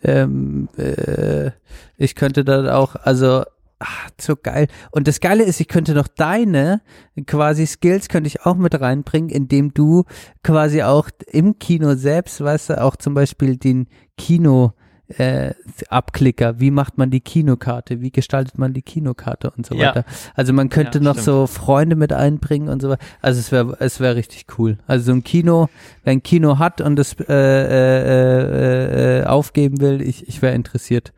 [0.03, 1.51] ähm, äh,
[1.97, 3.43] ich könnte da auch, also
[3.83, 4.67] ach, so geil.
[4.91, 6.81] Und das Geile ist, ich könnte noch deine
[7.27, 10.05] quasi Skills könnte ich auch mit reinbringen, indem du
[10.43, 13.87] quasi auch im Kino selbst, weißt du, auch zum Beispiel den
[14.17, 14.73] Kino
[15.17, 15.53] äh,
[15.89, 19.89] Abklicker, wie macht man die Kinokarte, wie gestaltet man die Kinokarte und so Ja.
[19.89, 20.05] weiter.
[20.33, 21.25] Also man könnte Ja, noch stimmt.
[21.25, 23.03] so Freunde mit einbringen und so weiter.
[23.21, 24.77] Also es wäre es wäre richtig cool.
[24.87, 25.67] Also so ein Kino,
[26.03, 30.55] wer ein Kino hat und es äh, äh, äh, äh, aufgeben will, ich, ich wäre
[30.55, 31.13] interessiert.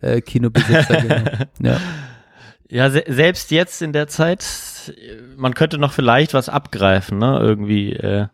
[0.00, 1.30] Äh, Kinobesitzer, genau.
[1.60, 1.78] Ja.
[2.70, 4.44] Ja, se selbst jetzt in der Zeit,
[4.96, 7.38] äh, man könnte noch vielleicht was abgreifen, ne?
[7.42, 8.28] Irgendwie äh,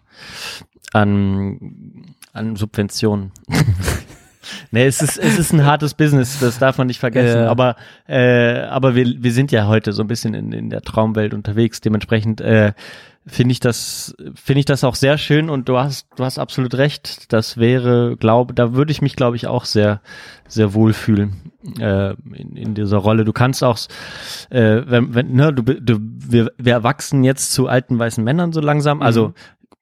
[0.93, 3.33] an, an Subventionen.
[4.71, 7.41] nee, es ist, es ist ein hartes Business, das darf man nicht vergessen.
[7.41, 7.51] Ja.
[7.51, 7.77] Aber,
[8.07, 11.81] äh, aber wir, wir sind ja heute so ein bisschen in, in der Traumwelt unterwegs.
[11.81, 12.75] Dementsprechend äh,
[13.27, 16.75] finde ich das, finde ich das auch sehr schön und du hast, du hast absolut
[16.75, 17.33] recht.
[17.33, 20.03] Das wäre, glaube, da würde ich mich, glaube ich, auch sehr,
[20.47, 23.25] sehr wohlfühlen äh, in, in dieser Rolle.
[23.25, 23.79] Du kannst auch,
[24.51, 28.61] äh, wenn, wenn, ne, du, du, wir, wir erwachsen jetzt zu alten weißen Männern so
[28.61, 29.03] langsam.
[29.03, 29.35] Also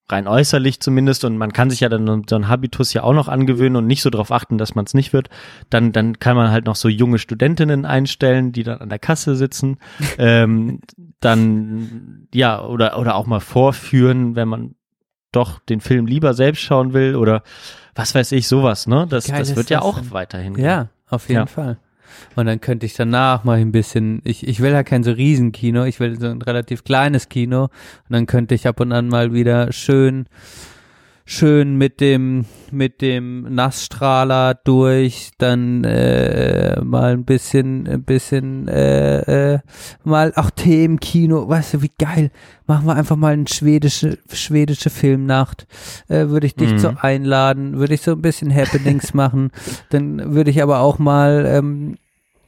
[0.09, 3.29] rein äußerlich zumindest und man kann sich ja dann so ein Habitus ja auch noch
[3.29, 5.31] angewöhnen und nicht so darauf achten, dass man es nicht wird,
[5.71, 9.35] dann, dann kann man halt noch so junge Studentinnen einstellen, die dann an der Kasse
[9.35, 9.79] sitzen,
[10.19, 10.81] ähm,
[11.21, 14.75] dann ja, oder, oder auch mal vorführen, wenn man
[15.33, 17.43] doch den Film lieber selbst schauen will oder
[17.95, 19.07] was weiß ich, sowas, ne?
[19.09, 20.11] Das, Geil das wird ja auch denn?
[20.11, 20.55] weiterhin.
[20.55, 20.65] gehen.
[20.65, 21.47] Ja, auf jeden Ja.
[21.47, 21.79] Fall.
[22.37, 25.85] Und dann könnte ich danach mal ein bisschen, ich, ich will ja kein so Riesenkino,
[25.85, 27.65] ich will so ein relativ kleines Kino.
[27.65, 27.71] Und
[28.11, 30.27] dann könnte ich ab und an mal wieder schön,
[31.27, 39.55] schön mit dem, mit dem Nassstrahler durch, dann äh, mal ein bisschen, ein bisschen, äh,
[39.55, 39.59] äh,
[40.05, 42.31] mal auch Themenkino, weißt du, wie geil.
[42.67, 45.67] Machen wir einfach mal eine schwedische, schwedische Filmnacht.
[46.09, 46.79] Äh, würde ich dich Mhm.
[46.79, 49.51] so einladen, würde ich so ein bisschen Happenings machen.
[49.91, 51.97] Dann würde ich aber auch mal ähm,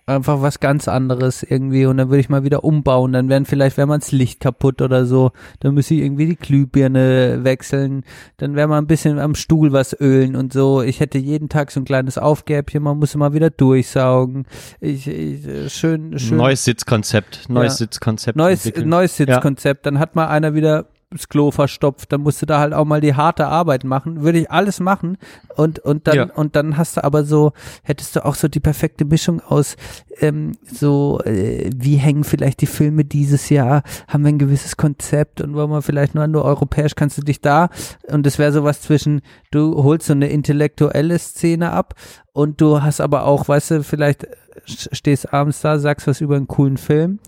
[0.06, 3.12] einfach was ganz anderes irgendwie und dann würde ich mal wieder umbauen.
[3.12, 5.32] Dann wären vielleicht, wäre mal das Licht kaputt oder so.
[5.60, 8.04] Dann müsste ich irgendwie die Glühbirne wechseln.
[8.36, 10.80] Dann wäre mal ein bisschen am Stuhl was ölen und so.
[10.80, 12.84] Ich hätte jeden Tag so ein kleines Aufgäbchen.
[12.84, 14.46] Man muss immer wieder durchsaugen.
[14.80, 16.36] Ich, ich schön, schön.
[16.38, 17.86] Neues Sitzkonzept, neues Ja.
[17.86, 18.36] Sitzkonzept.
[18.36, 18.88] Neues, entwickeln.
[18.88, 19.86] neues Sitzkonzept.
[19.86, 20.86] Dann hat mal einer wieder
[21.16, 24.22] das Klo verstopft, dann musst du da halt auch mal die harte Arbeit machen.
[24.22, 25.18] Würde ich alles machen.
[25.56, 26.24] Und, und dann, Ja.
[26.34, 27.52] und dann hast du aber so,
[27.82, 29.76] hättest du auch so die perfekte Mischung aus,
[30.20, 33.82] ähm, so, äh, wie hängen vielleicht die Filme dieses Jahr?
[34.08, 37.40] Haben wir ein gewisses Konzept und wollen wir vielleicht nur, nur europäisch, kannst du dich
[37.40, 37.68] da,
[38.08, 41.94] und es wäre sowas zwischen, du holst so eine intellektuelle Szene ab
[42.32, 44.26] und du hast aber auch, weißt du, vielleicht
[44.66, 47.18] stehst abends da, sagst was über einen coolen Film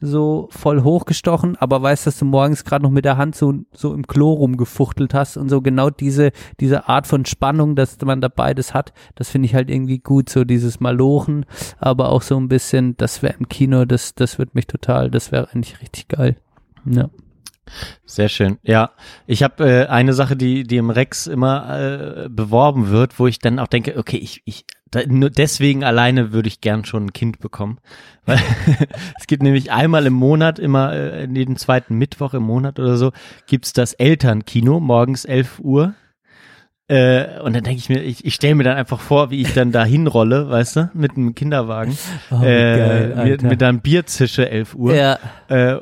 [0.00, 3.94] so voll hochgestochen, aber weißt, dass du morgens gerade noch mit der Hand so, so
[3.94, 8.28] im Klo rumgefuchtelt hast und so genau diese, diese Art von Spannung, dass man da
[8.28, 11.46] beides hat, das finde ich halt irgendwie gut, so dieses Malochen,
[11.78, 15.32] aber auch so ein bisschen, das wäre im Kino, das, das wird mich total, das
[15.32, 16.36] wäre eigentlich richtig geil.
[16.84, 17.08] Ja.
[18.04, 18.58] Sehr schön.
[18.62, 18.90] Ja,
[19.26, 23.38] ich habe äh, eine Sache, die die im Rex immer äh, beworben wird, wo ich
[23.38, 27.12] dann auch denke, okay, ich ich da, nur deswegen alleine würde ich gern schon ein
[27.12, 27.78] Kind bekommen,
[28.26, 28.40] weil
[29.18, 33.12] es gibt nämlich einmal im Monat immer äh, jeden zweiten Mittwoch im Monat oder so
[33.46, 35.94] gibt's das Elternkino morgens 11 Uhr.
[36.86, 39.54] Äh, und dann denke ich mir, ich, ich stelle mir dann einfach vor, wie ich
[39.54, 41.96] dann da hinrolle, weißt du, mit einem Kinderwagen,
[42.30, 44.94] Oh, äh, geil, mit, mit einem Bierzische 11 Uhr.
[44.94, 45.76] Ja, Äh,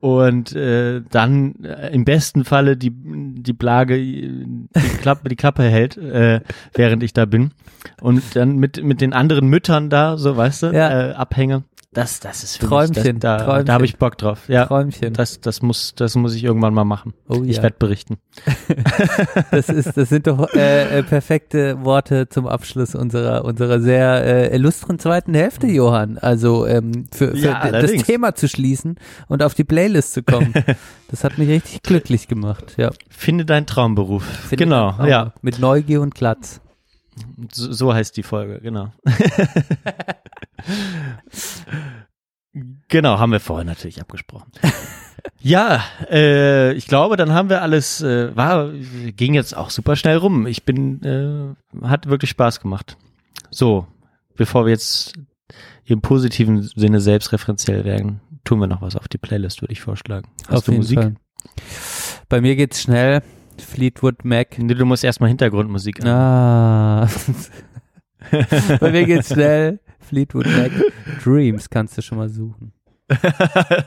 [0.00, 4.68] und äh, dann äh, im besten Falle die, die Plage die
[5.00, 6.40] Klappe, die Klappe hält, äh,
[6.74, 7.52] während ich da bin.
[8.00, 11.10] Und dann mit, mit den anderen Müttern da, so weißt du, Ja.
[11.10, 11.62] äh, abhänge.
[11.98, 13.66] Das, das ist für Träumchen, mich, das, da, Träumchen.
[13.66, 14.48] da habe ich Bock drauf.
[14.48, 15.14] Ja, Träumchen.
[15.14, 17.12] das, das muss, das muss ich irgendwann mal machen.
[17.28, 17.64] Oh ich ja.
[17.64, 18.18] werde berichten.
[19.50, 24.54] Das ist, das sind doch äh, äh, perfekte Worte zum Abschluss unserer unserer sehr äh,
[24.54, 26.18] illustren zweiten Hälfte, Johann.
[26.18, 27.90] Also ähm, für, für Ja, das.
[27.90, 28.96] Thema zu schließen
[29.26, 30.54] und auf die Playlist zu kommen.
[31.10, 32.74] Das hat mich richtig glücklich gemacht.
[32.76, 34.22] Ja, Finde deinen Traumberuf.
[34.24, 35.06] Finde genau, auch.
[35.06, 35.32] ja.
[35.40, 36.60] Mit Neugier und Glatz.
[37.52, 38.92] So, so heißt die Folge, genau.
[42.88, 44.50] genau, haben wir vorher natürlich abgesprochen.
[45.40, 48.70] ja, äh, ich glaube, dann haben wir alles, äh, war,
[49.16, 50.46] ging jetzt auch super schnell rum.
[50.46, 52.96] Ich bin, äh, hat wirklich Spaß gemacht.
[53.50, 53.86] So,
[54.36, 55.14] bevor wir jetzt
[55.84, 60.28] im positiven Sinne selbstreferenziell werden, tun wir noch was auf die Playlist, würde ich vorschlagen.
[60.48, 60.98] Hast auf du jeden Musik?
[60.98, 61.14] Fall.
[62.28, 63.22] Bei mir geht's schnell.
[63.62, 64.58] Fleetwood Mac.
[64.58, 66.08] Nee, du musst erstmal Hintergrundmusik an.
[66.08, 67.08] Ah.
[68.80, 69.80] Bei mir geht's schnell.
[70.00, 70.70] Fleetwood Mac.
[71.22, 72.72] Dreams kannst du schon mal suchen.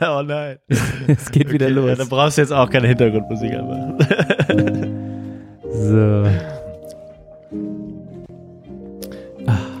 [0.00, 0.58] oh nein.
[1.06, 1.88] Es geht wieder Okay, los.
[1.90, 3.98] Ja, dann brauchst du jetzt auch keine Hintergrundmusik anmachen.
[5.70, 6.26] So.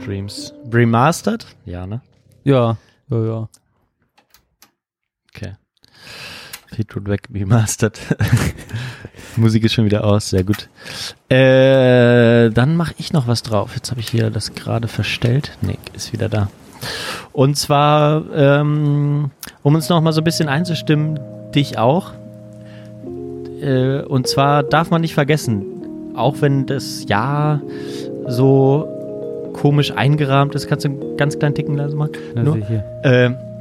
[0.04, 0.52] Dreams.
[0.72, 1.46] Remastered?
[1.64, 2.02] Ja, ne?
[2.44, 2.76] Ja,
[3.08, 3.48] ja, ja.
[5.34, 5.52] Okay.
[6.72, 8.00] Fleetwood Mac Remastered.
[9.36, 10.68] Musik ist schon wieder aus, sehr gut.
[11.28, 13.74] Äh, dann mache ich noch was drauf.
[13.74, 15.56] Jetzt habe ich hier das gerade verstellt.
[15.60, 16.48] Nee, ist wieder da.
[17.32, 19.30] Und zwar, ähm,
[19.62, 21.20] um uns noch mal so ein bisschen einzustimmen,
[21.54, 22.12] dich auch.
[23.60, 25.64] Äh, und zwar darf man nicht vergessen,
[26.16, 27.60] auch wenn das Jahr
[28.26, 28.88] so
[29.52, 32.12] komisch eingerahmt ist, kannst du einen ganz kleinen Ticken leise machen?
[32.34, 32.54] Na, Nur?
[32.54, 32.84] sicher.
[33.04, 33.51] Äh,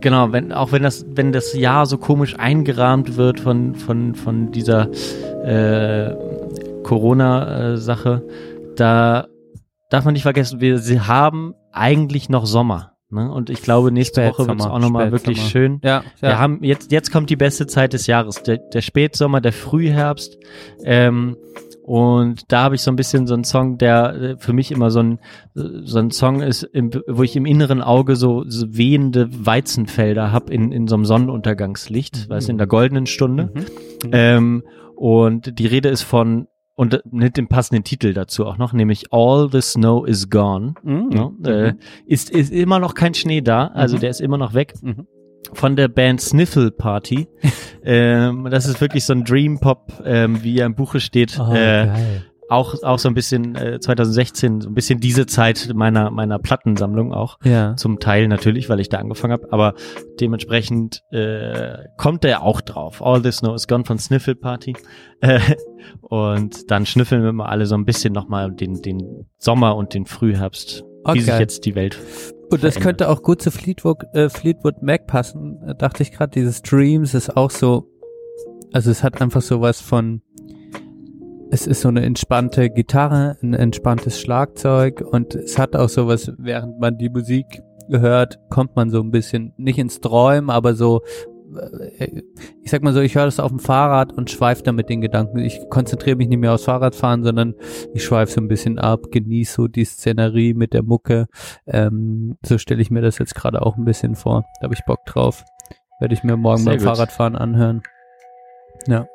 [0.00, 4.52] genau, wenn, auch wenn das, wenn das Jahr so komisch eingerahmt wird von, von, von
[4.52, 4.88] dieser
[5.44, 6.14] äh,
[6.82, 8.22] Corona-Sache,
[8.76, 9.26] da
[9.90, 12.92] darf man nicht vergessen, wir sie haben eigentlich noch Sommer.
[13.10, 13.30] Ne?
[13.30, 15.80] Und ich glaube, nächste Woche wird es auch nochmal wirklich schön.
[15.82, 16.28] Ja, ja.
[16.28, 20.38] Wir haben jetzt, jetzt kommt die beste Zeit des Jahres, der, der Spätsommer, der Frühherbst.
[20.84, 21.36] Ähm,
[21.90, 24.92] und da habe ich so ein bisschen so einen Song, der äh, für mich immer
[24.92, 25.18] so ein,
[25.54, 30.50] so ein Song ist, im, wo ich im inneren Auge so, so wehende Weizenfelder hab
[30.50, 33.50] in, in so einem Sonnenuntergangslicht, weißt du, in der goldenen Stunde.
[33.52, 34.10] Mhm.
[34.12, 34.62] Ähm,
[34.94, 36.46] und die Rede ist von,
[36.76, 40.74] und mit dem passenden Titel dazu auch noch, nämlich All the Snow is Gone.
[40.84, 41.10] Mhm.
[41.12, 41.74] Ja, äh,
[42.06, 44.00] ist, ist immer noch kein Schnee da, also Mhm.
[44.02, 44.74] der ist immer noch weg.
[44.80, 45.08] Mhm.
[45.52, 47.28] Von der Band Sniffle Party.
[47.84, 51.38] ähm, das ist wirklich so ein Dream Pop, ähm, wie er im Buche steht.
[51.40, 51.88] Oh, äh,
[52.50, 57.12] auch, auch so ein bisschen äh, 2016, so ein bisschen diese Zeit meiner, meiner Plattensammlung
[57.14, 57.38] auch.
[57.44, 57.76] Ja.
[57.76, 59.74] Zum Teil natürlich, weil ich da angefangen habe, aber
[60.20, 63.02] dementsprechend äh, kommt der auch drauf.
[63.02, 64.74] All This Snow is Gone von Sniffle Party.
[65.22, 65.40] Äh,
[66.00, 70.06] und dann schnüffeln wir mal alle so ein bisschen nochmal den, den Sommer und den
[70.06, 71.20] Frühherbst, wie Okay.
[71.20, 71.98] sich jetzt die Welt
[72.50, 75.58] Und das könnte auch gut zu Fleetwood, äh, Fleetwood Mac passen.
[75.64, 77.86] Da dachte ich gerade, dieses Dreams ist auch so,
[78.72, 80.20] also es hat einfach sowas von,
[81.50, 86.80] es ist so eine entspannte Gitarre, ein entspanntes Schlagzeug und es hat auch sowas, während
[86.80, 91.02] man die Musik hört, kommt man so ein bisschen, nicht ins Träumen, aber so,
[92.62, 95.00] ich sag mal so, ich höre das auf dem Fahrrad und schweife da mit den
[95.00, 95.38] Gedanken.
[95.38, 97.54] Ich konzentriere mich nicht mehr aufs Fahrradfahren, sondern
[97.94, 101.26] ich schweife so ein bisschen ab, genieße so die Szenerie mit der Mucke.
[101.66, 104.44] Ähm, so stelle ich mir das jetzt gerade auch ein bisschen vor.
[104.60, 105.44] Da habe ich Bock drauf.
[106.00, 106.86] Werde ich mir morgen Sehr beim gut.
[106.86, 107.82] Fahrradfahren anhören.
[108.86, 109.06] Ja.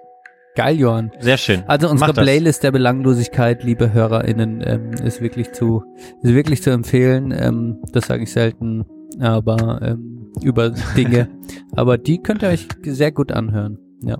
[0.55, 1.11] Geil, Johann.
[1.19, 1.63] Sehr schön.
[1.67, 2.13] Also unsere.
[2.13, 5.83] Playlist der Belanglosigkeit, liebe HörerInnen, ähm, ist wirklich zu,
[6.21, 7.33] ist wirklich zu empfehlen.
[7.37, 8.85] Ähm, das sage ich selten,
[9.19, 11.29] aber ähm, über Dinge.
[11.75, 13.79] aber die könnt ihr euch sehr gut anhören.
[14.01, 14.19] Ja.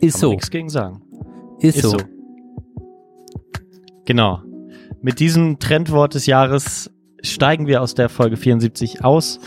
[0.00, 0.30] Ist Kann so.
[0.30, 1.02] Nichts gegen sagen.
[1.60, 1.96] Ist, so.
[4.04, 4.42] Genau.
[5.00, 6.90] Mit diesem Trendwort des Jahres
[7.22, 9.40] steigen wir aus der Folge 74 aus,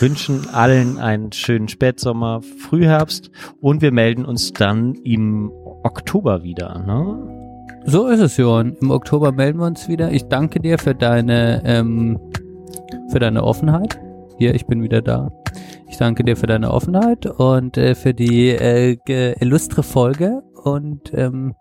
[0.00, 3.30] wünschen allen einen schönen Spätsommer, Frühherbst
[3.60, 5.50] und wir melden uns dann im
[5.82, 6.78] Oktober wieder.
[6.78, 7.36] Ne?
[7.84, 8.76] So ist es, Johann.
[8.80, 10.10] Im Oktober melden wir uns wieder.
[10.10, 12.18] Ich danke dir für deine, ähm,
[13.10, 13.98] für deine Offenheit.
[14.38, 15.30] Hier, ich bin wieder da.
[15.88, 18.96] Ich danke dir für deine Offenheit und äh, für die äh,
[19.40, 21.54] illustre Folge und ähm,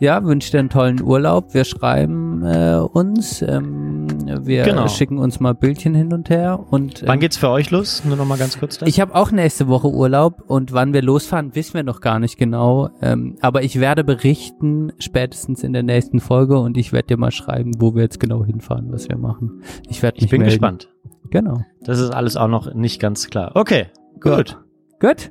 [0.00, 1.54] ja, wünsche dir einen tollen Urlaub.
[1.54, 4.06] Wir schreiben äh, uns, ähm,
[4.46, 4.86] wir Genau.
[4.86, 8.04] schicken uns mal Bildchen hin und her und Wann ähm, geht's für euch los?
[8.04, 8.88] Nur noch mal ganz kurz das.
[8.88, 12.38] ich habe auch nächste Woche Urlaub und wann wir losfahren, wissen wir noch gar nicht
[12.38, 12.90] genau.
[13.02, 17.32] Ähm, aber ich werde berichten, spätestens in der nächsten Folge und ich werde dir mal
[17.32, 19.62] schreiben, wo wir jetzt genau hinfahren, was wir machen.
[19.90, 20.52] Ich werde ich bin melden.
[20.52, 20.88] gespannt.
[21.30, 21.62] Genau.
[21.82, 23.52] Das ist alles auch noch nicht ganz klar.
[23.54, 23.86] Okay,
[24.20, 24.58] gut.
[25.00, 25.30] Gut.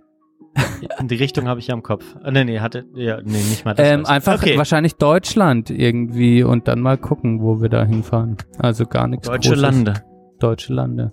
[1.00, 2.04] In die Richtung habe ich ja im Kopf.
[2.24, 3.88] Ah, nee, nee, hatte, ja, nee, nicht mal das.
[3.88, 4.58] Ähm, einfach okay.
[4.58, 8.38] wahrscheinlich Deutschland irgendwie und dann mal gucken, wo wir da hinfahren.
[8.58, 9.62] Also gar nichts Deutsche Großes.
[9.62, 9.94] Lande.
[10.40, 11.12] Deutsche Lande.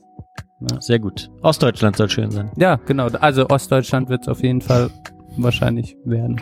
[0.80, 1.30] Sehr gut.
[1.42, 2.50] Ostdeutschland soll schön sein.
[2.56, 3.08] Ja, genau.
[3.20, 4.90] Also Ostdeutschland wird es auf jeden Fall
[5.36, 6.40] wahrscheinlich werden.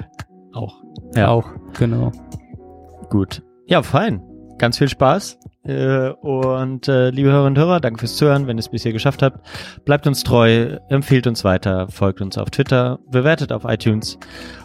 [0.52, 0.82] Auch.
[1.16, 1.28] Ja.
[1.28, 1.48] Auch,
[1.78, 2.12] genau.
[3.10, 3.42] Gut.
[3.66, 4.22] Ja, fein.
[4.62, 5.40] Ganz viel Spaß.
[5.64, 8.92] Äh, und äh, liebe Hörerinnen und Hörer, danke fürs Zuhören, wenn ihr es bis hier
[8.92, 9.44] geschafft habt.
[9.84, 14.20] Bleibt uns treu, empfiehlt uns weiter, folgt uns auf Twitter, bewertet auf iTunes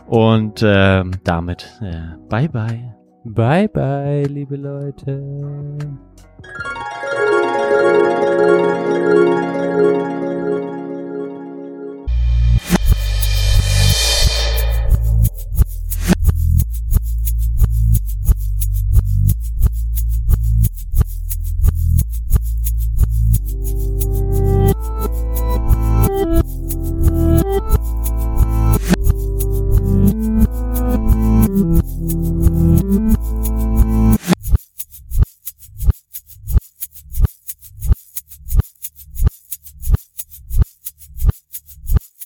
[0.06, 2.96] und ähm, damit äh, bye bye.
[3.24, 5.20] Bye bye, liebe Leute.